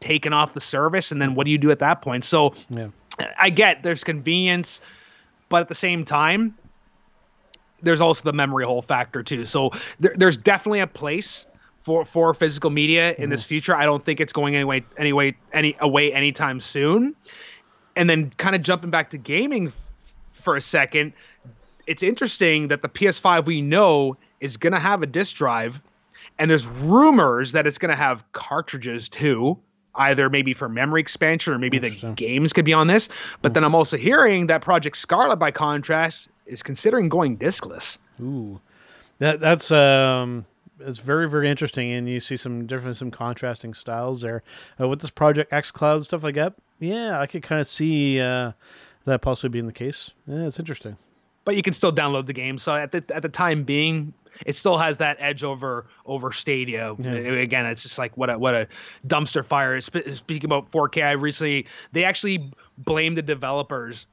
taken 0.01 0.33
off 0.33 0.55
the 0.55 0.61
service, 0.61 1.13
and 1.13 1.21
then 1.21 1.35
what 1.35 1.45
do 1.45 1.51
you 1.51 1.59
do 1.59 1.71
at 1.71 1.79
that 1.79 2.03
point? 2.03 2.25
So 2.25 2.55
yeah. 2.69 2.89
I 3.39 3.51
get 3.51 3.83
there's 3.83 4.03
convenience, 4.03 4.81
but 5.49 5.61
at 5.61 5.69
the 5.69 5.75
same 5.75 6.05
time, 6.05 6.57
there's 7.83 8.01
also 8.01 8.25
the 8.25 8.33
memory 8.33 8.65
hole 8.65 8.83
factor 8.83 9.23
too. 9.23 9.45
So 9.45 9.71
there, 9.99 10.15
there's 10.17 10.37
definitely 10.37 10.81
a 10.81 10.87
place 10.87 11.47
for 11.79 12.05
for 12.05 12.35
physical 12.35 12.71
media 12.71 13.11
in 13.11 13.17
mm-hmm. 13.17 13.31
this 13.31 13.45
future. 13.45 13.75
I 13.75 13.85
don't 13.85 14.05
think 14.05 14.21
it's 14.21 14.33
going 14.33 14.55
anyway 14.55 14.85
anyway 14.97 15.37
any 15.53 15.77
away 15.81 16.13
anytime 16.13 16.61
soon. 16.61 17.15
And 17.97 18.09
then 18.09 18.33
kind 18.37 18.55
of 18.55 18.63
jumping 18.63 18.91
back 18.91 19.11
to 19.11 19.19
gaming 19.19 19.73
for 20.33 20.57
a 20.57 20.61
second, 20.61 21.13
it's 21.87 22.03
interesting 22.03 22.69
that 22.69 22.83
the 22.83 22.89
PS5 22.89 23.47
we 23.47 23.61
know 23.61 24.17
is 24.41 24.57
going 24.57 24.73
to 24.73 24.79
have 24.79 25.03
a 25.03 25.07
disk 25.07 25.37
drive 25.37 25.81
and 26.39 26.51
there's 26.51 26.67
rumors 26.67 27.53
that 27.53 27.67
it's 27.67 27.77
going 27.77 27.91
to 27.91 27.97
have 27.97 28.25
cartridges 28.33 29.09
too 29.09 29.59
either 30.09 30.29
maybe 30.31 30.53
for 30.55 30.69
memory 30.69 31.01
expansion 31.01 31.53
or 31.53 31.59
maybe 31.59 31.79
the 31.79 31.91
games 32.17 32.53
could 32.53 32.65
be 32.65 32.73
on 32.73 32.87
this 32.87 33.09
but 33.43 33.55
then 33.55 33.65
i'm 33.65 33.75
also 33.75 33.97
hearing 33.97 34.47
that 34.49 34.63
project 34.63 34.97
scarlett 34.97 35.39
by 35.39 35.51
contrast 35.51 36.29
is 36.47 36.63
considering 36.63 37.09
going 37.09 37.37
discless 37.37 37.99
Ooh, 38.21 38.61
that 39.19 39.41
that's 39.41 39.71
um, 39.71 40.45
it's 40.81 40.99
very 40.99 41.29
very 41.29 41.49
interesting, 41.49 41.91
and 41.93 42.09
you 42.09 42.21
see 42.21 42.37
some 42.37 42.67
different, 42.67 42.97
some 42.97 43.11
contrasting 43.11 43.75
styles 43.75 44.23
there 44.23 44.43
uh, 44.81 44.89
with 44.89 45.01
this 45.01 45.11
Project 45.11 45.51
xCloud 45.53 46.05
stuff 46.05 46.23
like 46.23 46.35
that. 46.37 46.55
Yeah, 46.79 47.21
I 47.21 47.27
could 47.27 47.43
kind 47.43 47.61
of 47.61 47.67
see 47.67 48.19
uh, 48.21 48.53
that 49.05 49.21
possibly 49.21 49.51
being 49.51 49.67
the 49.67 49.73
case. 49.75 50.11
Yeah, 50.27 50.47
it's 50.47 50.59
interesting. 50.59 50.97
but 51.45 51.55
you 51.57 51.63
can 51.63 51.73
still 51.75 51.93
download 51.93 52.27
the 52.27 52.33
game 52.33 52.57
so 52.59 52.75
at 52.75 52.93
the 52.93 53.05
at 53.15 53.23
the 53.23 53.29
time 53.29 53.65
being 53.65 54.13
it 54.46 54.57
still 54.57 54.79
has 54.79 54.96
that 54.98 55.16
edge 55.20 55.44
over 55.44 55.87
over 56.07 56.33
Stadia. 56.33 56.94
Yeah. 56.98 57.11
Again, 57.12 57.66
it's 57.66 57.83
just 57.83 57.98
like 57.98 58.16
what 58.16 58.31
a 58.31 58.38
what 58.38 58.55
a 58.55 58.66
dumpster 59.07 59.44
fire. 59.44 59.81
Sp- 59.83 60.09
Speaking 60.11 60.46
about 60.46 60.70
4K, 60.70 61.05
I 61.05 61.12
recently 61.12 61.66
they 61.92 62.05
actually 62.05 62.50
blamed 62.79 63.16
the 63.18 63.22
developers 63.22 64.07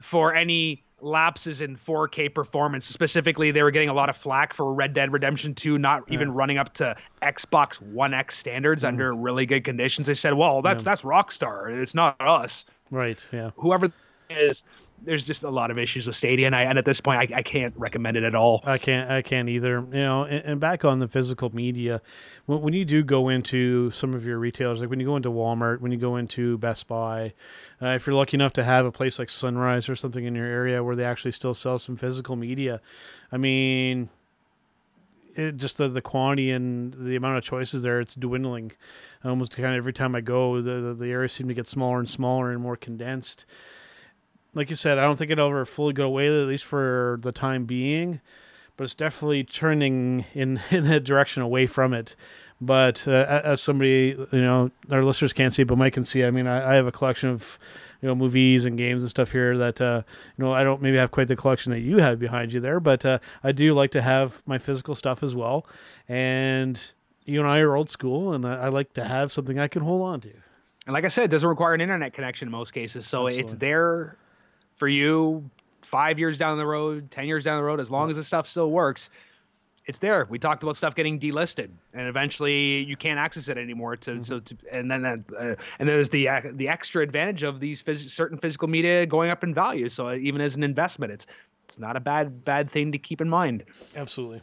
for 0.00 0.34
any 0.34 0.82
lapses 1.00 1.60
in 1.60 1.76
4K 1.76 2.32
performance. 2.34 2.86
Specifically, 2.86 3.50
they 3.50 3.62
were 3.62 3.70
getting 3.70 3.88
a 3.90 3.94
lot 3.94 4.08
of 4.08 4.16
flack 4.16 4.54
for 4.54 4.72
Red 4.72 4.94
Dead 4.94 5.12
Redemption 5.12 5.54
2 5.54 5.76
not 5.76 6.02
even 6.10 6.32
running 6.32 6.56
up 6.56 6.72
to 6.74 6.96
Xbox 7.20 7.80
One 7.80 8.14
X 8.14 8.38
standards 8.38 8.84
under 8.84 9.14
really 9.14 9.44
good 9.44 9.64
conditions. 9.64 10.06
They 10.06 10.14
said, 10.14 10.34
"Well, 10.34 10.62
that's 10.62 10.82
Yeah. 10.82 10.90
that's 10.90 11.02
Rockstar. 11.02 11.70
It's 11.80 11.94
not 11.94 12.16
us." 12.20 12.64
Right. 12.90 13.24
Yeah. 13.32 13.50
Whoever 13.56 13.90
is 14.30 14.62
there's 15.04 15.26
just 15.26 15.42
a 15.42 15.50
lot 15.50 15.70
of 15.70 15.78
issues 15.78 16.06
with 16.06 16.16
Stadia, 16.16 16.46
and 16.46 16.54
I 16.54 16.62
and 16.62 16.78
at 16.78 16.84
this 16.84 17.00
point, 17.00 17.18
I, 17.18 17.38
I 17.38 17.42
can't 17.42 17.74
recommend 17.76 18.16
it 18.16 18.24
at 18.24 18.34
all. 18.34 18.60
I 18.64 18.78
can't. 18.78 19.10
I 19.10 19.22
can't 19.22 19.48
either. 19.48 19.84
You 19.92 20.00
know, 20.00 20.24
and, 20.24 20.44
and 20.44 20.60
back 20.60 20.84
on 20.84 20.98
the 20.98 21.08
physical 21.08 21.54
media, 21.54 22.02
when, 22.46 22.60
when 22.60 22.74
you 22.74 22.84
do 22.84 23.02
go 23.02 23.28
into 23.28 23.90
some 23.90 24.14
of 24.14 24.24
your 24.24 24.38
retailers, 24.38 24.80
like 24.80 24.90
when 24.90 25.00
you 25.00 25.06
go 25.06 25.16
into 25.16 25.30
Walmart, 25.30 25.80
when 25.80 25.92
you 25.92 25.98
go 25.98 26.16
into 26.16 26.58
Best 26.58 26.86
Buy, 26.88 27.34
uh, 27.80 27.88
if 27.88 28.06
you're 28.06 28.14
lucky 28.14 28.36
enough 28.36 28.52
to 28.54 28.64
have 28.64 28.86
a 28.86 28.92
place 28.92 29.18
like 29.18 29.30
Sunrise 29.30 29.88
or 29.88 29.96
something 29.96 30.24
in 30.24 30.34
your 30.34 30.46
area 30.46 30.82
where 30.82 30.96
they 30.96 31.04
actually 31.04 31.32
still 31.32 31.54
sell 31.54 31.78
some 31.78 31.96
physical 31.96 32.36
media, 32.36 32.80
I 33.30 33.36
mean, 33.36 34.10
it, 35.36 35.56
just 35.56 35.78
the, 35.78 35.88
the 35.88 36.02
quantity 36.02 36.50
and 36.50 36.94
the 36.94 37.16
amount 37.16 37.38
of 37.38 37.44
choices 37.44 37.82
there, 37.82 38.00
it's 38.00 38.14
dwindling. 38.14 38.72
Almost 39.24 39.56
kind 39.56 39.74
of 39.74 39.78
every 39.78 39.92
time 39.92 40.14
I 40.14 40.20
go, 40.20 40.60
the, 40.60 40.80
the, 40.80 40.94
the 40.94 41.10
areas 41.10 41.32
seem 41.32 41.48
to 41.48 41.54
get 41.54 41.66
smaller 41.66 41.98
and 41.98 42.08
smaller 42.08 42.50
and 42.50 42.60
more 42.60 42.76
condensed. 42.76 43.46
Like 44.54 44.70
you 44.70 44.76
said, 44.76 44.98
I 44.98 45.04
don't 45.04 45.16
think 45.16 45.30
it'll 45.30 45.48
ever 45.48 45.64
fully 45.64 45.92
go 45.92 46.06
away, 46.06 46.28
at 46.28 46.46
least 46.46 46.64
for 46.64 47.18
the 47.22 47.32
time 47.32 47.64
being 47.64 48.20
but 48.76 48.84
it's 48.84 48.94
definitely 48.94 49.44
turning 49.44 50.24
in 50.34 50.60
in 50.70 50.86
a 50.86 51.00
direction 51.00 51.42
away 51.42 51.66
from 51.66 51.92
it. 51.94 52.16
But 52.60 53.06
uh, 53.06 53.42
as 53.44 53.60
somebody, 53.60 54.16
you 54.32 54.40
know, 54.40 54.70
our 54.90 55.04
listeners 55.04 55.32
can't 55.32 55.52
see, 55.52 55.64
but 55.64 55.76
Mike 55.76 55.92
can 55.92 56.04
see. 56.04 56.24
I 56.24 56.30
mean, 56.30 56.46
I, 56.46 56.72
I 56.72 56.74
have 56.76 56.86
a 56.86 56.92
collection 56.92 57.28
of 57.28 57.58
you 58.00 58.08
know 58.08 58.14
movies 58.14 58.64
and 58.64 58.78
games 58.78 59.02
and 59.02 59.10
stuff 59.10 59.32
here 59.32 59.58
that 59.58 59.80
uh, 59.80 60.02
you 60.36 60.44
know 60.44 60.52
I 60.52 60.62
don't 60.64 60.80
maybe 60.80 60.96
have 60.96 61.10
quite 61.10 61.28
the 61.28 61.36
collection 61.36 61.72
that 61.72 61.80
you 61.80 61.98
have 61.98 62.18
behind 62.18 62.52
you 62.52 62.60
there, 62.60 62.80
but 62.80 63.04
uh, 63.04 63.18
I 63.42 63.52
do 63.52 63.74
like 63.74 63.90
to 63.92 64.02
have 64.02 64.42
my 64.46 64.58
physical 64.58 64.94
stuff 64.94 65.22
as 65.22 65.34
well. 65.34 65.66
And 66.08 66.80
you 67.24 67.40
and 67.40 67.48
I 67.48 67.58
are 67.58 67.76
old 67.76 67.90
school, 67.90 68.32
and 68.32 68.46
I, 68.46 68.54
I 68.54 68.68
like 68.68 68.92
to 68.94 69.04
have 69.04 69.32
something 69.32 69.58
I 69.58 69.68
can 69.68 69.82
hold 69.82 70.02
on 70.02 70.20
to. 70.20 70.32
And 70.86 70.92
like 70.92 71.04
I 71.04 71.08
said, 71.08 71.24
it 71.24 71.30
doesn't 71.30 71.48
require 71.48 71.72
an 71.72 71.80
internet 71.80 72.12
connection 72.12 72.48
in 72.48 72.52
most 72.52 72.72
cases, 72.72 73.06
so 73.06 73.26
it's 73.26 73.54
there 73.54 74.16
for 74.76 74.88
you 74.88 75.48
five 75.82 76.18
years 76.18 76.38
down 76.38 76.58
the 76.58 76.66
road, 76.66 77.10
ten 77.10 77.26
years 77.26 77.44
down 77.44 77.56
the 77.56 77.64
road, 77.64 77.80
as 77.80 77.90
long 77.90 78.10
as 78.10 78.16
the 78.16 78.24
stuff 78.24 78.46
still 78.48 78.70
works. 78.70 79.10
It's 79.86 79.98
there. 79.98 80.26
We 80.30 80.38
talked 80.38 80.62
about 80.62 80.76
stuff 80.76 80.94
getting 80.94 81.20
delisted, 81.20 81.68
and 81.92 82.08
eventually 82.08 82.82
you 82.84 82.96
can't 82.96 83.18
access 83.18 83.48
it 83.48 83.58
anymore. 83.58 83.96
To 83.96 84.22
so, 84.22 84.40
to, 84.40 84.56
and 84.72 84.90
then 84.90 85.02
that, 85.02 85.18
uh, 85.38 85.54
and 85.78 85.86
there's 85.86 86.08
the 86.08 86.28
uh, 86.28 86.40
the 86.52 86.68
extra 86.68 87.02
advantage 87.02 87.42
of 87.42 87.60
these 87.60 87.82
phys- 87.82 88.08
certain 88.08 88.38
physical 88.38 88.66
media 88.66 89.04
going 89.04 89.30
up 89.30 89.44
in 89.44 89.52
value. 89.52 89.90
So 89.90 90.14
even 90.14 90.40
as 90.40 90.56
an 90.56 90.62
investment, 90.62 91.12
it's 91.12 91.26
it's 91.64 91.78
not 91.78 91.96
a 91.96 92.00
bad 92.00 92.44
bad 92.44 92.70
thing 92.70 92.92
to 92.92 92.98
keep 92.98 93.20
in 93.20 93.28
mind. 93.28 93.64
Absolutely. 93.94 94.40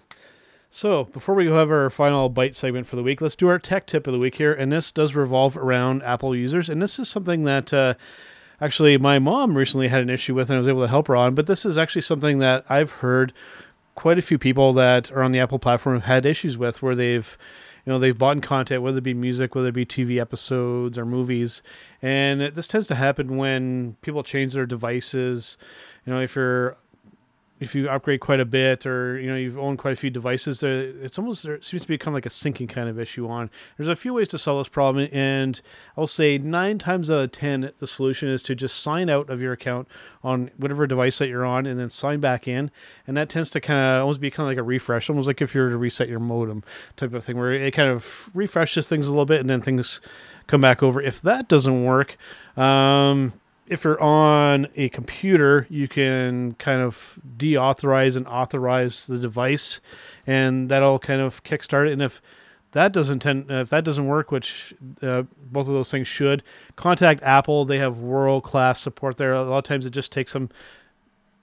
So, 0.73 1.03
before 1.03 1.35
we 1.35 1.51
have 1.51 1.69
our 1.69 1.89
final 1.89 2.29
bite 2.29 2.55
segment 2.55 2.87
for 2.87 2.95
the 2.95 3.03
week, 3.03 3.19
let's 3.19 3.35
do 3.35 3.49
our 3.49 3.59
tech 3.59 3.85
tip 3.87 4.07
of 4.07 4.13
the 4.13 4.19
week 4.19 4.35
here. 4.35 4.53
And 4.53 4.71
this 4.71 4.89
does 4.89 5.13
revolve 5.13 5.57
around 5.57 6.01
Apple 6.01 6.33
users. 6.33 6.69
And 6.69 6.81
this 6.81 6.97
is 6.97 7.09
something 7.09 7.43
that 7.43 7.73
uh, 7.73 7.95
actually 8.61 8.97
my 8.97 9.19
mom 9.19 9.57
recently 9.57 9.87
had 9.87 10.01
an 10.01 10.09
issue 10.09 10.35
with 10.35 10.49
and 10.49 10.57
I 10.57 10.59
was 10.59 10.69
able 10.69 10.81
to 10.81 10.87
help 10.87 11.07
her 11.07 11.15
on. 11.15 11.35
But 11.35 11.47
this 11.47 11.65
is 11.65 11.77
actually 11.77 12.03
something 12.03 12.37
that 12.37 12.63
I've 12.69 12.91
heard 12.91 13.33
quite 13.95 14.17
a 14.17 14.21
few 14.21 14.37
people 14.37 14.71
that 14.73 15.11
are 15.11 15.23
on 15.23 15.31
the 15.31 15.39
Apple 15.39 15.59
platform 15.59 15.95
have 15.95 16.05
had 16.05 16.25
issues 16.25 16.57
with 16.57 16.81
where 16.81 16.95
they've 16.95 17.37
you 17.85 17.91
know 17.91 17.99
they've 17.99 18.17
bought 18.17 18.41
content 18.41 18.83
whether 18.83 18.99
it 18.99 19.03
be 19.03 19.13
music 19.13 19.55
whether 19.55 19.69
it 19.69 19.73
be 19.73 19.85
tv 19.85 20.21
episodes 20.21 20.97
or 20.97 21.05
movies 21.05 21.63
and 22.01 22.41
this 22.41 22.67
tends 22.67 22.87
to 22.87 22.95
happen 22.95 23.37
when 23.37 23.95
people 24.01 24.21
change 24.21 24.53
their 24.53 24.67
devices 24.67 25.57
you 26.05 26.13
know 26.13 26.21
if 26.21 26.35
you're 26.35 26.77
if 27.61 27.75
you 27.75 27.87
upgrade 27.87 28.19
quite 28.19 28.39
a 28.39 28.45
bit 28.45 28.85
or 28.85 29.17
you 29.19 29.29
know 29.29 29.35
you've 29.37 29.57
owned 29.57 29.77
quite 29.77 29.93
a 29.93 29.95
few 29.95 30.09
devices 30.09 30.59
there 30.59 30.81
it's 31.01 31.17
almost 31.17 31.43
there 31.43 31.61
seems 31.61 31.83
to 31.83 31.87
become 31.87 32.13
like 32.13 32.25
a 32.25 32.29
syncing 32.29 32.67
kind 32.67 32.89
of 32.89 32.99
issue 32.99 33.27
on. 33.27 33.49
There's 33.77 33.87
a 33.87 33.95
few 33.95 34.15
ways 34.15 34.27
to 34.29 34.37
solve 34.37 34.59
this 34.59 34.67
problem 34.67 35.07
and 35.13 35.61
i'll 35.95 36.07
say 36.07 36.37
nine 36.37 36.79
times 36.79 37.09
out 37.09 37.19
of 37.19 37.31
ten 37.31 37.71
the 37.77 37.87
solution 37.87 38.27
is 38.27 38.43
to 38.43 38.55
just 38.55 38.81
sign 38.81 39.09
out 39.09 39.29
of 39.29 39.39
your 39.39 39.53
account 39.53 39.87
on 40.23 40.49
whatever 40.57 40.87
device 40.87 41.19
that 41.19 41.27
you're 41.27 41.45
on 41.45 41.65
and 41.65 41.79
then 41.79 41.89
sign 41.89 42.19
back 42.19 42.47
in. 42.47 42.71
And 43.07 43.15
that 43.17 43.29
tends 43.29 43.49
to 43.51 43.61
kind 43.61 43.79
of 43.79 44.01
almost 44.01 44.21
be 44.21 44.31
kind 44.31 44.45
of 44.45 44.51
like 44.51 44.57
a 44.57 44.63
refresh 44.63 45.09
almost 45.09 45.27
like 45.27 45.41
if 45.41 45.53
you 45.53 45.61
were 45.61 45.69
to 45.69 45.77
reset 45.77 46.09
your 46.09 46.19
modem 46.19 46.63
type 46.95 47.13
of 47.13 47.23
thing 47.23 47.37
where 47.37 47.53
it 47.53 47.71
kind 47.71 47.89
of 47.89 48.29
refreshes 48.33 48.87
things 48.87 49.07
a 49.07 49.11
little 49.11 49.25
bit 49.25 49.39
and 49.39 49.49
then 49.49 49.61
things 49.61 50.01
come 50.47 50.61
back 50.61 50.81
over. 50.81 51.01
If 51.01 51.21
that 51.21 51.47
doesn't 51.47 51.83
work 51.83 52.17
um, 52.57 53.33
if 53.67 53.83
you're 53.83 54.01
on 54.01 54.67
a 54.75 54.89
computer, 54.89 55.67
you 55.69 55.87
can 55.87 56.53
kind 56.55 56.81
of 56.81 57.19
deauthorize 57.37 58.17
and 58.17 58.27
authorize 58.27 59.05
the 59.05 59.17
device, 59.17 59.79
and 60.27 60.69
that'll 60.69 60.99
kind 60.99 61.21
of 61.21 61.43
kickstart 61.43 61.87
it. 61.87 61.93
And 61.93 62.01
if 62.01 62.21
that 62.71 62.93
doesn't 62.93 63.19
tend, 63.19 63.49
if 63.49 63.69
that 63.69 63.83
doesn't 63.83 64.07
work, 64.07 64.31
which 64.31 64.73
uh, 65.01 65.23
both 65.51 65.67
of 65.67 65.73
those 65.73 65.91
things 65.91 66.07
should, 66.07 66.43
contact 66.75 67.21
Apple. 67.23 67.65
They 67.65 67.79
have 67.79 67.99
world 67.99 68.43
class 68.43 68.79
support 68.79 69.17
there. 69.17 69.33
A 69.33 69.43
lot 69.43 69.59
of 69.59 69.63
times, 69.63 69.85
it 69.85 69.91
just 69.91 70.11
takes 70.11 70.33
them 70.33 70.49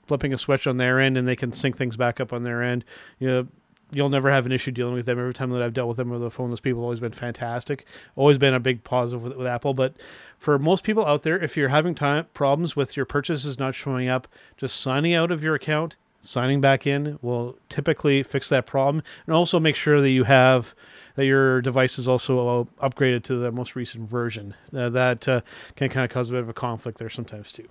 flipping 0.07 0.33
a 0.33 0.39
switch 0.39 0.67
on 0.67 0.79
their 0.79 1.01
end, 1.01 1.19
and 1.19 1.29
they 1.29 1.37
can 1.37 1.53
sync 1.53 1.77
things 1.77 1.97
back 1.97 2.19
up 2.21 2.33
on 2.33 2.43
their 2.43 2.63
end. 2.63 2.85
You 3.19 3.29
know, 3.29 3.47
you'll 3.91 4.09
never 4.09 4.31
have 4.31 4.47
an 4.47 4.53
issue 4.53 4.71
dealing 4.71 4.95
with 4.95 5.07
them. 5.07 5.19
Every 5.19 5.35
time 5.35 5.51
that 5.51 5.63
I've 5.63 5.73
dealt 5.73 5.89
with 5.89 5.97
them 5.97 6.11
over 6.11 6.19
the 6.19 6.31
phone, 6.31 6.51
those 6.51 6.61
people 6.61 6.81
have 6.81 6.85
always 6.85 7.01
been 7.01 7.13
fantastic. 7.13 7.87
Always 8.17 8.39
been 8.39 8.55
a 8.55 8.61
big 8.61 8.85
positive 8.85 9.23
with, 9.23 9.37
with 9.37 9.47
Apple. 9.47 9.75
But 9.75 9.95
for 10.39 10.59
most 10.59 10.85
people 10.85 11.07
out 11.07 11.23
there, 11.23 11.43
if 11.43 11.57
you're 11.57 11.69
having 11.69 11.95
time 11.95 12.27
problems 12.35 12.77
with 12.77 12.97
your 12.97 13.07
purchases 13.07 13.59
not 13.59 13.75
showing 13.75 14.09
up, 14.09 14.29
just 14.57 14.81
signing 14.81 15.15
out 15.15 15.31
of 15.31 15.43
your 15.43 15.55
account, 15.55 15.97
signing 16.21 16.61
back 16.61 16.87
in 16.87 17.19
will 17.23 17.57
typically 17.69 18.23
fix 18.23 18.49
that 18.49 18.67
problem, 18.67 19.03
and 19.27 19.35
also 19.35 19.59
make 19.59 19.77
sure 19.77 20.01
that 20.01 20.11
you 20.11 20.25
have 20.25 20.75
that 21.15 21.27
your 21.27 21.61
device 21.61 21.99
is 21.99 22.07
also 22.07 22.61
uh, 22.81 22.89
upgraded 22.89 23.25
to 23.25 23.35
the 23.35 23.51
most 23.51 23.75
recent 23.75 24.09
version. 24.09 24.55
Uh, 24.75 24.89
that 24.89 25.27
uh, 25.27 25.41
can 25.75 25.89
kind 25.89 26.05
of 26.05 26.11
cause 26.11 26.29
a 26.31 26.33
bit 26.33 26.43
of 26.43 26.49
a 26.49 26.55
conflict 26.55 26.99
there 26.99 27.11
sometimes 27.11 27.51
too. 27.51 27.69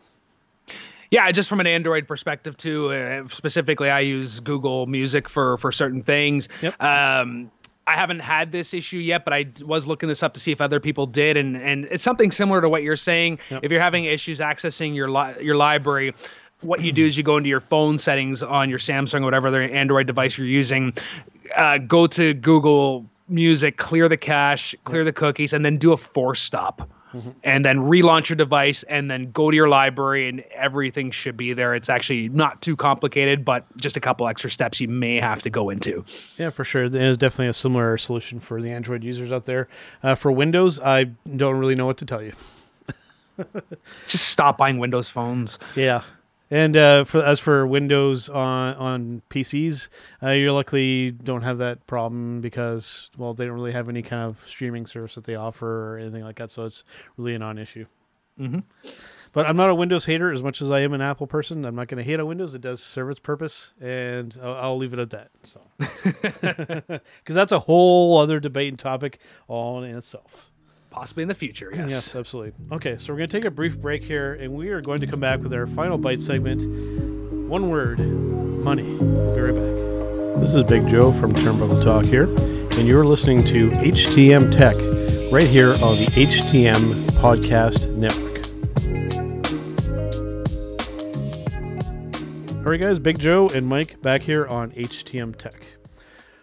Yeah, 1.12 1.32
just 1.32 1.48
from 1.50 1.60
an 1.60 1.68
Android 1.68 2.08
perspective 2.08 2.58
too. 2.58 2.92
Uh, 2.92 3.28
specifically, 3.30 3.90
I 3.90 4.02
use 4.02 4.40
Google 4.40 4.88
Music 4.88 5.30
for 5.30 5.58
for 5.58 5.72
certain 5.72 6.04
things. 6.04 6.50
Yep. 6.62 6.82
Um, 6.82 7.52
I 7.88 7.94
haven't 7.94 8.20
had 8.20 8.52
this 8.52 8.74
issue 8.74 8.98
yet, 8.98 9.24
but 9.24 9.34
I 9.34 9.46
was 9.66 9.88
looking 9.88 10.10
this 10.10 10.22
up 10.22 10.34
to 10.34 10.40
see 10.42 10.52
if 10.52 10.60
other 10.60 10.80
people 10.80 11.06
did, 11.06 11.38
and 11.38 11.56
and 11.56 11.86
it's 11.86 12.04
something 12.04 12.32
similar 12.32 12.60
to 12.62 12.70
what 12.70 12.84
you're 12.84 12.98
saying. 12.98 13.40
Yep. 13.50 13.64
If 13.64 13.72
you're 13.72 13.82
having 13.82 14.06
issues 14.06 14.40
accessing 14.40 14.94
your 14.94 15.10
li- 15.10 15.42
your 15.42 15.56
library, 15.56 16.14
what 16.62 16.82
you 16.82 16.92
do 16.92 17.06
is 17.06 17.16
you 17.16 17.24
go 17.24 17.38
into 17.38 17.50
your 17.50 17.62
phone 17.62 17.98
settings 17.98 18.44
on 18.44 18.70
your 18.70 18.80
Samsung 18.80 19.22
or 19.22 19.26
whatever 19.26 19.48
other 19.48 19.62
Android 19.62 20.08
device 20.08 20.38
you're 20.38 20.48
using, 20.48 20.94
uh, 21.56 21.78
go 21.78 22.08
to 22.08 22.34
Google 22.34 23.06
Music, 23.30 23.78
clear 23.78 24.10
the 24.10 24.18
cache, 24.18 24.76
clear 24.84 25.04
the 25.04 25.14
cookies, 25.14 25.54
and 25.54 25.66
then 25.66 25.78
do 25.78 25.94
a 25.94 25.98
force 25.98 26.42
stop. 26.42 26.90
And 27.44 27.64
then 27.64 27.80
relaunch 27.80 28.30
your 28.30 28.36
device, 28.36 28.84
and 28.84 29.10
then 29.10 29.32
go 29.32 29.50
to 29.50 29.56
your 29.56 29.70
library, 29.70 30.28
and 30.28 30.42
everything 30.54 31.12
should 31.12 31.38
be 31.38 31.54
there. 31.54 31.76
It's 31.76 31.90
actually 31.90 32.30
not 32.30 32.62
too 32.62 32.76
complicated, 32.76 33.46
but 33.46 33.66
just 33.78 33.98
a 33.98 34.00
couple 34.00 34.28
extra 34.28 34.50
steps 34.50 34.80
you 34.80 34.88
may 34.88 35.20
have 35.20 35.42
to 35.44 35.50
go 35.50 35.70
into. 35.70 36.04
Yeah, 36.38 36.50
for 36.50 36.64
sure. 36.64 36.86
It 36.86 36.96
is 36.96 37.18
definitely 37.18 37.48
a 37.48 37.54
similar 37.54 37.98
solution 37.98 38.40
for 38.40 38.62
the 38.62 38.72
Android 38.72 39.04
users 39.04 39.32
out 39.32 39.46
there. 39.46 39.68
Uh, 40.04 40.16
for 40.16 40.32
Windows, 40.32 40.80
I 40.80 41.06
don't 41.36 41.58
really 41.58 41.76
know 41.76 41.86
what 41.86 41.98
to 41.98 42.06
tell 42.06 42.22
you. 42.22 42.34
Just 44.08 44.28
stop 44.28 44.58
buying 44.58 44.78
Windows 44.78 45.10
phones. 45.10 45.60
Yeah. 45.76 46.02
And 46.50 46.78
uh, 46.78 47.04
for 47.04 47.24
as 47.24 47.40
for 47.40 47.68
Windows 47.68 48.30
on 48.30 48.76
on 48.76 49.22
PCs, 49.30 49.90
uh, 50.24 50.30
you 50.30 50.52
luckily 50.54 51.12
don't 51.12 51.42
have 51.42 51.58
that 51.58 51.86
problem 51.88 52.40
because 52.40 53.12
well, 53.18 53.34
they 53.34 53.46
don't 53.46 53.56
really 53.56 53.74
have 53.74 53.90
any 53.90 54.02
kind 54.02 54.24
of 54.24 54.46
streaming 54.48 54.86
service 54.86 55.16
that 55.16 55.26
they 55.26 55.36
offer 55.36 55.96
or 55.96 56.00
anything 56.00 56.24
like 56.24 56.38
that, 56.38 56.50
so 56.52 56.64
it's 56.64 56.84
really 57.18 57.36
a 57.36 57.40
non-issue. 57.40 57.86
Mhm. 58.40 58.64
But 59.34 59.46
I'm 59.46 59.58
not 59.58 59.70
a 59.70 59.76
Windows 59.76 60.06
hater 60.06 60.32
as 60.32 60.42
much 60.42 60.62
as 60.62 60.72
I 60.72 60.80
am 60.80 60.94
an 60.94 61.02
Apple 61.02 61.28
person. 61.28 61.66
I'm 61.66 61.76
not 61.76 61.90
going 61.90 61.98
to 61.98 62.04
hate 62.04 62.20
on 62.20 62.26
Windows. 62.28 62.56
It 62.56 62.62
does 62.62 62.82
serve 62.82 63.10
its 63.10 63.20
purpose, 63.20 63.74
and 63.82 64.36
I'll, 64.42 64.54
I'll 64.56 64.78
leave 64.78 64.94
it 64.94 65.00
at 65.00 65.10
that. 65.12 65.30
So, 65.44 65.62
because 66.02 67.36
that's 67.36 67.52
a 67.52 67.60
whole 67.60 68.18
other 68.18 68.40
debate 68.40 68.70
and 68.70 68.80
topic 68.80 69.20
all 69.48 69.84
in 69.84 69.96
itself. 69.96 70.47
Possibly 70.98 71.22
in 71.22 71.30
the 71.30 71.36
future. 71.36 71.72
Yes. 71.76 71.92
Yes, 71.92 72.16
absolutely. 72.16 72.54
Okay, 72.72 72.98
so 72.98 73.14
we're 73.14 73.18
going 73.18 73.30
to 73.30 73.38
take 73.38 73.46
a 73.46 73.52
brief 73.52 73.78
break 73.78 74.04
here, 74.04 74.34
and 74.34 74.52
we 74.52 74.70
are 74.70 74.82
going 74.82 75.00
to 75.00 75.06
come 75.06 75.20
back 75.20 75.44
with 75.44 75.54
our 75.54 75.68
final 75.68 75.96
bite 75.96 76.20
segment. 76.20 76.66
One 77.48 77.70
word 77.70 78.00
money. 78.00 78.82
We'll 78.82 79.36
be 79.36 79.42
right 79.42 79.54
back. 79.54 80.42
This 80.42 80.56
is 80.56 80.64
Big 80.64 80.88
Joe 80.88 81.12
from 81.12 81.36
Turnbuckle 81.36 81.84
Talk 81.84 82.08
here, 82.08 82.24
and 82.80 82.88
you're 82.88 83.06
listening 83.06 83.38
to 83.42 83.70
HTM 83.74 84.52
Tech 84.52 84.74
right 85.32 85.48
here 85.48 85.70
on 85.70 85.98
the 85.98 86.08
HTM 86.16 86.80
Podcast 87.12 87.96
Network. 87.96 88.26
All 92.66 92.72
right, 92.72 92.82
guys, 92.82 92.98
Big 92.98 93.20
Joe 93.20 93.50
and 93.50 93.68
Mike 93.68 94.02
back 94.02 94.22
here 94.22 94.48
on 94.48 94.72
HTM 94.72 95.36
Tech. 95.38 95.62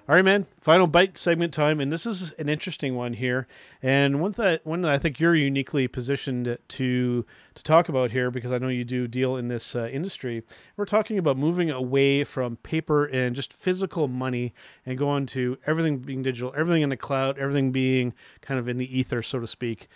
All 0.06 0.14
right, 0.14 0.24
man. 0.24 0.46
Final 0.58 0.86
bite 0.86 1.16
segment 1.16 1.54
time, 1.54 1.80
and 1.80 1.90
this 1.90 2.04
is 2.04 2.32
an 2.32 2.50
interesting 2.50 2.94
one 2.94 3.14
here, 3.14 3.46
and 3.82 4.20
one 4.20 4.32
that 4.32 4.66
one 4.66 4.82
that 4.82 4.92
I 4.92 4.98
think 4.98 5.18
you're 5.18 5.34
uniquely 5.34 5.88
positioned 5.88 6.58
to 6.68 7.24
to 7.54 7.62
talk 7.62 7.88
about 7.88 8.10
here 8.10 8.30
because 8.30 8.52
I 8.52 8.58
know 8.58 8.68
you 8.68 8.84
do 8.84 9.08
deal 9.08 9.34
in 9.38 9.48
this 9.48 9.74
uh, 9.74 9.88
industry. 9.90 10.42
We're 10.76 10.84
talking 10.84 11.16
about 11.16 11.38
moving 11.38 11.70
away 11.70 12.22
from 12.22 12.56
paper 12.56 13.06
and 13.06 13.34
just 13.34 13.54
physical 13.54 14.06
money 14.06 14.52
and 14.84 14.98
going 14.98 15.24
to 15.26 15.56
everything 15.66 16.00
being 16.00 16.22
digital, 16.22 16.52
everything 16.54 16.82
in 16.82 16.90
the 16.90 16.98
cloud, 16.98 17.38
everything 17.38 17.72
being 17.72 18.12
kind 18.42 18.60
of 18.60 18.68
in 18.68 18.76
the 18.76 18.98
ether, 18.98 19.22
so 19.22 19.40
to 19.40 19.46
speak. 19.46 19.88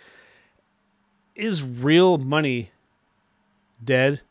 Is 1.35 1.61
real 1.61 2.17
money 2.17 2.71
dead? 3.85 4.21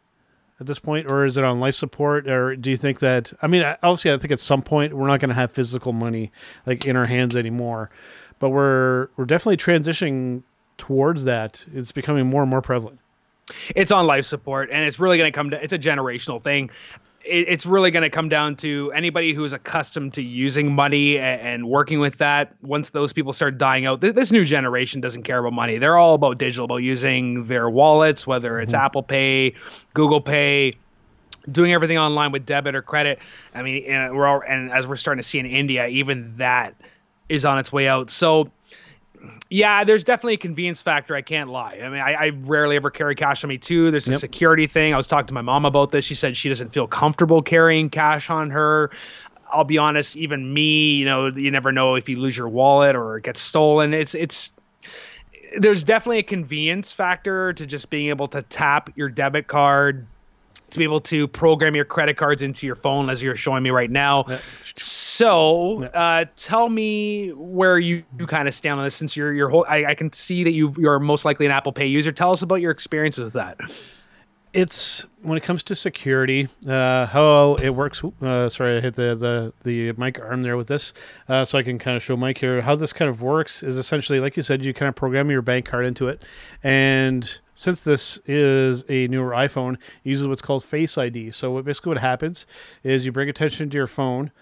At 0.60 0.66
this 0.66 0.78
point, 0.78 1.10
or 1.10 1.24
is 1.24 1.36
it 1.36 1.44
on 1.44 1.60
life 1.60 1.74
support? 1.74 2.28
Or 2.28 2.56
do 2.56 2.70
you 2.70 2.76
think 2.76 2.98
that? 3.00 3.32
I 3.40 3.46
mean, 3.46 3.62
obviously, 3.82 4.12
I 4.12 4.18
think 4.18 4.32
at 4.32 4.40
some 4.40 4.62
point 4.62 4.94
we're 4.94 5.06
not 5.06 5.20
going 5.20 5.28
to 5.28 5.34
have 5.34 5.52
physical 5.52 5.92
money 5.92 6.32
like 6.66 6.86
in 6.86 6.96
our 6.96 7.06
hands 7.06 7.36
anymore, 7.36 7.90
but 8.38 8.50
we're 8.50 9.08
we're 9.16 9.24
definitely 9.24 9.56
transitioning 9.56 10.42
towards 10.76 11.24
that. 11.24 11.64
It's 11.74 11.92
becoming 11.92 12.26
more 12.26 12.42
and 12.42 12.50
more 12.50 12.62
prevalent. 12.62 12.98
It's 13.74 13.92
on 13.92 14.06
life 14.06 14.26
support, 14.26 14.68
and 14.70 14.84
it's 14.84 14.98
really 14.98 15.16
going 15.16 15.30
to 15.30 15.36
come 15.36 15.50
to. 15.50 15.62
It's 15.62 15.72
a 15.72 15.78
generational 15.78 16.42
thing. 16.42 16.70
It, 17.28 17.48
it's 17.48 17.66
really 17.66 17.90
going 17.90 18.02
to 18.02 18.10
come 18.10 18.28
down 18.28 18.56
to 18.56 18.90
anybody 18.92 19.34
who 19.34 19.44
is 19.44 19.52
accustomed 19.52 20.14
to 20.14 20.22
using 20.22 20.74
money 20.74 21.18
and, 21.18 21.40
and 21.40 21.68
working 21.68 22.00
with 22.00 22.18
that. 22.18 22.54
Once 22.62 22.90
those 22.90 23.12
people 23.12 23.32
start 23.32 23.58
dying 23.58 23.86
out, 23.86 24.00
this, 24.00 24.12
this, 24.12 24.32
new 24.32 24.44
generation 24.44 25.00
doesn't 25.00 25.22
care 25.22 25.38
about 25.38 25.52
money. 25.52 25.78
They're 25.78 25.98
all 25.98 26.14
about 26.14 26.38
digital, 26.38 26.64
about 26.64 26.78
using 26.78 27.46
their 27.46 27.68
wallets, 27.68 28.26
whether 28.26 28.60
it's 28.60 28.72
mm-hmm. 28.72 28.84
Apple 28.84 29.02
Pay, 29.02 29.54
Google 29.94 30.20
Pay, 30.20 30.74
doing 31.50 31.72
everything 31.72 31.98
online 31.98 32.32
with 32.32 32.46
debit 32.46 32.74
or 32.74 32.82
credit. 32.82 33.18
I 33.54 33.62
mean, 33.62 33.84
and 33.84 34.16
we're 34.16 34.26
all, 34.26 34.42
and 34.46 34.70
as 34.70 34.86
we're 34.86 34.96
starting 34.96 35.22
to 35.22 35.28
see 35.28 35.38
in 35.38 35.46
India, 35.46 35.86
even 35.86 36.34
that 36.36 36.74
is 37.28 37.44
on 37.44 37.58
its 37.58 37.72
way 37.72 37.88
out. 37.88 38.10
So 38.10 38.50
yeah, 39.50 39.84
there's 39.84 40.04
definitely 40.04 40.34
a 40.34 40.38
convenience 40.38 40.82
factor. 40.82 41.14
I 41.14 41.22
can't 41.22 41.50
lie. 41.50 41.80
I 41.82 41.88
mean, 41.88 42.00
I, 42.00 42.12
I 42.12 42.28
rarely 42.28 42.76
ever 42.76 42.90
carry 42.90 43.14
cash 43.14 43.44
on 43.44 43.48
me 43.48 43.58
too. 43.58 43.90
There's 43.90 44.08
a 44.08 44.12
yep. 44.12 44.20
security 44.20 44.66
thing. 44.66 44.92
I 44.94 44.96
was 44.96 45.06
talking 45.06 45.28
to 45.28 45.34
my 45.34 45.42
mom 45.42 45.64
about 45.64 45.90
this. 45.90 46.04
She 46.04 46.14
said 46.14 46.36
she 46.36 46.48
doesn't 46.48 46.72
feel 46.72 46.86
comfortable 46.86 47.42
carrying 47.42 47.90
cash 47.90 48.30
on 48.30 48.50
her. 48.50 48.90
I'll 49.50 49.64
be 49.64 49.78
honest, 49.78 50.16
even 50.16 50.52
me, 50.52 50.96
you 50.96 51.06
know, 51.06 51.28
you 51.28 51.50
never 51.50 51.72
know 51.72 51.94
if 51.94 52.08
you 52.08 52.18
lose 52.18 52.36
your 52.36 52.48
wallet 52.48 52.94
or 52.94 53.16
it 53.16 53.24
gets 53.24 53.40
stolen. 53.40 53.94
It's 53.94 54.14
it's 54.14 54.52
there's 55.58 55.82
definitely 55.82 56.18
a 56.18 56.24
convenience 56.24 56.92
factor 56.92 57.54
to 57.54 57.66
just 57.66 57.88
being 57.88 58.10
able 58.10 58.26
to 58.28 58.42
tap 58.42 58.90
your 58.96 59.08
debit 59.08 59.46
card 59.46 60.06
to 60.70 60.78
be 60.78 60.84
able 60.84 61.00
to 61.00 61.28
program 61.28 61.74
your 61.74 61.84
credit 61.84 62.16
cards 62.16 62.42
into 62.42 62.66
your 62.66 62.76
phone 62.76 63.10
as 63.10 63.22
you're 63.22 63.36
showing 63.36 63.62
me 63.62 63.70
right 63.70 63.90
now. 63.90 64.24
Yeah. 64.28 64.38
So, 64.76 65.84
uh, 65.84 66.26
tell 66.36 66.68
me 66.68 67.30
where 67.30 67.78
you, 67.78 68.04
you 68.18 68.26
kind 68.26 68.48
of 68.48 68.54
stand 68.54 68.78
on 68.78 68.84
this 68.84 68.94
since 68.94 69.16
you're 69.16 69.32
your 69.32 69.48
whole. 69.48 69.66
I, 69.68 69.86
I 69.86 69.94
can 69.94 70.12
see 70.12 70.44
that 70.44 70.52
you 70.52 70.74
you're 70.78 70.98
most 70.98 71.24
likely 71.24 71.46
an 71.46 71.52
Apple 71.52 71.72
Pay 71.72 71.86
user. 71.86 72.12
Tell 72.12 72.32
us 72.32 72.42
about 72.42 72.56
your 72.56 72.70
experiences 72.70 73.24
with 73.24 73.32
that. 73.34 73.58
It's 74.58 75.06
when 75.22 75.38
it 75.38 75.44
comes 75.44 75.62
to 75.62 75.76
security, 75.76 76.48
uh, 76.66 77.06
how 77.06 77.54
it 77.62 77.70
works. 77.70 78.02
Uh, 78.20 78.48
sorry, 78.48 78.78
I 78.78 78.80
hit 78.80 78.96
the, 78.96 79.14
the 79.14 79.52
the 79.62 79.92
mic 79.92 80.18
arm 80.18 80.42
there 80.42 80.56
with 80.56 80.66
this, 80.66 80.92
uh, 81.28 81.44
so 81.44 81.58
I 81.58 81.62
can 81.62 81.78
kind 81.78 81.96
of 81.96 82.02
show 82.02 82.16
Mike 82.16 82.38
here 82.38 82.60
how 82.62 82.74
this 82.74 82.92
kind 82.92 83.08
of 83.08 83.22
works. 83.22 83.62
Is 83.62 83.76
essentially 83.76 84.18
like 84.18 84.36
you 84.36 84.42
said, 84.42 84.64
you 84.64 84.74
kind 84.74 84.88
of 84.88 84.96
program 84.96 85.30
your 85.30 85.42
bank 85.42 85.66
card 85.66 85.86
into 85.86 86.08
it, 86.08 86.24
and 86.60 87.38
since 87.54 87.82
this 87.82 88.18
is 88.26 88.82
a 88.88 89.06
newer 89.06 89.30
iPhone, 89.30 89.76
uses 90.02 90.26
what's 90.26 90.42
called 90.42 90.64
Face 90.64 90.98
ID. 90.98 91.30
So 91.30 91.52
what 91.52 91.64
basically 91.64 91.90
what 91.90 91.98
happens 91.98 92.44
is 92.82 93.06
you 93.06 93.12
bring 93.12 93.28
attention 93.28 93.70
to 93.70 93.76
your 93.76 93.86
phone 93.86 94.32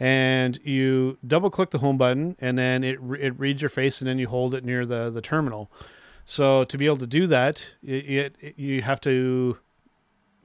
and 0.00 0.58
you 0.64 1.18
double 1.26 1.50
click 1.50 1.68
the 1.68 1.80
home 1.80 1.98
button 1.98 2.34
and 2.38 2.56
then 2.56 2.82
it, 2.82 2.98
it 3.20 3.38
reads 3.38 3.60
your 3.60 3.68
face 3.68 4.00
and 4.00 4.08
then 4.08 4.18
you 4.18 4.26
hold 4.26 4.54
it 4.54 4.64
near 4.64 4.86
the, 4.86 5.10
the 5.10 5.20
terminal. 5.20 5.70
So 6.24 6.64
to 6.64 6.76
be 6.76 6.86
able 6.86 6.96
to 6.96 7.06
do 7.06 7.26
that, 7.28 7.66
it, 7.82 8.34
it, 8.40 8.58
you 8.58 8.82
have 8.82 9.00
to 9.02 9.58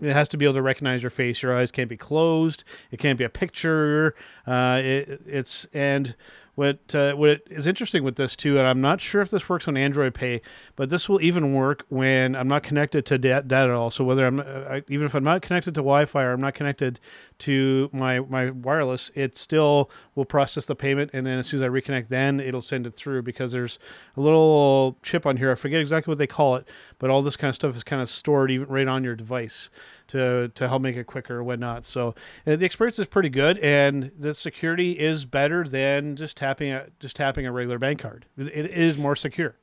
it 0.02 0.14
has 0.14 0.28
to 0.30 0.38
be 0.38 0.46
able 0.46 0.56
to 0.56 0.62
recognize 0.62 1.04
your 1.04 1.10
face. 1.10 1.42
Your 1.42 1.58
eyes 1.58 1.72
can't 1.72 1.90
be 1.90 1.98
closed. 1.98 2.64
It 2.92 2.98
can't 2.98 3.18
be 3.18 3.24
a 3.24 3.30
picture. 3.30 4.16
Uh, 4.46 4.82
it, 4.84 5.22
it's 5.26 5.68
and 5.74 6.16
what 6.56 6.94
uh, 6.94 7.14
what 7.14 7.42
is 7.50 7.66
interesting 7.66 8.04
with 8.04 8.18
this 8.18 8.36
too, 8.36 8.58
and 8.58 8.68
I'm 8.68 8.82
not 8.82 9.00
sure 9.00 9.22
if 9.22 9.32
this 9.32 9.48
works 9.48 9.68
on 9.68 9.78
Android 9.78 10.14
Pay, 10.14 10.42
but 10.76 10.90
this 10.90 11.08
will 11.08 11.22
even 11.22 11.54
work 11.54 11.86
when 11.90 12.36
I'm 12.36 12.48
not 12.48 12.64
connected 12.64 13.06
to 13.08 13.18
data 13.18 13.56
at 13.56 13.70
all. 13.70 13.90
So 13.90 14.04
whether 14.04 14.26
I'm 14.26 14.40
uh, 14.40 14.82
even 14.90 15.06
if 15.06 15.16
I'm 15.16 15.24
not 15.24 15.42
connected 15.42 15.74
to 15.76 15.82
Wi-Fi 15.82 16.22
or 16.22 16.34
I'm 16.34 16.42
not 16.42 16.54
connected 16.54 17.00
to 17.42 17.90
my 17.92 18.20
my 18.20 18.52
wireless, 18.52 19.12
it 19.16 19.38
still 19.38 19.90
will 20.16 20.26
process 20.26 20.66
the 20.66 20.76
payment, 20.76 21.12
and 21.14 21.26
then 21.26 21.40
as 21.40 21.48
soon 21.48 21.60
as 21.60 21.62
I 21.64 21.70
reconnect, 21.70 22.10
then 22.10 22.40
it'll 22.40 22.62
send 22.62 22.88
it 22.88 22.96
through 22.96 23.24
because 23.24 23.52
there's 23.52 23.80
a 24.16 24.22
little 24.22 24.98
chip 25.02 25.26
on 25.26 25.38
here. 25.38 25.52
I 25.52 25.56
forget 25.56 25.82
exactly 25.82 26.12
what 26.12 26.18
they 26.18 26.28
call 26.28 26.56
it, 26.56 26.68
but 27.00 27.10
all 27.10 27.22
this 27.22 27.36
kind 27.36 27.50
of 27.50 27.56
stuff 27.56 27.76
is 27.76 27.84
kind 27.84 28.02
of 28.02 28.10
stored 28.10 28.52
even 28.52 28.68
right 28.68 28.88
on 28.88 29.04
your 29.04 29.16
device 29.16 29.70
to 30.08 30.50
to 30.50 30.68
help 30.68 30.82
make 30.82 30.96
it 30.96 31.08
quicker 31.08 31.38
or 31.38 31.44
whatnot. 31.44 31.86
So 31.86 32.16
uh, 32.46 32.56
the 32.56 32.66
experience 32.66 33.00
is 33.00 33.08
pretty 33.08 33.30
good, 33.30 33.58
and 33.60 34.12
the 34.18 34.34
security 34.34 35.00
is 35.00 35.26
better 35.26 35.64
than 35.64 36.16
just 36.16 36.38
tapping 36.38 36.72
a 36.72 36.88
just 37.00 37.16
tapping 37.16 37.46
a 37.46 37.52
regular 37.52 37.80
bank 37.80 38.00
card. 38.00 38.26
It 38.38 38.70
is 38.72 38.98
more 38.98 39.16
secure. 39.16 39.56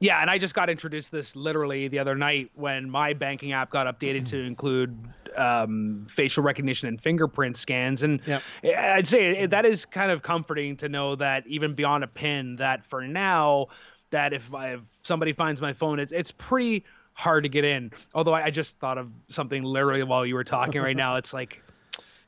Yeah, 0.00 0.20
and 0.20 0.30
I 0.30 0.38
just 0.38 0.54
got 0.54 0.68
introduced 0.68 1.10
to 1.10 1.16
this 1.16 1.36
literally 1.36 1.88
the 1.88 1.98
other 1.98 2.14
night 2.14 2.50
when 2.54 2.90
my 2.90 3.14
banking 3.14 3.52
app 3.52 3.70
got 3.70 3.86
updated 3.86 4.28
to 4.28 4.40
include 4.40 4.96
um, 5.36 6.06
facial 6.10 6.42
recognition 6.42 6.88
and 6.88 7.00
fingerprint 7.00 7.56
scans. 7.56 8.02
And 8.02 8.20
yep. 8.26 8.42
I'd 8.62 9.06
say 9.06 9.46
that 9.46 9.64
is 9.64 9.84
kind 9.84 10.10
of 10.10 10.22
comforting 10.22 10.76
to 10.78 10.88
know 10.88 11.14
that 11.16 11.46
even 11.46 11.74
beyond 11.74 12.04
a 12.04 12.08
pin, 12.08 12.56
that 12.56 12.84
for 12.84 13.06
now, 13.06 13.66
that 14.10 14.32
if, 14.32 14.54
I, 14.54 14.74
if 14.74 14.80
somebody 15.02 15.32
finds 15.32 15.60
my 15.60 15.72
phone, 15.72 15.98
it's 15.98 16.12
it's 16.12 16.30
pretty 16.30 16.84
hard 17.14 17.44
to 17.44 17.48
get 17.48 17.64
in. 17.64 17.90
Although 18.14 18.34
I, 18.34 18.44
I 18.44 18.50
just 18.50 18.78
thought 18.78 18.98
of 18.98 19.10
something 19.28 19.62
literally 19.62 20.02
while 20.02 20.26
you 20.26 20.34
were 20.34 20.44
talking 20.44 20.82
right 20.82 20.96
now. 21.04 21.16
It's 21.16 21.32
like, 21.32 21.62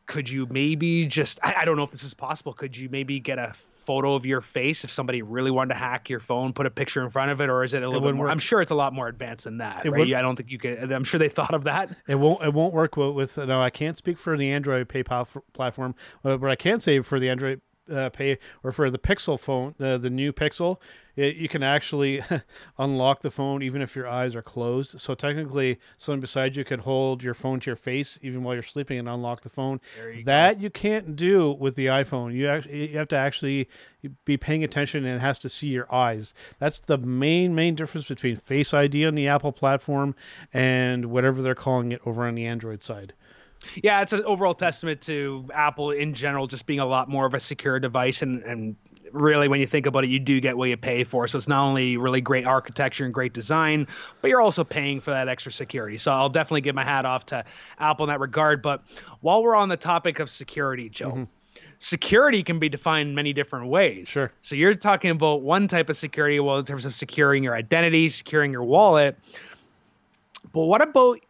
could 0.07 0.29
you 0.29 0.47
maybe 0.51 1.05
just, 1.05 1.39
I, 1.43 1.55
I 1.59 1.65
don't 1.65 1.77
know 1.77 1.83
if 1.83 1.91
this 1.91 2.03
is 2.03 2.15
possible. 2.15 2.55
Could 2.55 2.77
you 2.77 2.89
maybe 2.89 3.21
get 3.21 3.39
a 3.39 3.53
photo 3.89 4.15
of 4.15 4.27
your 4.27 4.43
face 4.43 4.85
if 4.85 4.91
somebody 4.91 5.23
really 5.23 5.51
wanted 5.51 5.73
to 5.73 5.81
hack 5.81 6.11
your 6.11 6.21
phone, 6.21 6.53
put 6.53 6.67
a 6.67 6.71
picture 6.71 7.03
in 7.03 7.09
front 7.09 7.31
of 7.31 7.41
it, 7.41 7.49
or 7.49 7.65
is 7.65 7.73
it 7.73 7.83
a 7.83 7.89
little 7.89 8.07
it 8.07 8.11
bit 8.11 8.17
more? 8.17 8.27
Work. 8.27 8.33
I'm 8.33 8.39
sure 8.39 8.61
it's 8.61 8.71
a 8.71 8.75
lot 8.75 8.93
more 8.93 9.09
advanced 9.09 9.45
than 9.45 9.57
that, 9.59 9.87
it 9.87 9.91
right? 9.91 10.01
Would, 10.01 10.13
I 10.13 10.21
don't 10.21 10.37
think 10.37 10.51
you 10.51 10.59
could. 10.59 10.93
I'm 10.93 11.05
sure 11.05 11.19
they 11.19 11.31
thought 11.31 11.55
of 11.55 11.65
that. 11.65 11.97
It 12.07 12.17
won't. 12.17 12.45
It 12.45 12.53
won't 12.53 12.75
work 12.75 12.99
with. 12.99 13.15
with 13.15 13.39
no, 13.39 13.63
I 13.63 13.71
can't 13.71 13.97
speak 13.97 14.19
for 14.19 14.37
the 14.37 14.51
Android 14.51 14.91
PayPal 14.91 15.27
platform, 15.55 15.95
uh, 16.23 16.37
but 16.37 16.51
I 16.51 16.57
can 16.57 16.81
say 16.81 17.01
for 17.01 17.19
the 17.19 17.31
Android 17.31 17.63
uh, 17.91 18.11
pay 18.11 18.39
or 18.63 18.73
for 18.73 18.91
the 18.91 18.99
Pixel 18.99 19.39
phone, 19.39 19.75
uh, 19.81 19.99
the 19.99 20.11
new 20.11 20.33
Pixel, 20.33 20.79
it, 21.19 21.35
you 21.35 21.49
can 21.49 21.65
actually 21.65 22.23
unlock 22.79 23.23
the 23.23 23.31
phone 23.31 23.61
even 23.61 23.83
if 23.83 23.97
your 23.97 24.07
eyes 24.07 24.37
are 24.37 24.43
closed. 24.43 25.01
So 25.01 25.15
technically, 25.15 25.81
someone 25.97 26.21
beside 26.21 26.57
you 26.57 26.65
could 26.65 26.81
hold 26.81 27.25
your 27.25 27.35
phone 27.35 27.59
to 27.61 27.71
your 27.71 27.77
face 27.77 28.19
even 28.23 28.45
while 28.45 28.55
you're 28.55 28.63
sleeping 28.63 28.99
and 29.01 29.09
unlock 29.09 29.43
the 29.43 29.49
phone. 29.49 29.81
You 29.97 30.25
that 30.25 30.59
go. 30.59 30.63
you 30.63 30.71
can't 30.71 31.17
do 31.17 31.51
with 31.51 31.75
the 31.75 31.87
iPhone. 31.87 32.35
You 32.35 32.49
actually 32.49 32.93
you 32.93 32.99
have 32.99 33.09
to 33.09 33.17
actually 33.17 33.69
be 34.25 34.37
paying 34.37 34.63
attention 34.63 35.05
and 35.05 35.17
it 35.17 35.21
has 35.21 35.41
to 35.41 35.49
see 35.49 35.67
your 35.67 35.93
eyes. 35.93 36.35
That's 36.61 36.79
the 36.79 36.99
main 36.99 37.53
main 37.53 37.75
difference 37.75 38.07
between 38.07 38.37
Face 38.37 38.73
ID 38.73 39.05
on 39.05 39.17
the 39.17 39.27
Apple 39.27 39.53
platform 39.53 40.15
and 40.53 41.07
whatever 41.07 41.43
they're 41.43 41.57
calling 41.57 41.91
it 41.91 42.01
over 42.07 42.27
on 42.27 42.37
the 42.37 42.47
Android 42.47 42.83
side. 42.83 43.13
Yeah, 43.83 44.01
it's 44.03 44.13
an 44.13 44.25
overall 44.25 44.55
testament 44.55 45.01
to 45.03 45.49
Apple 45.53 45.91
in 45.91 46.15
general 46.15 46.47
just 46.47 46.67
being 46.67 46.81
a 46.81 46.87
lot 46.87 47.09
more 47.09 47.27
of 47.27 47.35
a 47.35 47.41
secure 47.41 47.79
device 47.81 48.23
and, 48.23 48.43
and 48.45 48.77
really 49.13 49.49
when 49.49 49.61
you 49.61 49.67
think 49.67 49.87
about 49.87 50.05
it 50.05 50.11
you 50.11 50.19
do 50.19 50.41
get 50.41 50.57
what 50.57 50.69
you 50.69 50.77
pay 50.77 51.05
for. 51.05 51.27
So 51.29 51.39
it's 51.39 51.49
not 51.49 51.67
only 51.67 51.97
really 51.97 52.21
great 52.21 52.47
architecture 52.47 53.05
and 53.05 53.13
great 53.13 53.33
design 53.33 53.87
but 54.21 54.29
you're 54.29 54.41
also 54.41 54.65
paying 54.65 55.01
for 55.01 55.11
that 55.11 55.29
extra 55.29 55.53
security. 55.53 55.99
So 55.99 56.13
i'll 56.13 56.29
definitely 56.29 56.61
give 56.63 56.75
my 56.75 56.85
hat 56.85 57.05
off 57.05 57.27
to 57.27 57.45
apple 57.79 58.05
in 58.05 58.09
that 58.09 58.21
regard. 58.21 58.63
But 58.63 58.83
while 59.21 59.43
we're 59.43 59.57
on 59.57 59.69
the 59.69 59.77
topic 59.77 60.19
of 60.19 60.31
security 60.31 60.89
joe 60.89 61.11
mm-hmm. 61.11 61.25
security 61.79 62.43
can 62.43 62.59
be 62.59 62.69
defined 62.69 63.15
many 63.15 63.33
different 63.33 63.69
ways. 63.69 64.09
Sure. 64.09 64.33
So 64.43 64.55
you're 64.55 64.75
talking 64.75 65.11
about 65.11 65.43
one 65.43 65.69
type 65.69 65.89
of 65.89 65.97
security 65.97 66.39
well 66.41 66.59
in 66.59 66.65
terms 66.65 66.85
of 66.85 66.95
securing 66.95 67.43
your 67.43 67.55
identity 67.55 68.09
securing 68.09 68.53
your 68.53 68.65
wallet. 68.65 69.17
But 70.53 70.63
what 70.63 70.81
about 70.81 71.21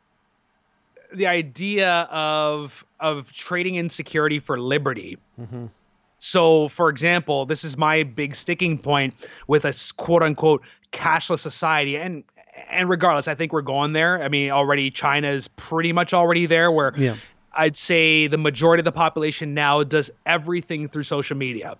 the 1.15 1.27
idea 1.27 2.09
of 2.11 2.85
of 3.01 3.33
trading 3.33 3.77
insecurity 3.77 4.41
for 4.41 4.61
liberty? 4.61 5.19
Mm-hmm. 5.41 5.67
So, 6.19 6.69
for 6.69 6.89
example, 6.89 7.47
this 7.47 7.65
is 7.65 7.77
my 7.77 8.03
big 8.03 8.35
sticking 8.35 8.79
point 8.79 9.15
with 9.47 9.65
a 9.65 9.75
quote 9.97 10.23
unquote 10.23 10.63
cashless 10.93 11.41
society. 11.41 11.97
And 11.97 12.25
and 12.71 12.89
regardless, 12.89 13.29
I 13.29 13.35
think 13.35 13.53
we're 13.53 13.63
going 13.63 13.93
there. 13.93 14.23
I 14.23 14.29
mean, 14.29 14.51
already 14.51 14.91
China 14.91 15.29
is 15.29 15.49
pretty 15.49 15.93
much 15.93 16.13
already 16.13 16.47
there 16.47 16.71
where 16.71 16.93
Yeah. 16.97 17.17
I'd 17.53 17.77
say 17.77 18.27
the 18.27 18.39
majority 18.39 18.81
of 18.81 18.85
the 18.85 18.93
population 18.93 19.55
now 19.55 19.83
does 19.83 20.11
everything 20.27 20.89
through 20.89 21.05
social 21.05 21.37
media. 21.37 21.77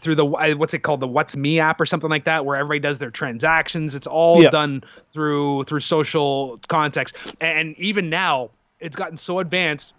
Through 0.00 0.16
the 0.16 0.24
what's 0.24 0.74
it 0.74 0.80
called 0.80 1.00
the 1.00 1.08
What's 1.08 1.36
Me 1.36 1.60
app 1.60 1.80
or 1.80 1.86
something 1.86 2.10
like 2.10 2.24
that, 2.24 2.44
where 2.44 2.56
everybody 2.56 2.80
does 2.80 2.98
their 2.98 3.10
transactions. 3.10 3.94
It's 3.94 4.06
all 4.06 4.42
Yeah. 4.42 4.50
done 4.50 4.82
through 5.12 5.64
through 5.64 5.80
social 5.80 6.58
context. 6.68 7.14
And 7.40 7.78
even 7.78 8.10
now, 8.10 8.50
it's 8.80 8.96
gotten 8.96 9.16
so 9.16 9.38
advanced 9.38 9.94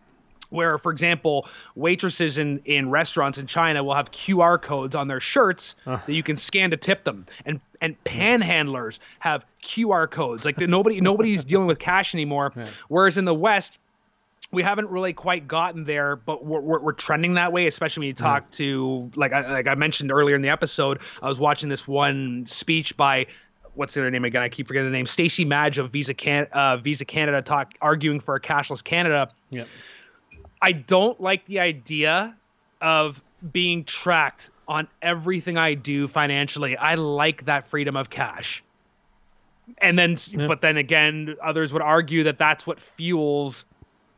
where 0.50 0.78
for 0.78 0.92
example 0.92 1.48
waitresses 1.74 2.38
in, 2.38 2.60
in 2.66 2.90
restaurants 2.92 3.38
in 3.40 3.48
china 3.48 3.84
will 3.84 3.96
have 3.96 4.12
qr 4.12 4.62
codes 4.62 4.94
on 4.94 5.08
their 5.08 5.20
shirts 5.20 5.76
that 5.86 6.14
you 6.14 6.22
can 6.22 6.38
scan 6.38 6.70
to 6.70 6.78
tip 6.78 7.04
them 7.04 7.26
and 7.48 7.60
and 7.82 7.96
panhandlers 8.04 9.00
have 9.20 9.44
qr 9.64 10.10
codes 10.10 10.46
like 10.46 10.56
the, 10.58 10.68
nobody 10.68 11.02
nobody's 11.12 11.44
dealing 11.44 11.66
with 11.68 11.80
cash 11.80 12.14
anymore 12.14 12.54
whereas 12.90 13.18
in 13.18 13.26
the 13.26 13.34
west 13.34 13.80
we 14.56 14.64
haven't 14.64 14.90
really 14.90 15.14
quite 15.14 15.48
gotten 15.48 15.84
there, 15.84 16.16
but 16.16 16.46
we're, 16.46 16.62
we're, 16.62 16.80
we're 16.80 16.94
trending 16.94 17.34
that 17.34 17.52
way, 17.52 17.68
especially 17.68 18.02
when 18.02 18.08
you 18.08 18.14
talk 18.14 18.50
to 18.52 19.12
like 19.16 19.34
I, 19.34 19.52
like 19.52 19.68
I 19.68 19.76
mentioned 19.76 20.12
earlier 20.12 20.36
in 20.36 20.42
the 20.42 20.50
episode. 20.50 21.00
I 21.22 21.28
was 21.28 21.40
watching 21.40 21.68
this 21.68 21.86
one 21.86 22.46
speech 22.46 22.96
by 22.96 23.28
what's 23.74 23.94
their 23.94 24.10
name 24.10 24.24
again? 24.24 24.42
I 24.42 24.50
keep 24.50 24.68
forgetting 24.68 24.90
the 24.90 24.98
name. 24.98 25.06
Stacey 25.06 25.44
Madge 25.44 25.78
of 25.78 25.92
Visa 25.92 26.14
Can 26.14 26.48
uh, 26.54 26.78
Visa 26.78 27.04
Canada 27.04 27.42
talk 27.42 27.74
arguing 27.82 28.22
for 28.22 28.36
a 28.36 28.40
cashless 28.40 28.82
Canada. 28.82 29.30
Yeah. 29.50 29.66
I 30.62 30.72
don't 30.72 31.20
like 31.20 31.46
the 31.46 31.60
idea 31.60 32.36
of 32.82 33.22
being 33.52 33.84
tracked 33.84 34.50
on 34.70 34.88
everything 35.02 35.58
I 35.58 35.74
do 35.74 36.08
financially. 36.08 36.78
I 36.78 36.96
like 36.96 37.46
that 37.46 37.68
freedom 37.68 37.98
of 37.98 38.10
cash. 38.10 38.64
And 39.80 40.00
then, 40.00 40.16
but 40.48 40.62
then 40.62 40.78
again, 40.78 41.36
others 41.44 41.74
would 41.74 41.82
argue 41.82 42.24
that 42.24 42.38
that's 42.38 42.66
what 42.66 42.80
fuels 42.80 43.66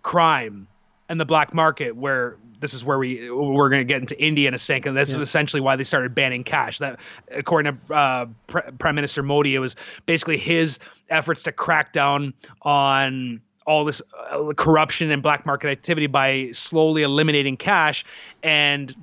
crime 0.08 0.68
and 1.10 1.20
the 1.20 1.26
black 1.26 1.54
market, 1.54 1.98
where 1.98 2.38
this 2.62 2.74
is 2.74 2.86
where 2.86 2.98
we 2.98 3.30
we're 3.30 3.68
going 3.68 3.82
to 3.82 3.94
get 3.94 4.00
into 4.00 4.18
India 4.24 4.48
in 4.48 4.54
a 4.54 4.58
second. 4.58 4.96
That's 4.96 5.12
essentially 5.12 5.60
why 5.60 5.76
they 5.76 5.84
started 5.84 6.16
banning 6.16 6.46
cash. 6.46 6.80
That, 6.80 6.98
according 7.30 7.78
to 7.78 7.94
uh, 7.94 8.26
Pre- 8.48 8.62
Prime 8.80 8.96
Minister 8.96 9.22
Modi, 9.22 9.54
it 9.54 9.60
was 9.60 9.76
basically 10.06 10.38
his 10.38 10.80
efforts 11.10 11.44
to 11.44 11.52
crack 11.52 11.92
down 11.92 12.34
on 12.62 13.42
all 13.66 13.84
this 13.84 14.02
uh, 14.32 14.54
corruption 14.56 15.12
and 15.12 15.22
black 15.22 15.46
market 15.46 15.68
activity 15.68 16.08
by 16.08 16.52
slowly 16.54 17.02
eliminating 17.02 17.58
cash 17.58 18.06
and 18.44 18.96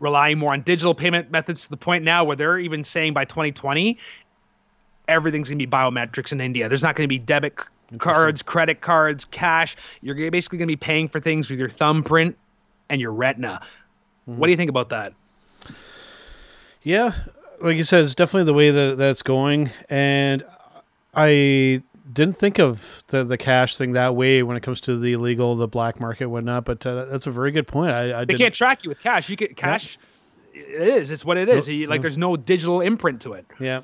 relying 0.00 0.38
more 0.38 0.54
on 0.54 0.62
digital 0.62 0.94
payment 0.94 1.30
methods 1.30 1.64
to 1.64 1.70
the 1.70 1.76
point 1.76 2.02
now 2.02 2.24
where 2.24 2.34
they're 2.34 2.58
even 2.58 2.82
saying 2.82 3.12
by 3.12 3.26
2020 3.26 3.98
everything's 5.06 5.48
going 5.48 5.58
to 5.58 5.66
be 5.66 5.70
biometrics 5.70 6.32
in 6.32 6.40
India. 6.40 6.66
There's 6.66 6.82
not 6.82 6.96
going 6.96 7.04
to 7.04 7.08
be 7.08 7.18
debit 7.18 7.56
cards, 7.98 8.42
credit 8.42 8.80
cards, 8.80 9.24
cash. 9.26 9.76
You're 10.02 10.30
basically 10.30 10.58
going 10.58 10.68
to 10.68 10.72
be 10.72 10.76
paying 10.76 11.08
for 11.08 11.20
things 11.20 11.50
with 11.50 11.58
your 11.58 11.68
thumbprint 11.68 12.36
and 12.88 13.00
your 13.00 13.12
retina. 13.12 13.60
What 14.26 14.46
do 14.46 14.50
you 14.50 14.56
think 14.56 14.70
about 14.70 14.88
that? 14.90 15.12
Yeah, 16.82 17.14
like 17.60 17.76
you 17.76 17.82
said, 17.82 18.04
it's 18.04 18.14
definitely 18.14 18.44
the 18.44 18.54
way 18.54 18.70
that 18.70 18.98
that's 18.98 19.22
going, 19.22 19.70
and 19.88 20.44
I 21.14 21.82
didn't 22.12 22.36
think 22.36 22.58
of 22.58 23.02
the 23.08 23.24
the 23.24 23.38
cash 23.38 23.78
thing 23.78 23.92
that 23.92 24.14
way 24.14 24.42
when 24.42 24.56
it 24.56 24.62
comes 24.62 24.80
to 24.82 24.98
the 24.98 25.14
illegal, 25.14 25.56
the 25.56 25.66
black 25.68 25.98
market, 25.98 26.26
whatnot. 26.26 26.66
But 26.66 26.84
uh, 26.86 27.06
that's 27.06 27.26
a 27.26 27.30
very 27.30 27.52
good 27.52 27.66
point. 27.66 27.92
I, 27.92 28.20
I 28.20 28.24
They 28.24 28.34
didn't, 28.34 28.40
can't 28.40 28.54
track 28.54 28.84
you 28.84 28.90
with 28.90 29.00
cash. 29.00 29.30
You 29.30 29.36
get 29.36 29.56
cash. 29.56 29.98
It 30.52 30.88
is. 30.88 31.10
It's 31.10 31.24
what 31.24 31.36
it 31.38 31.48
is. 31.48 31.66
You- 31.68 31.86
like 31.88 32.02
there's 32.02 32.18
no 32.18 32.36
digital 32.36 32.80
imprint 32.82 33.22
to 33.22 33.32
it. 33.32 33.46
Yeah. 33.58 33.80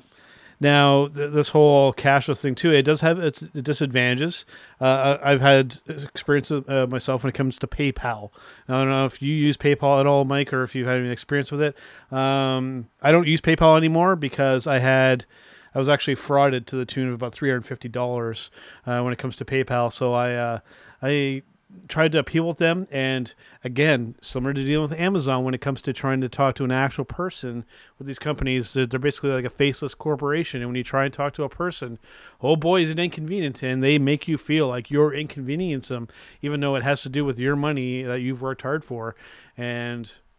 Now, 0.61 1.07
th- 1.07 1.33
this 1.33 1.49
whole 1.49 1.91
cashless 1.91 2.39
thing 2.41 2.53
too, 2.55 2.71
it 2.71 2.83
does 2.83 3.01
have 3.01 3.17
its 3.19 3.41
disadvantages. 3.41 4.45
Uh, 4.79 5.17
I- 5.19 5.31
I've 5.31 5.41
had 5.41 5.79
experience 5.87 6.51
with, 6.51 6.69
uh, 6.69 6.85
myself 6.87 7.23
when 7.23 7.29
it 7.29 7.35
comes 7.35 7.57
to 7.59 7.67
PayPal. 7.67 8.29
I 8.69 8.73
don't 8.73 8.89
know 8.89 9.05
if 9.05 9.21
you 9.23 9.33
use 9.33 9.57
PayPal 9.57 9.99
at 9.99 10.05
all, 10.05 10.23
Mike, 10.23 10.53
or 10.53 10.61
if 10.63 10.75
you've 10.75 10.87
had 10.87 10.99
any 10.99 11.09
experience 11.09 11.51
with 11.51 11.61
it. 11.61 11.75
Um, 12.11 12.87
I 13.01 13.11
don't 13.11 13.27
use 13.27 13.41
PayPal 13.41 13.75
anymore 13.75 14.15
because 14.15 14.67
I 14.67 14.77
had, 14.77 15.25
I 15.73 15.79
was 15.79 15.89
actually 15.89 16.15
frauded 16.15 16.67
to 16.67 16.75
the 16.75 16.85
tune 16.85 17.07
of 17.07 17.15
about 17.15 17.33
three 17.33 17.49
hundred 17.49 17.65
fifty 17.65 17.89
dollars 17.89 18.51
uh, 18.85 19.01
when 19.01 19.13
it 19.13 19.17
comes 19.19 19.37
to 19.37 19.45
PayPal. 19.45 19.91
So 19.91 20.13
I, 20.13 20.33
uh, 20.35 20.59
I 21.01 21.41
tried 21.87 22.11
to 22.13 22.19
appeal 22.19 22.47
with 22.47 22.57
them. 22.57 22.87
And 22.91 23.33
again 23.63 24.15
similar 24.21 24.53
to 24.53 24.63
dealing 24.63 24.89
with 24.89 24.99
amazon 24.99 25.43
when 25.43 25.53
it 25.53 25.61
comes 25.61 25.81
to 25.83 25.93
trying 25.93 26.21
to 26.21 26.29
talk 26.29 26.55
to 26.55 26.63
an 26.63 26.71
actual 26.71 27.05
person 27.05 27.65
with 27.97 28.07
these 28.07 28.19
companies 28.19 28.73
they're, 28.73 28.87
basically 28.87 29.31
like 29.31 29.45
a 29.45 29.49
faceless 29.49 29.93
corporation. 29.93 30.61
And 30.61 30.69
when 30.69 30.75
you 30.75 30.83
try 30.83 31.05
and 31.05 31.13
talk 31.13 31.33
to 31.33 31.43
a 31.43 31.49
person 31.49 31.99
oh 32.41 32.55
boy 32.55 32.81
is 32.81 32.89
it 32.89 32.99
inconvenient. 32.99 33.61
And 33.63 33.83
they 33.83 33.97
make 33.97 34.27
you 34.27 34.37
feel 34.37 34.67
like 34.67 34.89
you're 34.89 35.13
inconveniencing 35.13 35.95
them 35.95 36.07
even 36.41 36.59
though 36.59 36.75
it 36.75 36.83
has 36.83 37.01
to 37.03 37.09
do 37.09 37.25
with 37.25 37.39
your 37.39 37.55
money 37.55 38.03
that 38.03 38.21
you've 38.21 38.41
worked 38.41 38.61
hard 38.61 38.83
for. 38.85 39.15
And 39.57 40.07
"Wh- 40.07 40.30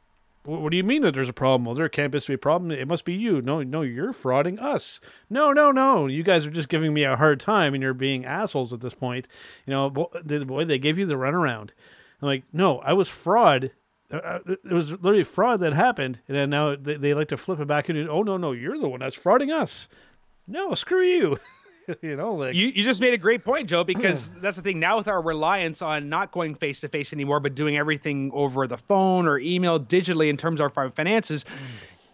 what 0.44 0.70
do 0.70 0.76
you 0.76 0.82
mean 0.82 1.02
that 1.02 1.14
there's 1.14 1.28
a 1.28 1.32
problem? 1.32 1.64
Well, 1.64 1.74
there 1.74 1.88
can't 1.88 2.12
be 2.12 2.34
a 2.34 2.38
problem. 2.38 2.72
It 2.72 2.88
must 2.88 3.04
be 3.04 3.12
you. 3.14 3.40
No, 3.40 3.62
no, 3.62 3.82
you're 3.82 4.12
frauding 4.12 4.60
us. 4.60 5.00
No, 5.30 5.52
no, 5.52 5.70
no. 5.70 6.06
You 6.06 6.24
guys 6.24 6.44
are 6.44 6.50
just 6.50 6.68
giving 6.68 6.92
me 6.92 7.04
a 7.04 7.16
hard 7.16 7.38
time, 7.38 7.74
and 7.74 7.82
you're 7.82 7.94
being 7.94 8.24
assholes 8.24 8.72
at 8.72 8.80
this 8.80 8.94
point. 8.94 9.28
You 9.66 9.72
know, 9.72 9.88
boy, 9.90 10.64
they 10.64 10.78
gave 10.78 10.98
you 10.98 11.06
the 11.06 11.14
runaround. 11.14 11.70
I'm 12.20 12.26
like, 12.26 12.42
no, 12.52 12.78
I 12.80 12.92
was 12.92 13.08
fraud. 13.08 13.70
Uh, 14.12 14.16
uh, 14.16 14.38
It 14.46 14.72
was 14.72 14.90
literally 14.90 15.24
fraud 15.24 15.60
that 15.60 15.74
happened, 15.74 16.20
and 16.26 16.36
then 16.36 16.50
now 16.50 16.74
they, 16.74 16.96
they 16.96 17.14
like 17.14 17.28
to 17.28 17.36
flip 17.36 17.60
it 17.60 17.68
back 17.68 17.88
into, 17.88 18.08
oh 18.10 18.22
no, 18.22 18.36
no, 18.36 18.50
you're 18.52 18.78
the 18.78 18.88
one 18.88 19.00
that's 19.00 19.16
frauding 19.16 19.52
us. 19.52 19.88
No, 20.48 20.74
screw 20.74 21.02
you. 21.04 21.38
you 22.02 22.16
know, 22.16 22.34
like 22.34 22.54
You, 22.54 22.68
you 22.68 22.82
just 22.82 23.00
made 23.00 23.14
a 23.14 23.18
great 23.18 23.44
point, 23.44 23.68
Joe, 23.68 23.84
because 23.84 24.30
that's 24.40 24.56
the 24.56 24.62
thing. 24.62 24.80
Now, 24.80 24.96
with 24.96 25.08
our 25.08 25.20
reliance 25.20 25.82
on 25.82 26.08
not 26.08 26.32
going 26.32 26.54
face 26.54 26.80
to 26.80 26.88
face 26.88 27.12
anymore, 27.12 27.40
but 27.40 27.54
doing 27.54 27.76
everything 27.76 28.30
over 28.32 28.66
the 28.66 28.78
phone 28.78 29.26
or 29.26 29.38
email 29.38 29.78
digitally 29.80 30.28
in 30.28 30.36
terms 30.36 30.60
of 30.60 30.76
our 30.76 30.90
finances, 30.90 31.44
mm. 31.44 31.48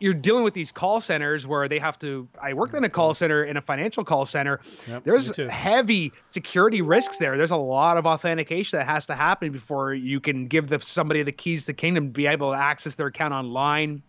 you're 0.01 0.15
dealing 0.15 0.45
with 0.45 0.55
these 0.55 0.73
call 0.73 1.01
centers 1.01 1.47
where 1.47 1.69
they 1.69 1.79
have 1.79 1.99
to. 2.01 2.29
I 2.41 2.55
worked 2.55 2.75
in 2.75 2.85
a 2.85 2.89
call 2.89 3.11
mm-hmm. 3.11 3.19
center, 3.19 3.45
in 3.45 3.57
a 3.57 3.63
financial 3.63 4.05
call 4.05 4.27
center. 4.27 4.61
Yep, 4.87 5.05
There's 5.05 5.37
heavy 5.51 6.13
security 6.31 6.83
risks 6.83 7.19
there. 7.19 7.37
There's 7.37 7.51
a 7.51 7.57
lot 7.57 7.97
of 7.97 8.07
authentication 8.07 8.79
that 8.79 8.87
has 8.87 9.07
to 9.07 9.15
happen 9.15 9.53
before 9.53 9.95
you 9.95 10.21
can 10.21 10.47
give 10.47 10.69
the, 10.69 10.81
somebody 10.81 11.23
the 11.23 11.33
keys 11.33 11.63
to 11.63 11.67
the 11.69 11.75
kingdom 11.75 12.07
to 12.07 12.13
be 12.13 12.27
able 12.27 12.53
to 12.53 12.59
access 12.59 12.95
their 12.95 13.09
account 13.09 13.35
online 13.35 14.03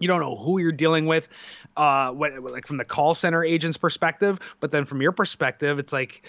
you 0.00 0.08
don't 0.08 0.20
know 0.20 0.36
who 0.36 0.58
you're 0.58 0.72
dealing 0.72 1.06
with 1.06 1.28
uh 1.76 2.10
what 2.10 2.32
like 2.42 2.66
from 2.66 2.78
the 2.78 2.84
call 2.84 3.14
center 3.14 3.44
agent's 3.44 3.76
perspective 3.76 4.38
but 4.58 4.72
then 4.72 4.84
from 4.84 5.00
your 5.00 5.12
perspective 5.12 5.78
it's 5.78 5.92
like 5.92 6.26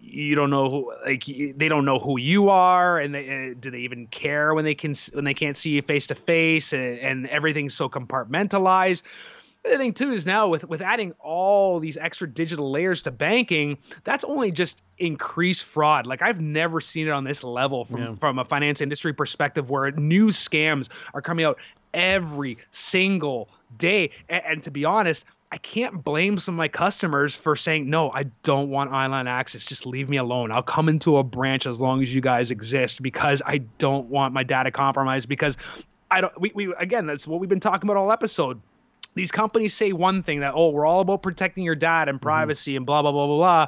you 0.00 0.34
don't 0.36 0.48
know 0.50 0.70
who 0.70 0.92
like 1.04 1.24
they 1.26 1.68
don't 1.68 1.84
know 1.84 1.98
who 1.98 2.18
you 2.18 2.48
are 2.48 2.98
and 2.98 3.14
they 3.14 3.50
uh, 3.50 3.54
do 3.58 3.70
they 3.70 3.80
even 3.80 4.06
care 4.06 4.54
when 4.54 4.64
they 4.64 4.74
can 4.74 4.94
when 5.12 5.24
they 5.24 5.34
can't 5.34 5.56
see 5.56 5.70
you 5.70 5.82
face 5.82 6.06
to 6.06 6.14
face 6.14 6.72
and 6.72 6.98
and 7.00 7.26
everything's 7.28 7.74
so 7.74 7.88
compartmentalized 7.88 9.02
the 9.64 9.76
thing 9.76 9.92
too 9.92 10.12
is 10.12 10.24
now 10.24 10.46
with 10.46 10.66
with 10.68 10.80
adding 10.80 11.12
all 11.18 11.80
these 11.80 11.96
extra 11.96 12.28
digital 12.28 12.70
layers 12.70 13.02
to 13.02 13.10
banking 13.10 13.76
that's 14.04 14.22
only 14.24 14.52
just 14.52 14.80
increased 14.98 15.64
fraud 15.64 16.06
like 16.06 16.22
i've 16.22 16.40
never 16.40 16.80
seen 16.80 17.08
it 17.08 17.10
on 17.10 17.24
this 17.24 17.42
level 17.42 17.84
from 17.84 18.00
Yeah. 18.00 18.14
from 18.14 18.38
a 18.38 18.44
finance 18.44 18.80
industry 18.80 19.12
perspective 19.12 19.68
where 19.68 19.90
new 19.90 20.28
scams 20.28 20.88
are 21.12 21.20
coming 21.20 21.44
out 21.44 21.58
every 21.94 22.58
single 22.72 23.48
day 23.76 24.10
and, 24.28 24.42
and 24.44 24.62
to 24.62 24.70
be 24.70 24.84
honest 24.84 25.24
I 25.50 25.56
can't 25.56 26.04
blame 26.04 26.38
some 26.38 26.56
of 26.56 26.58
my 26.58 26.68
customers 26.68 27.34
for 27.34 27.56
saying, 27.56 27.88
no, 27.88 28.10
I 28.10 28.24
don't 28.42 28.68
want 28.68 28.92
online 28.92 29.26
access. 29.26 29.64
Just 29.64 29.86
leave 29.86 30.10
me 30.10 30.18
alone. 30.18 30.52
I'll 30.52 30.62
come 30.62 30.90
into 30.90 31.16
a 31.16 31.24
branch 31.24 31.64
as 31.64 31.80
long 31.80 32.02
as 32.02 32.12
you 32.12 32.20
guys 32.20 32.50
exist 32.50 33.00
because 33.00 33.40
I 33.46 33.56
don't 33.78 34.10
want 34.10 34.34
my 34.34 34.42
data 34.42 34.70
compromised. 34.70 35.26
Because 35.26 35.56
I 36.10 36.20
don't, 36.20 36.38
we, 36.38 36.52
we 36.54 36.74
again, 36.74 37.06
that's 37.06 37.26
what 37.26 37.40
we've 37.40 37.48
been 37.48 37.60
talking 37.60 37.88
about 37.88 37.98
all 37.98 38.12
episode 38.12 38.60
these 39.18 39.30
companies 39.30 39.74
say 39.74 39.92
one 39.92 40.22
thing 40.22 40.40
that 40.40 40.54
oh 40.54 40.70
we're 40.70 40.86
all 40.86 41.00
about 41.00 41.22
protecting 41.22 41.64
your 41.64 41.74
data 41.74 42.08
and 42.08 42.18
mm-hmm. 42.18 42.26
privacy 42.26 42.76
and 42.76 42.86
blah 42.86 43.02
blah 43.02 43.12
blah 43.12 43.26
blah 43.26 43.36
blah 43.36 43.66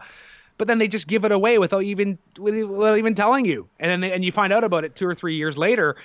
but 0.58 0.68
then 0.68 0.78
they 0.78 0.88
just 0.88 1.06
give 1.06 1.24
it 1.24 1.32
away 1.32 1.58
without 1.58 1.82
even 1.82 2.16
without 2.38 2.96
even 2.96 3.14
telling 3.14 3.44
you 3.44 3.68
and 3.78 3.90
then 3.90 4.00
they, 4.00 4.12
and 4.12 4.24
you 4.24 4.32
find 4.32 4.52
out 4.52 4.64
about 4.64 4.84
it 4.84 4.94
two 4.94 5.06
or 5.06 5.14
three 5.14 5.36
years 5.36 5.58
later 5.58 5.96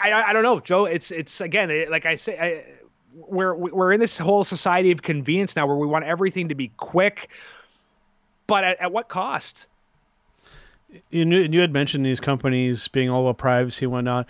I, 0.00 0.10
I, 0.10 0.30
I 0.30 0.32
don't 0.32 0.42
know 0.42 0.60
joe 0.60 0.84
it's 0.84 1.10
it's 1.10 1.40
again 1.40 1.86
like 1.90 2.06
i 2.06 2.16
say 2.16 2.38
I, 2.38 2.64
we're 3.14 3.54
we're 3.54 3.92
in 3.92 4.00
this 4.00 4.16
whole 4.16 4.44
society 4.44 4.90
of 4.90 5.02
convenience 5.02 5.54
now 5.54 5.66
where 5.66 5.76
we 5.76 5.86
want 5.86 6.04
everything 6.04 6.48
to 6.48 6.54
be 6.54 6.68
quick 6.76 7.28
but 8.46 8.64
at, 8.64 8.80
at 8.80 8.92
what 8.92 9.08
cost? 9.08 9.66
You 11.10 11.24
knew, 11.24 11.40
you 11.40 11.60
had 11.60 11.72
mentioned 11.72 12.04
these 12.04 12.20
companies 12.20 12.86
being 12.88 13.08
all 13.08 13.22
about 13.22 13.38
privacy 13.38 13.86
and 13.86 13.92
whatnot, 13.92 14.28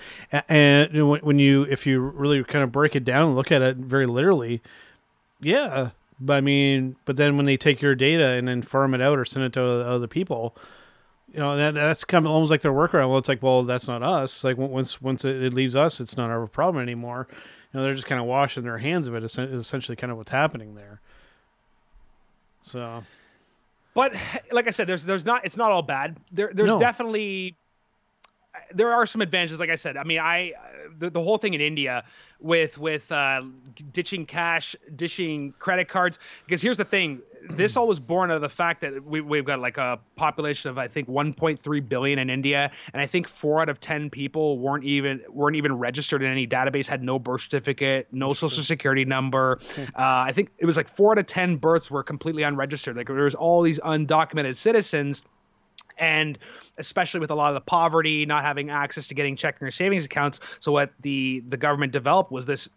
and 0.48 1.10
when 1.20 1.40
you 1.40 1.64
if 1.64 1.86
you 1.86 1.98
really 1.98 2.44
kind 2.44 2.62
of 2.62 2.70
break 2.70 2.94
it 2.94 3.04
down 3.04 3.26
and 3.26 3.34
look 3.34 3.50
at 3.50 3.62
it 3.62 3.78
very 3.78 4.06
literally, 4.06 4.62
yeah, 5.40 5.90
But 6.20 6.34
I 6.34 6.40
mean, 6.40 6.94
but 7.04 7.16
then 7.16 7.36
when 7.36 7.46
they 7.46 7.56
take 7.56 7.82
your 7.82 7.96
data 7.96 8.24
and 8.24 8.46
then 8.46 8.62
farm 8.62 8.94
it 8.94 9.00
out 9.00 9.18
or 9.18 9.24
send 9.24 9.44
it 9.44 9.52
to 9.54 9.64
other 9.64 10.06
people, 10.06 10.54
you 11.33 11.41
know, 11.41 11.57
that, 11.57 11.74
that's 11.74 12.05
kind 12.05 12.26
of 12.26 12.33
almost 12.33 12.51
like 12.51 12.61
their 12.61 12.72
workaround. 12.72 13.09
Well, 13.09 13.18
it's 13.18 13.28
like, 13.28 13.43
well, 13.43 13.62
that's 13.62 13.89
not 13.89 14.03
us. 14.03 14.45
Like 14.45 14.57
once 14.59 15.01
once 15.01 15.24
it, 15.24 15.43
it 15.43 15.55
leaves 15.55 15.74
us, 15.74 16.01
it's 16.01 16.16
not 16.16 16.30
our 16.30 16.47
problem 16.47 16.83
anymore. 16.83 17.26
You 17.72 17.78
know, 17.80 17.85
they're 17.85 17.95
just 17.95 18.07
kind 18.07 18.20
of 18.20 18.26
washing 18.26 18.64
their 18.64 18.78
hands 18.78 19.09
of 19.09 19.14
it. 19.14 19.24
Is 19.24 19.39
essentially 19.39 19.97
kind 19.97 20.11
of 20.11 20.18
what's 20.18 20.30
happening 20.30 20.74
there. 20.74 21.01
So, 22.64 23.03
but 23.95 24.14
like 24.51 24.66
I 24.68 24.70
said, 24.70 24.87
there's 24.87 25.05
there's 25.05 25.24
not 25.24 25.45
it's 25.45 25.57
not 25.57 25.72
all 25.72 25.83
bad. 25.83 26.18
There 26.33 26.51
there's 26.55 26.68
No. 26.68 26.78
definitely 26.78 27.57
there 28.74 28.92
are 28.92 29.06
some 29.06 29.20
advantages. 29.20 29.60
Like 29.60 29.70
I 29.70 29.76
said, 29.76 29.96
I 29.96 30.04
mean, 30.04 30.18
I 30.18 30.52
the, 30.98 31.10
the 31.10 31.22
whole 31.22 31.38
thing 31.38 31.54
in 31.54 31.60
India 31.60 32.04
with 32.40 32.78
with 32.78 33.10
uh, 33.12 33.42
ditching 33.92 34.26
cash, 34.26 34.76
dishing 34.94 35.54
credit 35.58 35.88
cards. 35.88 36.18
Because 36.44 36.60
here's 36.60 36.76
the 36.76 36.84
thing: 36.84 37.20
this 37.50 37.76
all 37.76 37.86
was 37.86 38.00
born 38.00 38.30
out 38.30 38.36
of 38.36 38.42
the 38.42 38.48
fact 38.48 38.80
that 38.80 39.04
we 39.04 39.20
we've 39.20 39.44
got 39.44 39.60
like 39.60 39.78
a 39.78 39.98
population 40.16 40.70
of 40.70 40.78
I 40.78 40.88
think 40.88 41.08
1.3 41.08 41.88
billion 41.88 42.18
in 42.18 42.30
India, 42.30 42.70
and 42.92 43.00
I 43.00 43.06
think 43.06 43.28
four 43.28 43.60
out 43.60 43.68
of 43.68 43.80
ten 43.80 44.10
people 44.10 44.58
weren't 44.58 44.84
even 44.84 45.22
weren't 45.28 45.56
even 45.56 45.78
registered 45.78 46.22
in 46.22 46.30
any 46.30 46.46
database, 46.46 46.86
had 46.86 47.02
no 47.02 47.18
birth 47.18 47.42
certificate, 47.42 48.08
no 48.12 48.32
social 48.32 48.62
security 48.62 49.04
number. 49.04 49.58
Uh, 49.78 49.84
I 49.96 50.32
think 50.32 50.50
it 50.58 50.66
was 50.66 50.76
like 50.76 50.88
four 50.88 51.12
out 51.12 51.18
of 51.18 51.26
ten 51.26 51.56
births 51.56 51.90
were 51.90 52.02
completely 52.02 52.42
unregistered. 52.42 52.96
Like 52.96 53.06
there 53.06 53.24
was 53.24 53.34
all 53.34 53.62
these 53.62 53.80
undocumented 53.80 54.56
citizens 54.56 55.22
and 55.99 56.38
especially 56.78 57.20
with 57.20 57.30
a 57.30 57.34
lot 57.34 57.49
of 57.49 57.55
the 57.55 57.64
poverty, 57.64 58.26
not 58.26 58.45
having 58.45 58.70
access 58.70 59.07
to 59.09 59.14
getting 59.14 59.36
checking 59.36 59.66
or 59.66 59.70
savings 59.70 60.05
accounts. 60.05 60.40
So 60.61 60.72
what 60.72 60.93
the 61.01 61.43
the 61.49 61.57
government 61.57 61.93
developed 61.93 62.32
was 62.32 62.47
this 62.47 62.68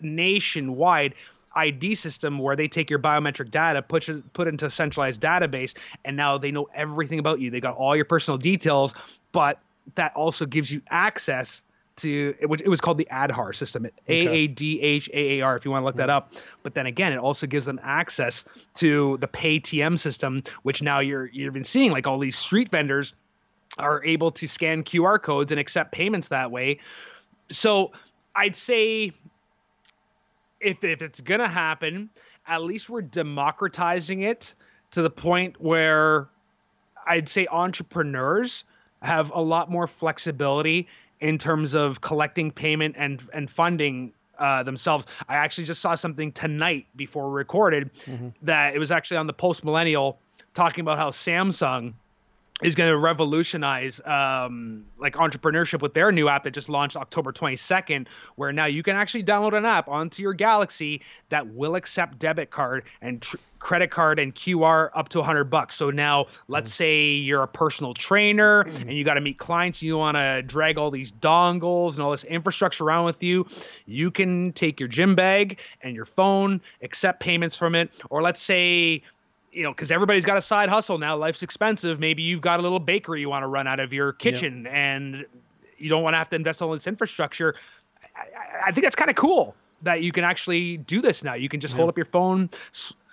nationwide 0.00 1.14
ID 1.54 1.94
system 1.94 2.38
where 2.38 2.54
they 2.54 2.68
take 2.68 2.90
your 2.90 2.98
biometric 2.98 3.50
data, 3.50 3.82
put 3.82 4.08
it 4.08 4.32
put 4.34 4.46
into 4.46 4.66
a 4.66 4.70
centralized 4.70 5.20
database, 5.20 5.74
and 6.04 6.16
now 6.16 6.38
they 6.38 6.50
know 6.50 6.68
everything 6.74 7.18
about 7.18 7.40
you. 7.40 7.50
They 7.50 7.60
got 7.60 7.76
all 7.76 7.96
your 7.96 8.04
personal 8.04 8.38
details, 8.38 8.94
but 9.32 9.58
that 9.94 10.14
also 10.14 10.46
gives 10.46 10.70
you 10.70 10.82
access 10.90 11.62
to 11.96 12.34
it, 12.40 12.46
was- 12.48 12.60
it 12.60 12.68
was 12.68 12.80
called 12.80 12.98
the 12.98 13.08
Aadhaar 13.10 13.54
system, 13.54 13.86
A 13.86 13.90
A 14.28 14.46
D 14.48 14.80
H 14.80 15.08
A 15.12 15.38
A 15.38 15.40
R, 15.42 15.56
if 15.56 15.64
you 15.64 15.70
want 15.70 15.82
to 15.82 15.86
look 15.86 15.96
that 15.96 16.10
up. 16.10 16.32
But 16.62 16.74
then 16.74 16.86
again, 16.86 17.12
it 17.12 17.18
also 17.18 17.46
gives 17.46 17.64
them 17.64 17.80
access 17.82 18.44
to 18.74 19.16
the 19.18 19.28
PayTM 19.28 19.98
system, 19.98 20.42
which 20.62 20.82
now 20.82 21.00
you're 21.00 21.26
you've 21.26 21.54
been 21.54 21.64
seeing 21.64 21.90
like 21.92 22.06
all 22.06 22.18
these 22.18 22.36
street 22.36 22.68
vendors 22.70 23.14
are 23.78 24.04
able 24.04 24.30
to 24.32 24.46
scan 24.46 24.82
QR 24.84 25.20
codes 25.22 25.50
and 25.50 25.60
accept 25.60 25.92
payments 25.92 26.28
that 26.28 26.50
way. 26.50 26.78
So 27.50 27.92
I'd 28.34 28.56
say 28.56 29.12
if 30.60 30.82
if 30.84 31.02
it's 31.02 31.20
gonna 31.20 31.48
happen, 31.48 32.10
at 32.46 32.62
least 32.62 32.88
we're 32.88 33.02
democratizing 33.02 34.22
it 34.22 34.54
to 34.92 35.02
the 35.02 35.10
point 35.10 35.60
where 35.60 36.28
I'd 37.06 37.28
say 37.28 37.46
entrepreneurs 37.50 38.64
have 39.02 39.30
a 39.34 39.40
lot 39.40 39.70
more 39.70 39.86
flexibility 39.86 40.88
in 41.20 41.38
terms 41.38 41.74
of 41.74 42.00
collecting 42.00 42.50
payment 42.50 42.94
and 42.98 43.22
and 43.32 43.50
funding 43.50 44.12
uh, 44.38 44.62
themselves. 44.62 45.06
I 45.28 45.36
actually 45.36 45.64
just 45.64 45.80
saw 45.80 45.94
something 45.94 46.32
tonight 46.32 46.86
before 46.94 47.28
we 47.30 47.36
recorded 47.36 47.90
that 48.42 48.74
it 48.74 48.78
was 48.78 48.92
actually 48.92 49.16
on 49.18 49.26
the 49.26 49.32
Post 49.32 49.64
Millennial 49.64 50.18
talking 50.54 50.82
about 50.82 50.98
how 50.98 51.10
Samsung 51.10 51.94
is 52.62 52.74
going 52.74 52.90
to 52.90 52.96
revolutionize 52.96 54.00
um, 54.06 54.86
like 54.98 55.14
entrepreneurship 55.14 55.82
with 55.82 55.92
their 55.92 56.10
new 56.10 56.28
app 56.28 56.44
that 56.44 56.52
just 56.52 56.70
launched 56.70 56.96
October 56.96 57.30
22nd, 57.30 58.06
where 58.36 58.50
now 58.50 58.64
you 58.64 58.82
can 58.82 58.96
actually 58.96 59.22
download 59.22 59.54
an 59.54 59.66
app 59.66 59.88
onto 59.88 60.22
your 60.22 60.32
Galaxy 60.32 61.02
that 61.28 61.46
will 61.48 61.74
accept 61.74 62.18
debit 62.18 62.50
card 62.50 62.84
and 63.02 63.20
tr- 63.20 63.36
credit 63.58 63.90
card 63.90 64.18
and 64.18 64.34
QR 64.34 64.88
up 64.94 65.10
to 65.10 65.18
100 65.18 65.44
bucks. 65.44 65.74
So 65.74 65.90
now, 65.90 66.26
let's 66.48 66.72
say 66.72 67.10
you're 67.10 67.42
a 67.42 67.48
personal 67.48 67.92
trainer 67.92 68.60
and 68.60 68.92
you 68.92 69.04
got 69.04 69.14
to 69.14 69.20
meet 69.20 69.38
clients, 69.38 69.82
you 69.82 69.98
want 69.98 70.16
to 70.16 70.42
drag 70.42 70.78
all 70.78 70.90
these 70.90 71.12
dongles 71.12 71.94
and 71.94 72.00
all 72.00 72.10
this 72.10 72.24
infrastructure 72.24 72.84
around 72.84 73.04
with 73.04 73.22
you, 73.22 73.46
you 73.84 74.10
can 74.10 74.52
take 74.52 74.80
your 74.80 74.88
gym 74.88 75.14
bag 75.14 75.58
and 75.82 75.94
your 75.94 76.06
phone, 76.06 76.62
accept 76.80 77.20
payments 77.20 77.56
from 77.56 77.74
it, 77.74 77.90
or 78.08 78.22
let's 78.22 78.40
say 78.40 79.02
you 79.56 79.62
know, 79.62 79.70
because 79.70 79.90
everybody's 79.90 80.26
got 80.26 80.36
a 80.36 80.42
side 80.42 80.68
hustle 80.68 80.98
now. 80.98 81.16
Life's 81.16 81.42
expensive. 81.42 81.98
Maybe 81.98 82.22
you've 82.22 82.42
got 82.42 82.60
a 82.60 82.62
little 82.62 82.78
bakery 82.78 83.22
you 83.22 83.30
want 83.30 83.42
to 83.42 83.46
run 83.46 83.66
out 83.66 83.80
of 83.80 83.90
your 83.90 84.12
kitchen, 84.12 84.66
and 84.66 85.24
you 85.78 85.88
don't 85.88 86.02
want 86.02 86.12
to 86.12 86.18
have 86.18 86.28
to 86.30 86.36
invest 86.36 86.60
all 86.60 86.70
this 86.72 86.86
infrastructure. 86.86 87.54
I, 88.14 88.66
I, 88.66 88.72
think 88.72 88.84
that's 88.84 88.94
kind 88.94 89.08
of 89.08 89.16
cool 89.16 89.54
that 89.80 90.02
you 90.02 90.12
can 90.12 90.24
actually 90.24 90.76
do 90.76 91.00
this 91.00 91.24
now. 91.24 91.34
You 91.34 91.48
can 91.48 91.60
just 91.60 91.74
hold 91.74 91.88
up 91.88 91.96
your 91.96 92.04
phone, 92.04 92.50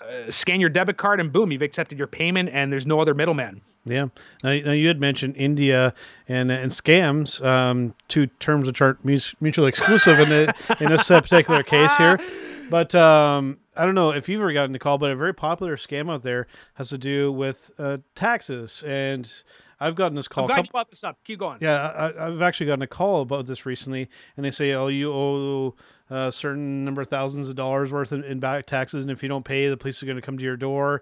uh, 0.02 0.30
scan 0.30 0.60
your 0.60 0.70
debit 0.70 0.98
card, 0.98 1.22
and 1.22 1.32
boom, 1.32 1.50
you've 1.50 1.62
accepted 1.62 1.98
your 1.98 2.08
payment, 2.08 2.50
and 2.52 2.72
there's 2.74 2.86
no 2.86 3.00
other 3.00 3.14
middleman. 3.14 3.62
Yeah. 3.86 4.08
Now, 4.44 4.54
now 4.54 4.72
you 4.72 4.90
had 4.90 5.00
mentioned 5.00 5.38
India 5.38 5.94
and 6.28 6.52
and 6.52 6.72
scams, 6.72 7.44
um, 7.44 7.96
two 8.10 8.28
terms 8.28 8.68
which 8.68 8.82
aren't 8.82 9.04
mutually 9.06 9.70
exclusive 9.70 10.20
in 10.20 10.28
the, 10.28 10.54
in 10.82 10.90
this 10.90 11.10
uh, 11.10 11.22
particular 11.22 11.64
case 11.64 11.96
here. 11.96 12.20
But 12.70 12.96
um, 12.96 13.60
I 13.76 13.86
don't 13.86 13.96
know 13.96 14.12
if 14.12 14.30
you've 14.30 14.42
ever 14.42 14.54
gotten 14.54 14.72
the 14.72 14.80
call, 14.80 14.98
but 14.98 15.12
a 15.12 15.16
very 15.16 15.34
popular 15.34 15.76
scam 15.76 16.12
out 16.12 16.24
there 16.24 16.48
has 16.76 16.90
to 16.90 16.98
do 16.98 17.32
with 17.32 17.72
uh, 17.78 17.98
taxes, 18.16 18.84
and 18.86 19.32
I've 19.80 19.96
gotten 19.96 20.16
this 20.16 20.28
call. 20.28 20.46
I'm 20.46 20.48
glad 20.48 20.56
couple- 20.56 20.66
you 20.68 20.72
brought 20.72 20.90
this 20.90 21.04
up. 21.04 21.18
Keep 21.26 21.40
going. 21.40 21.58
yeah, 21.62 21.88
I, 21.88 22.28
I've 22.28 22.42
actually 22.42 22.68
gotten 22.68 22.84
a 22.84 22.88
call 22.88 23.22
about 23.22 23.46
this 23.46 23.66
recently, 23.66 24.10
and 24.38 24.46
they 24.46 24.52
say, 24.52 24.72
"Oh, 24.74 24.88
you 24.88 25.12
owe 25.12 25.76
a 26.10 26.32
certain 26.32 26.86
number 26.86 27.02
of 27.02 27.10
thousands 27.10 27.50
of 27.50 27.56
dollars 27.56 27.92
worth 27.92 28.12
in, 28.12 28.24
in 28.24 28.40
back 28.40 28.66
taxes, 28.66 29.04
and 29.04 29.12
if 29.12 29.22
you 29.24 29.30
don't 29.30 29.46
pay, 29.46 29.68
the 29.68 29.78
police 29.78 30.02
are 30.02 30.06
going 30.06 30.16
to 30.16 30.22
come 30.22 30.38
to 30.38 30.44
your 30.44 30.58
door." 30.58 31.02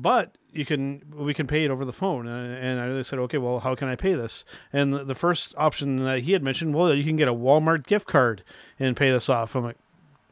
But 0.00 0.36
you 0.52 0.64
can, 0.64 1.02
we 1.12 1.34
can 1.34 1.48
pay 1.48 1.64
it 1.64 1.72
over 1.72 1.84
the 1.84 1.92
phone, 1.92 2.28
and, 2.28 2.80
and 2.80 2.98
I 2.98 3.02
said, 3.02 3.18
"Okay, 3.18 3.38
well, 3.38 3.60
how 3.60 3.74
can 3.74 3.88
I 3.88 3.96
pay 3.96 4.14
this?" 4.14 4.44
And 4.72 4.92
the, 4.92 5.04
the 5.04 5.14
first 5.14 5.54
option 5.56 6.04
that 6.04 6.20
he 6.20 6.32
had 6.32 6.42
mentioned, 6.42 6.74
well, 6.74 6.94
you 6.94 7.04
can 7.04 7.16
get 7.16 7.28
a 7.28 7.34
Walmart 7.34 7.86
gift 7.86 8.06
card 8.06 8.44
and 8.78 8.96
pay 8.96 9.10
this 9.10 9.28
off. 9.28 9.54
I'm 9.54 9.64
like, 9.64 9.78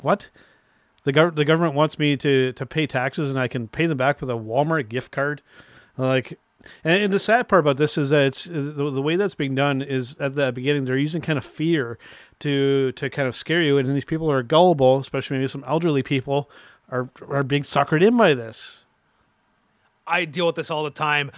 "What?" 0.03 0.31
The, 1.07 1.13
gov- 1.13 1.37
the 1.37 1.45
government 1.45 1.75
wants 1.75 1.99
me 2.01 2.17
to, 2.17 2.53
to 2.53 2.67
pay 2.67 2.87
taxes, 2.87 3.31
and 3.31 3.39
I 3.39 3.47
can 3.49 3.69
pay 3.69 3.87
them 3.87 3.97
back 3.97 4.21
with 4.21 4.29
a 4.29 4.35
Walmart 4.35 4.89
gift 4.89 5.13
card. 5.13 5.41
Like, 5.97 6.37
and, 6.83 7.05
and 7.05 7.13
the 7.13 7.21
sad 7.21 7.47
part 7.47 7.61
about 7.61 7.77
this 7.77 7.97
is 7.97 8.11
that 8.11 8.27
it's 8.27 8.45
the, 8.45 8.91
the 8.91 9.01
way 9.01 9.15
that's 9.15 9.37
being 9.37 9.55
done 9.55 9.83
is 9.83 10.19
at 10.19 10.35
the 10.35 10.51
beginning 10.51 10.85
they're 10.85 10.99
using 10.99 11.23
kind 11.23 11.39
of 11.39 11.45
fear 11.45 11.97
to 12.41 12.91
to 12.93 13.09
kind 13.09 13.29
of 13.29 13.37
scare 13.37 13.63
you, 13.63 13.79
and 13.79 13.89
these 13.95 14.05
people 14.05 14.31
are 14.31 14.43
gullible, 14.43 14.99
especially 14.99 15.37
maybe 15.39 15.47
some 15.49 15.63
elderly 15.67 16.03
people 16.03 16.51
are 16.91 17.09
are 17.31 17.45
being 17.45 17.63
suckered 17.63 18.05
in 18.05 18.17
by 18.17 18.35
this. 18.35 18.85
I 20.09 20.25
deal 20.25 20.47
with 20.47 20.57
this 20.57 20.71
all 20.73 20.83
the 20.85 20.91
time. 20.91 21.31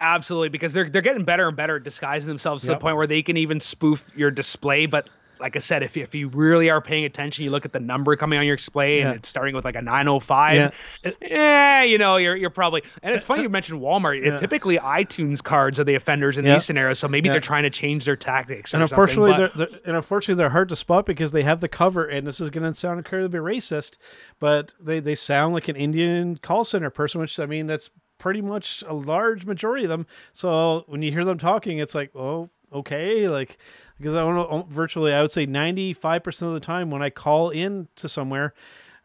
Absolutely, 0.00 0.50
because 0.50 0.72
they're 0.72 0.88
they're 0.88 1.02
getting 1.02 1.24
better 1.24 1.48
and 1.48 1.56
better 1.56 1.76
at 1.76 1.82
disguising 1.82 2.28
themselves 2.28 2.62
to 2.62 2.68
Yep. 2.68 2.78
the 2.78 2.82
point 2.82 2.96
where 2.96 3.06
they 3.08 3.22
can 3.22 3.36
even 3.36 3.58
spoof 3.58 4.08
your 4.14 4.30
display. 4.30 4.86
But 4.86 5.08
like 5.40 5.56
I 5.56 5.58
said, 5.58 5.82
if 5.82 5.96
you, 5.96 6.02
if 6.02 6.14
you 6.14 6.28
really 6.28 6.70
are 6.70 6.80
paying 6.80 7.04
attention, 7.04 7.44
you 7.44 7.50
look 7.50 7.64
at 7.64 7.72
the 7.72 7.80
number 7.80 8.16
coming 8.16 8.38
on 8.38 8.46
your 8.46 8.56
display 8.56 8.98
Yeah. 8.98 9.08
and 9.08 9.16
it's 9.16 9.28
starting 9.28 9.54
with 9.54 9.64
like 9.64 9.76
a 9.76 9.82
905. 9.82 10.56
Yeah, 11.04 11.10
eh, 11.22 11.82
you 11.84 11.98
know, 11.98 12.16
you're 12.16 12.36
you're 12.36 12.50
probably. 12.50 12.82
And 13.02 13.14
it's 13.14 13.24
funny 13.24 13.42
you 13.42 13.48
mentioned 13.50 13.80
Walmart. 13.80 14.24
Yeah. 14.24 14.36
Typically, 14.36 14.78
iTunes 14.78 15.42
cards 15.42 15.78
are 15.80 15.84
the 15.84 15.94
offenders 15.94 16.38
in 16.38 16.44
these 16.44 16.64
scenarios. 16.64 16.98
So 16.98 17.08
maybe 17.08 17.28
they're 17.28 17.40
trying 17.40 17.64
to 17.64 17.70
change 17.70 18.04
their 18.04 18.16
tactics. 18.16 18.72
And 18.74 18.82
unfortunately, 18.82 19.32
but- 19.32 19.54
they're, 19.56 19.66
they're 19.68 19.78
and 19.86 19.96
unfortunately 19.96 20.38
they're 20.40 20.50
hard 20.50 20.68
to 20.70 20.76
spot 20.76 21.06
because 21.06 21.32
they 21.32 21.42
have 21.42 21.60
the 21.60 21.68
cover, 21.68 22.04
and 22.06 22.26
this 22.26 22.40
is 22.40 22.50
going 22.50 22.64
to 22.64 22.74
sound 22.74 22.98
incredibly 22.98 23.38
racist, 23.40 23.98
but 24.38 24.74
they 24.80 25.00
they 25.00 25.14
sound 25.14 25.54
like 25.54 25.68
an 25.68 25.76
Indian 25.76 26.36
call 26.36 26.64
center 26.64 26.90
person, 26.90 27.20
which 27.20 27.38
I 27.38 27.46
mean 27.46 27.66
that's 27.66 27.90
pretty 28.18 28.40
much 28.40 28.82
a 28.88 28.94
large 28.94 29.44
majority 29.44 29.84
of 29.84 29.90
them. 29.90 30.06
So 30.32 30.84
when 30.86 31.02
you 31.02 31.12
hear 31.12 31.22
them 31.24 31.36
talking, 31.36 31.78
it's 31.78 31.94
like, 31.94 32.10
oh, 32.16 32.48
okay, 32.76 33.28
like 33.28 33.58
because 33.98 34.14
I 34.14 34.20
don't 34.20 34.36
oh, 34.36 34.58
know, 34.58 34.66
virtually 34.68 35.12
I 35.12 35.22
would 35.22 35.32
say 35.32 35.46
ninety 35.46 35.92
five 35.92 36.22
percent 36.22 36.48
of 36.48 36.54
the 36.54 36.60
time 36.60 36.90
when 36.90 37.02
I 37.02 37.10
call 37.10 37.50
in 37.50 37.88
to 37.96 38.08
somewhere, 38.08 38.54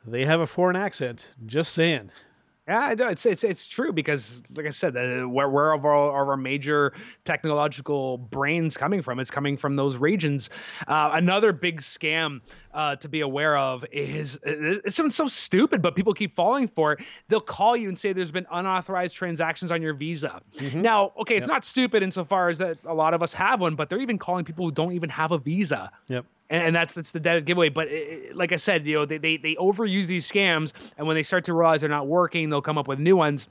they 0.05 0.25
have 0.25 0.39
a 0.39 0.47
foreign 0.47 0.75
accent. 0.75 1.33
Just 1.45 1.73
saying. 1.73 2.11
Yeah, 2.67 2.77
I 2.77 2.93
know. 2.93 3.07
It's 3.07 3.25
it's 3.25 3.43
it's 3.43 3.65
true 3.65 3.91
because, 3.91 4.39
like 4.55 4.67
I 4.67 4.69
said, 4.69 4.95
uh, 4.95 5.27
where 5.27 5.49
where 5.49 5.71
of 5.73 5.83
our, 5.83 6.37
major 6.37 6.93
technological 7.23 8.19
brains 8.19 8.77
coming 8.77 9.01
from? 9.01 9.19
It's 9.19 9.31
coming 9.31 9.57
from 9.57 9.75
those 9.75 9.97
regions. 9.97 10.49
Uh, 10.87 11.09
another 11.13 11.53
big 11.53 11.81
scam 11.81 12.39
uh, 12.73 12.95
to 12.97 13.09
be 13.09 13.21
aware 13.21 13.57
of 13.57 13.83
is 13.91 14.39
it- 14.43 14.81
it 14.85 14.93
sounds 14.93 15.15
so 15.15 15.27
stupid, 15.27 15.81
but 15.81 15.95
people 15.95 16.13
keep 16.13 16.35
falling 16.35 16.67
for 16.67 16.93
it. 16.93 16.99
They'll 17.29 17.41
call 17.41 17.75
you 17.75 17.89
and 17.89 17.97
say 17.97 18.13
there's 18.13 18.31
been 18.31 18.47
unauthorized 18.51 19.15
transactions 19.15 19.71
on 19.71 19.81
your 19.81 19.95
visa. 19.95 20.39
Now, 20.73 21.13
okay, 21.21 21.35
it's 21.35 21.47
not 21.47 21.65
stupid 21.65 22.03
insofar 22.03 22.49
as 22.49 22.59
that 22.59 22.77
a 22.85 22.93
lot 22.93 23.13
of 23.15 23.23
us 23.23 23.33
have 23.33 23.59
one, 23.59 23.75
but 23.75 23.89
they're 23.89 24.01
even 24.01 24.19
calling 24.19 24.45
people 24.45 24.65
who 24.65 24.71
don't 24.71 24.93
even 24.93 25.09
have 25.09 25.31
a 25.31 25.37
visa 25.39 25.91
Yep. 26.07 26.25
And, 26.51 26.65
and 26.65 26.75
that's 26.75 26.93
that's 26.93 27.11
the 27.11 27.19
dead 27.19 27.45
giveaway. 27.45 27.69
But 27.69 27.87
it, 27.87 27.93
it- 27.93 28.35
like 28.35 28.51
I 28.51 28.57
said, 28.57 28.85
you 28.85 28.95
know, 28.95 29.05
they, 29.05 29.17
they 29.17 29.37
they 29.37 29.55
overuse 29.55 30.05
these 30.05 30.29
scams, 30.29 30.73
and 30.97 31.07
when 31.07 31.15
they 31.15 31.23
start 31.23 31.45
to 31.45 31.53
realize 31.53 31.81
they're 31.81 31.89
not 31.89 32.07
working, 32.07 32.49
they'll 32.49 32.61
come 32.61 32.77
up 32.77 32.87
with 32.87 32.99
new 32.99 33.15
ones. 33.15 33.47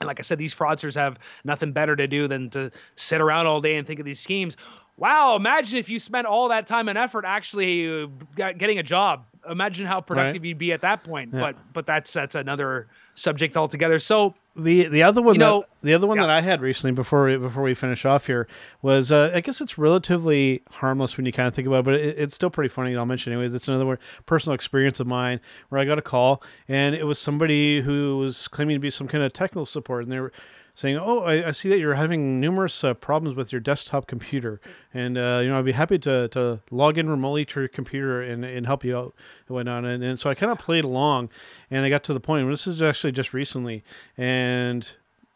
And 0.00 0.06
like 0.06 0.18
I 0.18 0.22
said, 0.22 0.38
these 0.38 0.54
fraudsters 0.54 0.94
have 0.94 1.18
nothing 1.44 1.72
better 1.72 1.94
to 1.96 2.06
do 2.06 2.28
than 2.28 2.50
to 2.50 2.70
sit 2.96 3.20
around 3.20 3.46
all 3.46 3.60
day 3.60 3.76
and 3.76 3.86
think 3.86 4.00
of 4.00 4.06
these 4.06 4.20
schemes. 4.20 4.56
Wow, 4.96 5.36
imagine 5.36 5.78
if 5.78 5.88
you 5.88 5.98
spent 6.00 6.26
all 6.26 6.48
that 6.48 6.66
time 6.66 6.88
and 6.88 6.98
effort 6.98 7.24
actually 7.24 8.04
uh, 8.04 8.52
getting 8.52 8.78
a 8.78 8.82
job. 8.82 9.24
Imagine 9.48 9.86
how 9.86 10.00
productive 10.00 10.44
you'd 10.44 10.58
be 10.58 10.72
at 10.72 10.80
that 10.82 11.04
point. 11.04 11.30
Yeah. 11.32 11.40
But 11.40 11.56
but 11.72 11.86
that's 11.86 12.12
that's 12.12 12.34
another 12.34 12.86
subject 13.14 13.56
altogether. 13.56 13.98
So 13.98 14.34
The 14.56 14.86
the 14.88 15.02
other 15.02 15.20
one 15.22 15.34
You 15.34 15.38
that 15.40 15.44
know- 15.46 15.64
the 15.82 15.94
other 15.94 16.06
one 16.06 16.16
Yeah. 16.18 16.24
that 16.26 16.30
I 16.30 16.40
had 16.40 16.60
recently 16.60 16.92
before 16.94 17.24
we 17.26 17.36
before 17.36 17.62
we 17.62 17.74
finish 17.74 18.04
off 18.04 18.26
here 18.26 18.46
was 18.82 19.10
uh, 19.12 19.30
I 19.34 19.40
guess 19.40 19.60
it's 19.60 19.76
relatively 19.78 20.62
harmless 20.70 21.16
when 21.16 21.26
you 21.26 21.32
kind 21.32 21.46
of 21.48 21.54
think 21.54 21.66
about 21.68 21.80
it, 21.80 21.84
but 21.84 21.94
it, 21.94 22.18
it's 22.18 22.34
still 22.34 22.50
pretty 22.50 22.68
funny. 22.68 22.96
I'll 22.96 23.06
mention 23.06 23.32
anyways. 23.32 23.54
It's 23.54 23.68
another 23.68 23.86
one- 23.86 23.98
personal 24.26 24.54
experience 24.54 25.00
of 25.00 25.06
mine 25.06 25.40
where 25.68 25.80
I 25.80 25.84
got 25.84 25.98
a 25.98 26.02
call 26.02 26.42
and 26.68 26.94
it 26.94 27.04
was 27.04 27.18
somebody 27.18 27.80
who 27.82 28.18
was 28.18 28.48
claiming 28.48 28.74
to 28.76 28.80
be 28.80 28.90
some 28.90 29.08
kind 29.08 29.22
of 29.24 29.32
technical 29.32 29.66
support 29.66 30.04
and 30.04 30.12
they 30.12 30.20
were 30.20 30.32
saying, 30.78 30.96
"Oh, 30.96 31.20
I, 31.20 31.48
I 31.48 31.50
see 31.50 31.68
that 31.70 31.78
you're 31.78 31.94
having 31.94 32.38
numerous 32.38 32.84
uh, 32.84 32.94
problems 32.94 33.36
with 33.36 33.50
your 33.50 33.60
desktop 33.60 34.06
computer, 34.06 34.60
and 34.94 35.18
uh, 35.18 35.40
you 35.42 35.48
know 35.48 35.58
I'd 35.58 35.64
be 35.64 35.72
happy 35.72 35.98
to, 35.98 36.28
to 36.28 36.60
log 36.70 36.96
in 36.96 37.10
remotely 37.10 37.44
to 37.46 37.60
your 37.60 37.68
computer 37.68 38.22
and, 38.22 38.44
and 38.44 38.64
help 38.64 38.84
you 38.84 38.96
out 38.96 39.14
and 39.48 39.56
whatnot." 39.56 39.84
And, 39.84 40.04
and 40.04 40.20
so 40.20 40.30
I 40.30 40.34
kind 40.34 40.52
of 40.52 40.58
played 40.58 40.84
along, 40.84 41.30
and 41.68 41.84
I 41.84 41.90
got 41.90 42.04
to 42.04 42.14
the 42.14 42.20
point. 42.20 42.48
This 42.48 42.68
is 42.68 42.80
actually 42.80 43.12
just 43.12 43.34
recently, 43.34 43.82
and 44.16 44.88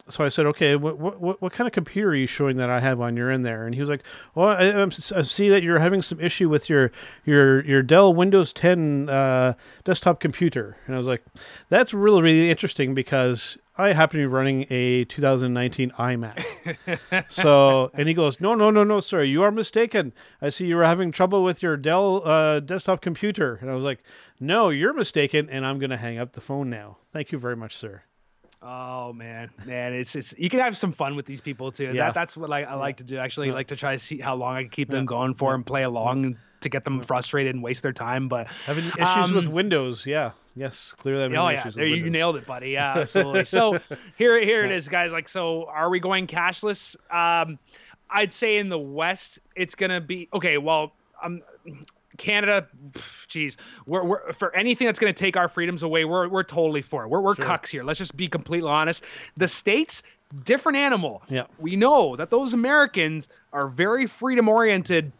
so 0.09 0.23
I 0.23 0.27
said, 0.27 0.45
"Okay, 0.47 0.75
what, 0.75 0.97
what 0.97 1.41
what 1.41 1.53
kind 1.53 1.65
of 1.65 1.71
computer 1.71 2.09
are 2.09 2.15
you 2.15 2.27
showing 2.27 2.57
that 2.57 2.69
I 2.69 2.79
have 2.81 2.99
on 2.99 3.15
your 3.15 3.31
end 3.31 3.45
there?" 3.45 3.65
And 3.65 3.73
he 3.73 3.79
was 3.79 3.89
like, 3.89 4.03
"Well, 4.35 4.49
I, 4.49 4.83
I 4.83 5.21
see 5.21 5.49
that 5.49 5.63
you're 5.63 5.79
having 5.79 6.01
some 6.01 6.19
issue 6.19 6.49
with 6.49 6.69
your 6.69 6.91
your 7.25 7.63
your 7.63 7.81
Dell 7.81 8.13
Windows 8.13 8.51
10 8.51 9.09
uh, 9.09 9.53
desktop 9.83 10.19
computer." 10.19 10.77
And 10.85 10.95
I 10.95 10.97
was 10.97 11.07
like, 11.07 11.23
"That's 11.69 11.93
really 11.93 12.21
really 12.21 12.49
interesting 12.49 12.93
because 12.93 13.57
I 13.77 13.93
happen 13.93 14.19
to 14.19 14.23
be 14.23 14.27
running 14.27 14.65
a 14.69 15.05
2019 15.05 15.91
iMac." 15.91 17.25
so, 17.29 17.89
and 17.93 18.07
he 18.07 18.13
goes, 18.13 18.41
"No, 18.41 18.55
no, 18.55 18.71
no, 18.71 18.83
no, 18.83 18.99
sir, 18.99 19.23
you 19.23 19.41
are 19.43 19.51
mistaken. 19.51 20.11
I 20.41 20.49
see 20.49 20.65
you 20.65 20.75
were 20.75 20.85
having 20.85 21.13
trouble 21.13 21.43
with 21.43 21.63
your 21.63 21.77
Dell 21.77 22.27
uh, 22.27 22.59
desktop 22.59 23.01
computer." 23.01 23.57
And 23.61 23.71
I 23.71 23.75
was 23.75 23.85
like, 23.85 24.03
"No, 24.37 24.69
you're 24.69 24.93
mistaken, 24.93 25.49
and 25.49 25.65
I'm 25.65 25.79
going 25.79 25.91
to 25.91 25.97
hang 25.97 26.17
up 26.17 26.33
the 26.33 26.41
phone 26.41 26.69
now. 26.69 26.97
Thank 27.13 27.31
you 27.31 27.37
very 27.37 27.55
much, 27.55 27.77
sir." 27.77 28.03
Oh 28.65 29.11
man, 29.11 29.49
man, 29.65 29.93
it's 29.93 30.15
it's 30.15 30.33
you 30.37 30.49
can 30.49 30.59
have 30.59 30.77
some 30.77 30.93
fun 30.93 31.15
with 31.17 31.25
these 31.25 31.41
people 31.41 31.71
too. 31.71 31.85
Yeah. 31.93 32.05
That 32.05 32.13
that's 32.13 32.37
what 32.37 32.51
I, 32.51 32.63
I 32.63 32.75
like 32.75 32.97
to 32.97 33.03
do. 33.03 33.17
Actually, 33.17 33.47
Yeah. 33.49 33.55
like 33.55 33.67
to 33.67 33.75
try 33.75 33.93
to 33.93 33.99
see 33.99 34.19
how 34.19 34.35
long 34.35 34.55
I 34.55 34.61
can 34.61 34.69
keep 34.69 34.89
them 34.89 35.05
going 35.05 35.33
for 35.33 35.53
and 35.53 35.65
play 35.65 35.83
along 35.83 36.37
to 36.61 36.69
get 36.69 36.83
them 36.85 37.01
frustrated 37.03 37.53
and 37.53 37.61
waste 37.61 37.83
their 37.83 37.91
time. 37.91 38.29
But 38.29 38.47
Having 38.65 38.85
issues 38.97 39.33
with 39.33 39.47
Um, 39.47 39.51
Windows, 39.53 40.07
yeah, 40.07 40.31
yes, 40.55 40.93
clearly. 40.97 41.23
oh 41.35 41.49
yeah, 41.49 41.65
with 41.65 41.75
there 41.75 41.85
you 41.85 42.09
nailed 42.09 42.37
it, 42.37 42.45
buddy. 42.45 42.69
Yeah, 42.69 42.93
absolutely. 42.99 43.43
so 43.43 43.79
here 44.17 44.39
here 44.41 44.63
it 44.63 44.71
is, 44.71 44.87
guys. 44.87 45.11
Like, 45.11 45.27
so 45.27 45.65
are 45.65 45.89
we 45.89 45.99
going 45.99 46.25
cashless? 46.27 46.95
Um, 47.11 47.59
I'd 48.09 48.31
say 48.31 48.57
in 48.59 48.69
the 48.69 48.79
West, 48.79 49.39
it's 49.57 49.75
gonna 49.75 49.99
be 49.99 50.29
okay. 50.33 50.57
Well, 50.57 50.93
um, 51.21 51.41
Canada, 52.17 52.67
geez, 53.27 53.57
we're, 53.85 54.03
we're 54.03 54.33
for 54.33 54.55
anything 54.55 54.85
that's 54.87 54.99
gonna 54.99 55.13
take 55.13 55.37
our 55.37 55.47
freedoms 55.47 55.83
away, 55.83 56.05
we're 56.05 56.27
we're 56.27 56.43
totally 56.43 56.81
for 56.81 57.03
it. 57.03 57.09
We're 57.09 57.21
we're 57.21 57.35
Sure. 57.35 57.45
cucks 57.45 57.67
here. 57.67 57.83
Let's 57.83 57.99
just 57.99 58.15
be 58.15 58.27
completely 58.27 58.69
honest. 58.69 59.03
The 59.37 59.47
states, 59.47 60.03
different 60.45 60.77
animal. 60.77 61.21
Yeah. 61.29 61.45
we 61.59 61.75
know 61.75 62.15
that 62.15 62.29
those 62.29 62.53
Americans 62.53 63.27
are 63.51 63.67
very 63.67 64.07
freedom 64.07 64.47
oriented 64.49 65.11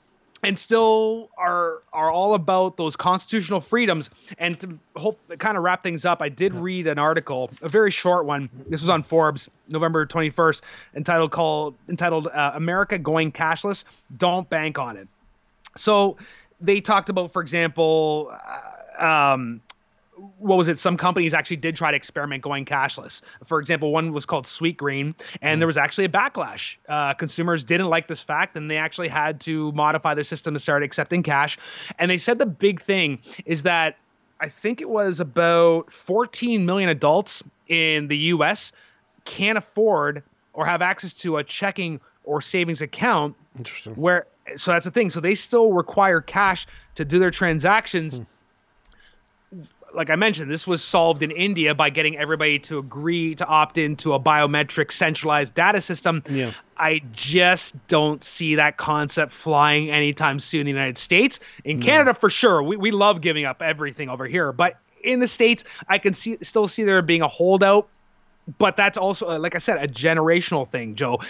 and 0.45 0.59
still 0.59 1.29
are 1.37 1.81
are 1.93 2.11
all 2.11 2.33
about 2.33 2.75
those 2.75 2.97
constitutional 2.97 3.61
freedoms. 3.61 4.09
And 4.37 4.59
to 4.59 4.77
hope 4.97 5.17
kind 5.39 5.55
of 5.55 5.63
wrap 5.63 5.83
things 5.83 6.03
up, 6.03 6.21
I 6.21 6.27
did 6.29 6.53
read 6.53 6.85
an 6.87 6.99
article, 6.99 7.49
a 7.61 7.69
very 7.69 7.91
short 7.91 8.25
one. 8.25 8.49
This 8.67 8.81
was 8.81 8.89
on 8.89 9.03
Forbes, 9.03 9.49
November 9.69 10.05
twenty 10.05 10.29
first, 10.31 10.61
entitled 10.95 11.31
called 11.31 11.75
entitled 11.87 12.27
uh, 12.27 12.51
"America 12.55 12.97
Going 12.97 13.31
Cashless." 13.31 13.85
Don't 14.17 14.49
bank 14.49 14.77
on 14.77 14.97
it. 14.97 15.07
So 15.77 16.17
they 16.63 16.81
talked 16.81 17.09
about, 17.09 17.31
for 17.31 17.41
example, 17.41 18.33
uh, 18.99 19.05
um, 19.05 19.61
what 20.37 20.57
was 20.57 20.67
it? 20.67 20.79
Some 20.79 20.95
companies 20.95 21.33
actually 21.33 21.57
did 21.57 21.75
try 21.75 21.91
to 21.91 21.97
experiment 21.97 22.41
going 22.41 22.65
cashless. 22.65 23.21
For 23.43 23.59
example, 23.59 23.91
one 23.91 24.13
was 24.13 24.25
called 24.25 24.45
Sweetgreen, 24.45 25.15
and 25.41 25.61
there 25.61 25.67
was 25.67 25.77
actually 25.77 26.05
a 26.05 26.09
backlash. 26.09 26.77
Uh, 26.87 27.13
consumers 27.13 27.63
didn't 27.63 27.87
like 27.87 28.07
this 28.07 28.21
fact, 28.21 28.55
and 28.55 28.71
they 28.71 28.77
actually 28.77 29.09
had 29.09 29.41
to 29.41 29.71
modify 29.73 30.13
the 30.13 30.23
system 30.23 30.53
to 30.53 30.59
start 30.59 30.83
accepting 30.83 31.21
cash. 31.23 31.57
And 31.99 32.09
they 32.09 32.17
said 32.17 32.39
the 32.39 32.45
big 32.45 32.81
thing 32.81 33.19
is 33.45 33.63
that 33.63 33.97
I 34.39 34.47
think 34.49 34.79
it 34.79 34.89
was 34.89 35.19
about 35.19 35.91
14 35.91 36.65
million 36.65 36.89
adults 36.89 37.43
in 37.67 38.07
the 38.07 38.17
U.S. 38.17 38.71
can't 39.25 39.57
afford 39.57 40.23
or 40.53 40.65
have 40.65 40.81
access 40.81 41.13
to 41.13 41.37
a 41.37 41.43
checking 41.43 41.99
or 42.23 42.41
savings 42.41 42.81
account 42.81 43.35
Interesting. 43.57 43.95
where 43.95 44.27
so 44.55 44.71
that's 44.71 44.85
the 44.85 44.91
thing. 44.91 45.09
So 45.09 45.19
they 45.19 45.35
still 45.35 45.73
require 45.73 46.21
cash 46.21 46.67
to 46.95 47.05
do 47.05 47.19
their 47.19 47.31
transactions. 47.31 48.19
Like 49.93 50.09
i 50.09 50.15
mentioned 50.15 50.49
this 50.49 50.65
was 50.65 50.83
solved 50.83 51.21
in 51.21 51.29
india 51.29 51.75
by 51.75 51.91
getting 51.91 52.17
everybody 52.17 52.57
to 52.57 52.79
agree 52.79 53.35
to 53.35 53.45
opt 53.45 53.77
into 53.77 54.13
a 54.13 54.19
biometric 54.19 54.91
centralized 54.91 55.53
data 55.53 55.81
system. 55.81 56.23
Yeah. 56.27 56.51
i 56.75 57.01
just 57.11 57.75
don't 57.87 58.23
see 58.23 58.55
that 58.55 58.77
concept 58.77 59.33
flying 59.33 59.91
anytime 59.91 60.39
soon 60.39 60.61
in 60.61 60.65
the 60.65 60.71
united 60.71 60.97
states. 60.97 61.39
In 61.63 61.79
canada 61.79 62.15
for 62.15 62.31
sure. 62.31 62.63
We, 62.63 62.75
we 62.75 62.89
love 62.89 63.21
giving 63.21 63.45
up 63.45 63.61
everything 63.61 64.09
over 64.09 64.25
here. 64.25 64.51
But 64.51 64.77
in 65.03 65.19
the 65.19 65.27
states 65.27 65.63
i 65.87 65.99
can 65.99 66.15
see 66.15 66.39
still 66.41 66.67
see 66.67 66.83
there 66.85 67.03
being 67.03 67.21
a 67.21 67.27
holdout. 67.27 67.87
But 68.57 68.75
that's 68.75 68.97
also 68.97 69.29
uh, 69.29 69.37
like 69.37 69.53
i 69.53 69.59
said 69.59 69.77
a 69.77 69.87
generational 69.87 70.67
thing 70.67 70.95
joe 70.95 71.21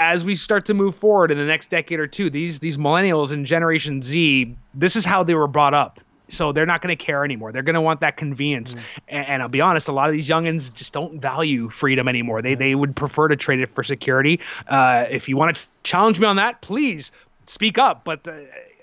as 0.00 0.24
we 0.24 0.34
start 0.34 0.64
to 0.64 0.74
move 0.74 0.96
forward 0.96 1.30
in 1.30 1.36
the 1.36 1.44
next 1.44 1.68
decade 1.68 2.00
or 2.00 2.06
two, 2.06 2.30
these 2.30 2.58
these 2.58 2.78
millennials 2.78 3.30
and 3.30 3.46
Generation 3.46 4.02
Z, 4.02 4.56
this 4.74 4.96
is 4.96 5.04
how 5.04 5.22
they 5.22 5.34
were 5.34 5.46
brought 5.46 5.74
up. 5.74 6.00
So 6.30 6.52
they're 6.52 6.66
not 6.66 6.80
going 6.80 6.96
to 6.96 7.04
care 7.04 7.24
anymore. 7.24 7.52
They're 7.52 7.64
going 7.64 7.74
to 7.74 7.80
want 7.80 8.00
that 8.00 8.16
convenience. 8.16 8.76
And, 9.08 9.26
and 9.26 9.42
I'll 9.42 9.48
be 9.48 9.60
honest, 9.60 9.88
a 9.88 9.92
lot 9.92 10.08
of 10.08 10.14
these 10.14 10.28
youngins 10.28 10.72
just 10.72 10.92
don't 10.92 11.20
value 11.20 11.68
freedom 11.68 12.08
anymore. 12.08 12.40
They 12.40 12.54
they 12.54 12.74
would 12.74 12.96
prefer 12.96 13.28
to 13.28 13.36
trade 13.36 13.60
it 13.60 13.74
for 13.74 13.82
security. 13.82 14.40
Uh, 14.68 15.04
if 15.10 15.28
you 15.28 15.36
want 15.36 15.56
to 15.56 15.62
challenge 15.82 16.18
me 16.18 16.26
on 16.26 16.36
that, 16.36 16.62
please 16.62 17.12
speak 17.46 17.76
up. 17.76 18.04
But 18.04 18.26
uh, 18.26 18.32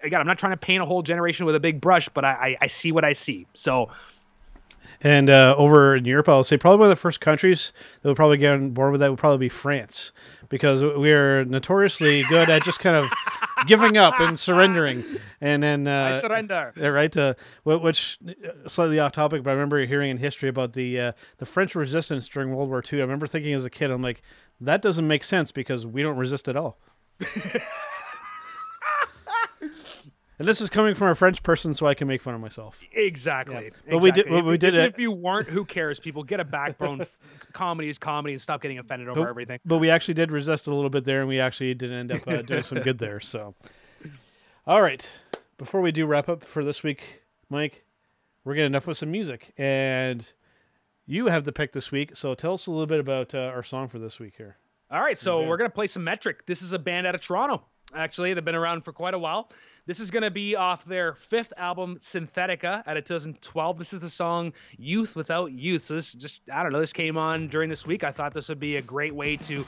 again, 0.04 0.22
I'm 0.22 0.28
not 0.28 0.38
trying 0.38 0.54
to 0.54 0.58
paint 0.58 0.84
a 0.84 0.86
whole 0.86 1.02
generation 1.02 1.48
with 1.48 1.56
a 1.56 1.60
big 1.60 1.82
brush, 1.82 2.08
but 2.10 2.24
I 2.24 2.32
I, 2.32 2.58
I 2.62 2.68
see 2.68 2.92
what 2.92 3.04
I 3.04 3.14
see. 3.14 3.48
So 3.56 3.90
And 5.02 5.30
uh, 5.30 5.56
over 5.58 5.96
in 5.96 6.06
Europe, 6.06 6.28
I'll 6.28 6.44
say 6.44 6.58
probably 6.58 6.80
one 6.80 6.88
of 6.88 6.98
the 6.98 7.02
first 7.02 7.22
countries 7.22 7.72
that 8.02 8.10
would 8.10 8.16
probably 8.16 8.38
get 8.38 8.54
on 8.54 8.72
board 8.72 8.92
with 8.92 9.02
that 9.02 9.10
would 9.10 9.20
probably 9.20 9.46
be 9.46 9.50
France, 9.50 10.12
because 10.50 10.82
we're 10.82 11.44
notoriously 11.46 12.24
good 12.24 12.50
at 12.50 12.64
just 12.64 12.80
kind 12.80 12.96
of 12.96 13.10
giving 13.68 13.98
up 13.98 14.20
and 14.20 14.40
surrendering. 14.40 15.04
And 15.40 15.62
then 15.62 15.88
uh, 15.88 16.16
I 16.16 16.22
surrender. 16.22 16.74
Yeah, 16.76 16.88
right. 16.88 17.16
Uh, 17.16 17.36
which 17.64 18.18
uh, 18.28 18.68
slightly 18.68 19.00
off 19.00 19.12
topic, 19.12 19.44
but 19.44 19.52
I 19.52 19.54
remember 19.54 19.86
hearing 19.86 20.10
in 20.10 20.18
history 20.18 20.50
about 20.50 20.74
the 20.74 21.00
uh, 21.00 21.12
the 21.38 21.46
French 21.46 21.76
resistance 21.76 22.28
during 22.28 22.56
World 22.56 22.70
War 22.70 22.84
II. 22.92 23.00
I 23.00 23.04
remember 23.04 23.28
thinking 23.28 23.54
as 23.54 23.66
a 23.66 23.70
kid, 23.70 23.92
I'm 23.92 24.02
like, 24.02 24.22
that 24.60 24.82
doesn't 24.82 25.08
make 25.08 25.24
sense 25.24 25.52
because 25.52 25.86
we 25.86 26.02
don't 26.02 26.18
resist 26.18 26.48
at 26.48 26.56
all. 26.56 26.80
and 30.40 30.48
this 30.48 30.62
is 30.62 30.70
coming 30.70 30.94
from 30.96 31.08
a 31.10 31.16
French 31.16 31.42
person, 31.44 31.74
so 31.74 31.86
I 31.86 31.94
can 31.94 32.08
make 32.08 32.22
fun 32.22 32.34
of 32.36 32.42
myself. 32.42 32.80
Exactly. 32.94 33.66
Yeah. 33.66 33.92
But 33.92 33.98
we 34.00 34.12
did- 34.12 34.26
exactly. 34.26 34.42
but 34.42 34.48
we 34.48 34.54
If- 34.56 34.60
did 34.60 34.74
even 34.76 34.86
it- 34.86 34.94
If 34.94 35.00
you 35.00 35.12
weren't, 35.12 35.48
who 35.50 35.66
cares? 35.66 36.00
People 36.00 36.24
get 36.24 36.40
a 36.40 36.44
backbone. 36.46 37.06
comedy 37.54 37.90
is 37.90 37.98
comedy, 37.98 38.34
and 38.34 38.42
stop 38.42 38.62
getting 38.62 38.78
offended 38.78 39.08
over 39.08 39.22
But- 39.22 39.30
everything. 39.30 39.60
But 39.66 39.78
we 39.80 39.90
actually 39.90 40.14
did 40.16 40.32
resist 40.32 40.68
a 40.68 40.74
little 40.74 40.90
bit 40.92 41.06
there, 41.06 41.20
and 41.22 41.28
we 41.30 41.40
actually 41.40 41.74
did 41.74 41.92
end 41.92 42.12
up 42.12 42.28
uh, 42.28 42.42
doing 42.44 42.64
some 42.64 42.80
good 42.82 43.00
there. 43.00 43.20
So, 43.20 43.56
all 44.66 44.82
right. 44.82 45.10
Before 45.58 45.82
we 45.82 45.92
do 45.92 46.06
wrap 46.06 46.30
up 46.30 46.44
for 46.44 46.64
this 46.64 46.84
week, 46.84 47.24
Mike, 47.50 47.84
we're 48.44 48.54
getting 48.54 48.68
enough 48.68 48.86
with 48.86 48.98
some 49.00 49.10
music, 49.12 49.54
and 49.58 50.32
you 51.08 51.28
have 51.28 51.46
the 51.46 51.52
pick 51.52 51.72
this 51.74 51.92
week. 51.92 52.16
So 52.16 52.36
tell 52.36 52.54
us 52.54 52.68
a 52.68 52.72
little 52.72 52.86
bit 52.86 53.00
about 53.00 53.34
uh, 53.34 53.40
our 53.40 53.64
song 53.64 53.88
for 53.88 53.98
this 53.98 54.20
week 54.20 54.36
here. 54.38 54.58
All 54.92 55.02
right, 55.02 55.18
so 55.18 55.40
Okay. 55.40 55.48
we're 55.48 55.58
gonna 55.58 55.70
play 55.70 55.88
some 55.88 56.04
Metric. 56.04 56.46
This 56.46 56.62
is 56.62 56.74
a 56.74 56.80
band 56.80 57.08
out 57.08 57.16
of 57.16 57.22
Toronto. 57.22 57.64
Actually, 57.96 58.34
they've 58.34 58.46
been 58.46 58.56
around 58.56 58.82
for 58.84 58.92
quite 58.94 59.14
a 59.16 59.20
while. 59.20 59.50
This 59.88 60.02
is 60.02 60.12
gonna 60.12 60.30
be 60.30 60.54
off 60.54 60.84
their 60.84 61.14
fifth 61.14 61.54
album, 61.56 61.98
Synthetica, 62.00 62.84
out 62.86 62.98
of 62.98 63.06
2012. 63.06 63.80
This 63.80 63.94
is 63.94 64.00
the 64.00 64.10
song 64.10 64.52
"Youth 64.78 65.16
Without 65.16 65.54
Youth." 65.54 65.86
So 65.86 65.94
this 65.96 66.12
just 66.12 66.42
I 66.52 66.62
don't 66.62 66.74
know. 66.74 66.82
This 66.82 66.92
came 66.92 67.18
on 67.18 67.48
during 67.48 67.70
this 67.70 67.88
week. 67.88 68.04
I 68.04 68.12
thought 68.12 68.34
this 68.34 68.50
would 68.50 68.60
be 68.60 68.76
a 68.76 68.82
great 68.82 69.16
way 69.16 69.38
to 69.38 69.66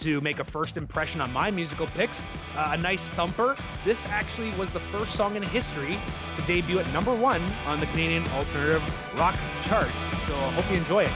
to 0.00 0.20
make 0.22 0.40
a 0.40 0.44
first 0.44 0.76
impression 0.76 1.20
on 1.20 1.32
my 1.32 1.52
musical 1.52 1.86
picks. 1.86 2.20
Uh, 2.56 2.70
a 2.72 2.76
nice 2.76 3.02
thumper. 3.10 3.56
This 3.84 4.04
actually 4.06 4.50
was 4.56 4.72
the 4.72 4.80
first 4.80 5.14
song 5.14 5.36
in 5.36 5.42
history 5.44 5.96
to 6.34 6.42
debut 6.42 6.80
at 6.80 6.92
number 6.92 7.14
one 7.14 7.40
on 7.66 7.78
the 7.78 7.86
Canadian 7.86 8.26
alternative 8.32 8.82
rock 9.16 9.38
charts. 9.66 10.00
So 10.26 10.34
I 10.34 10.50
hope 10.50 10.68
you 10.68 10.78
enjoy 10.78 11.04
it. 11.04 11.12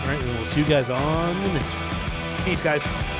All 0.00 0.06
right, 0.06 0.22
we'll 0.24 0.46
see 0.46 0.60
you 0.60 0.66
guys 0.66 0.88
on 0.88 1.42
the 1.42 1.52
next. 1.52 1.66
one. 1.66 2.44
Peace, 2.44 2.62
guys. 2.62 3.15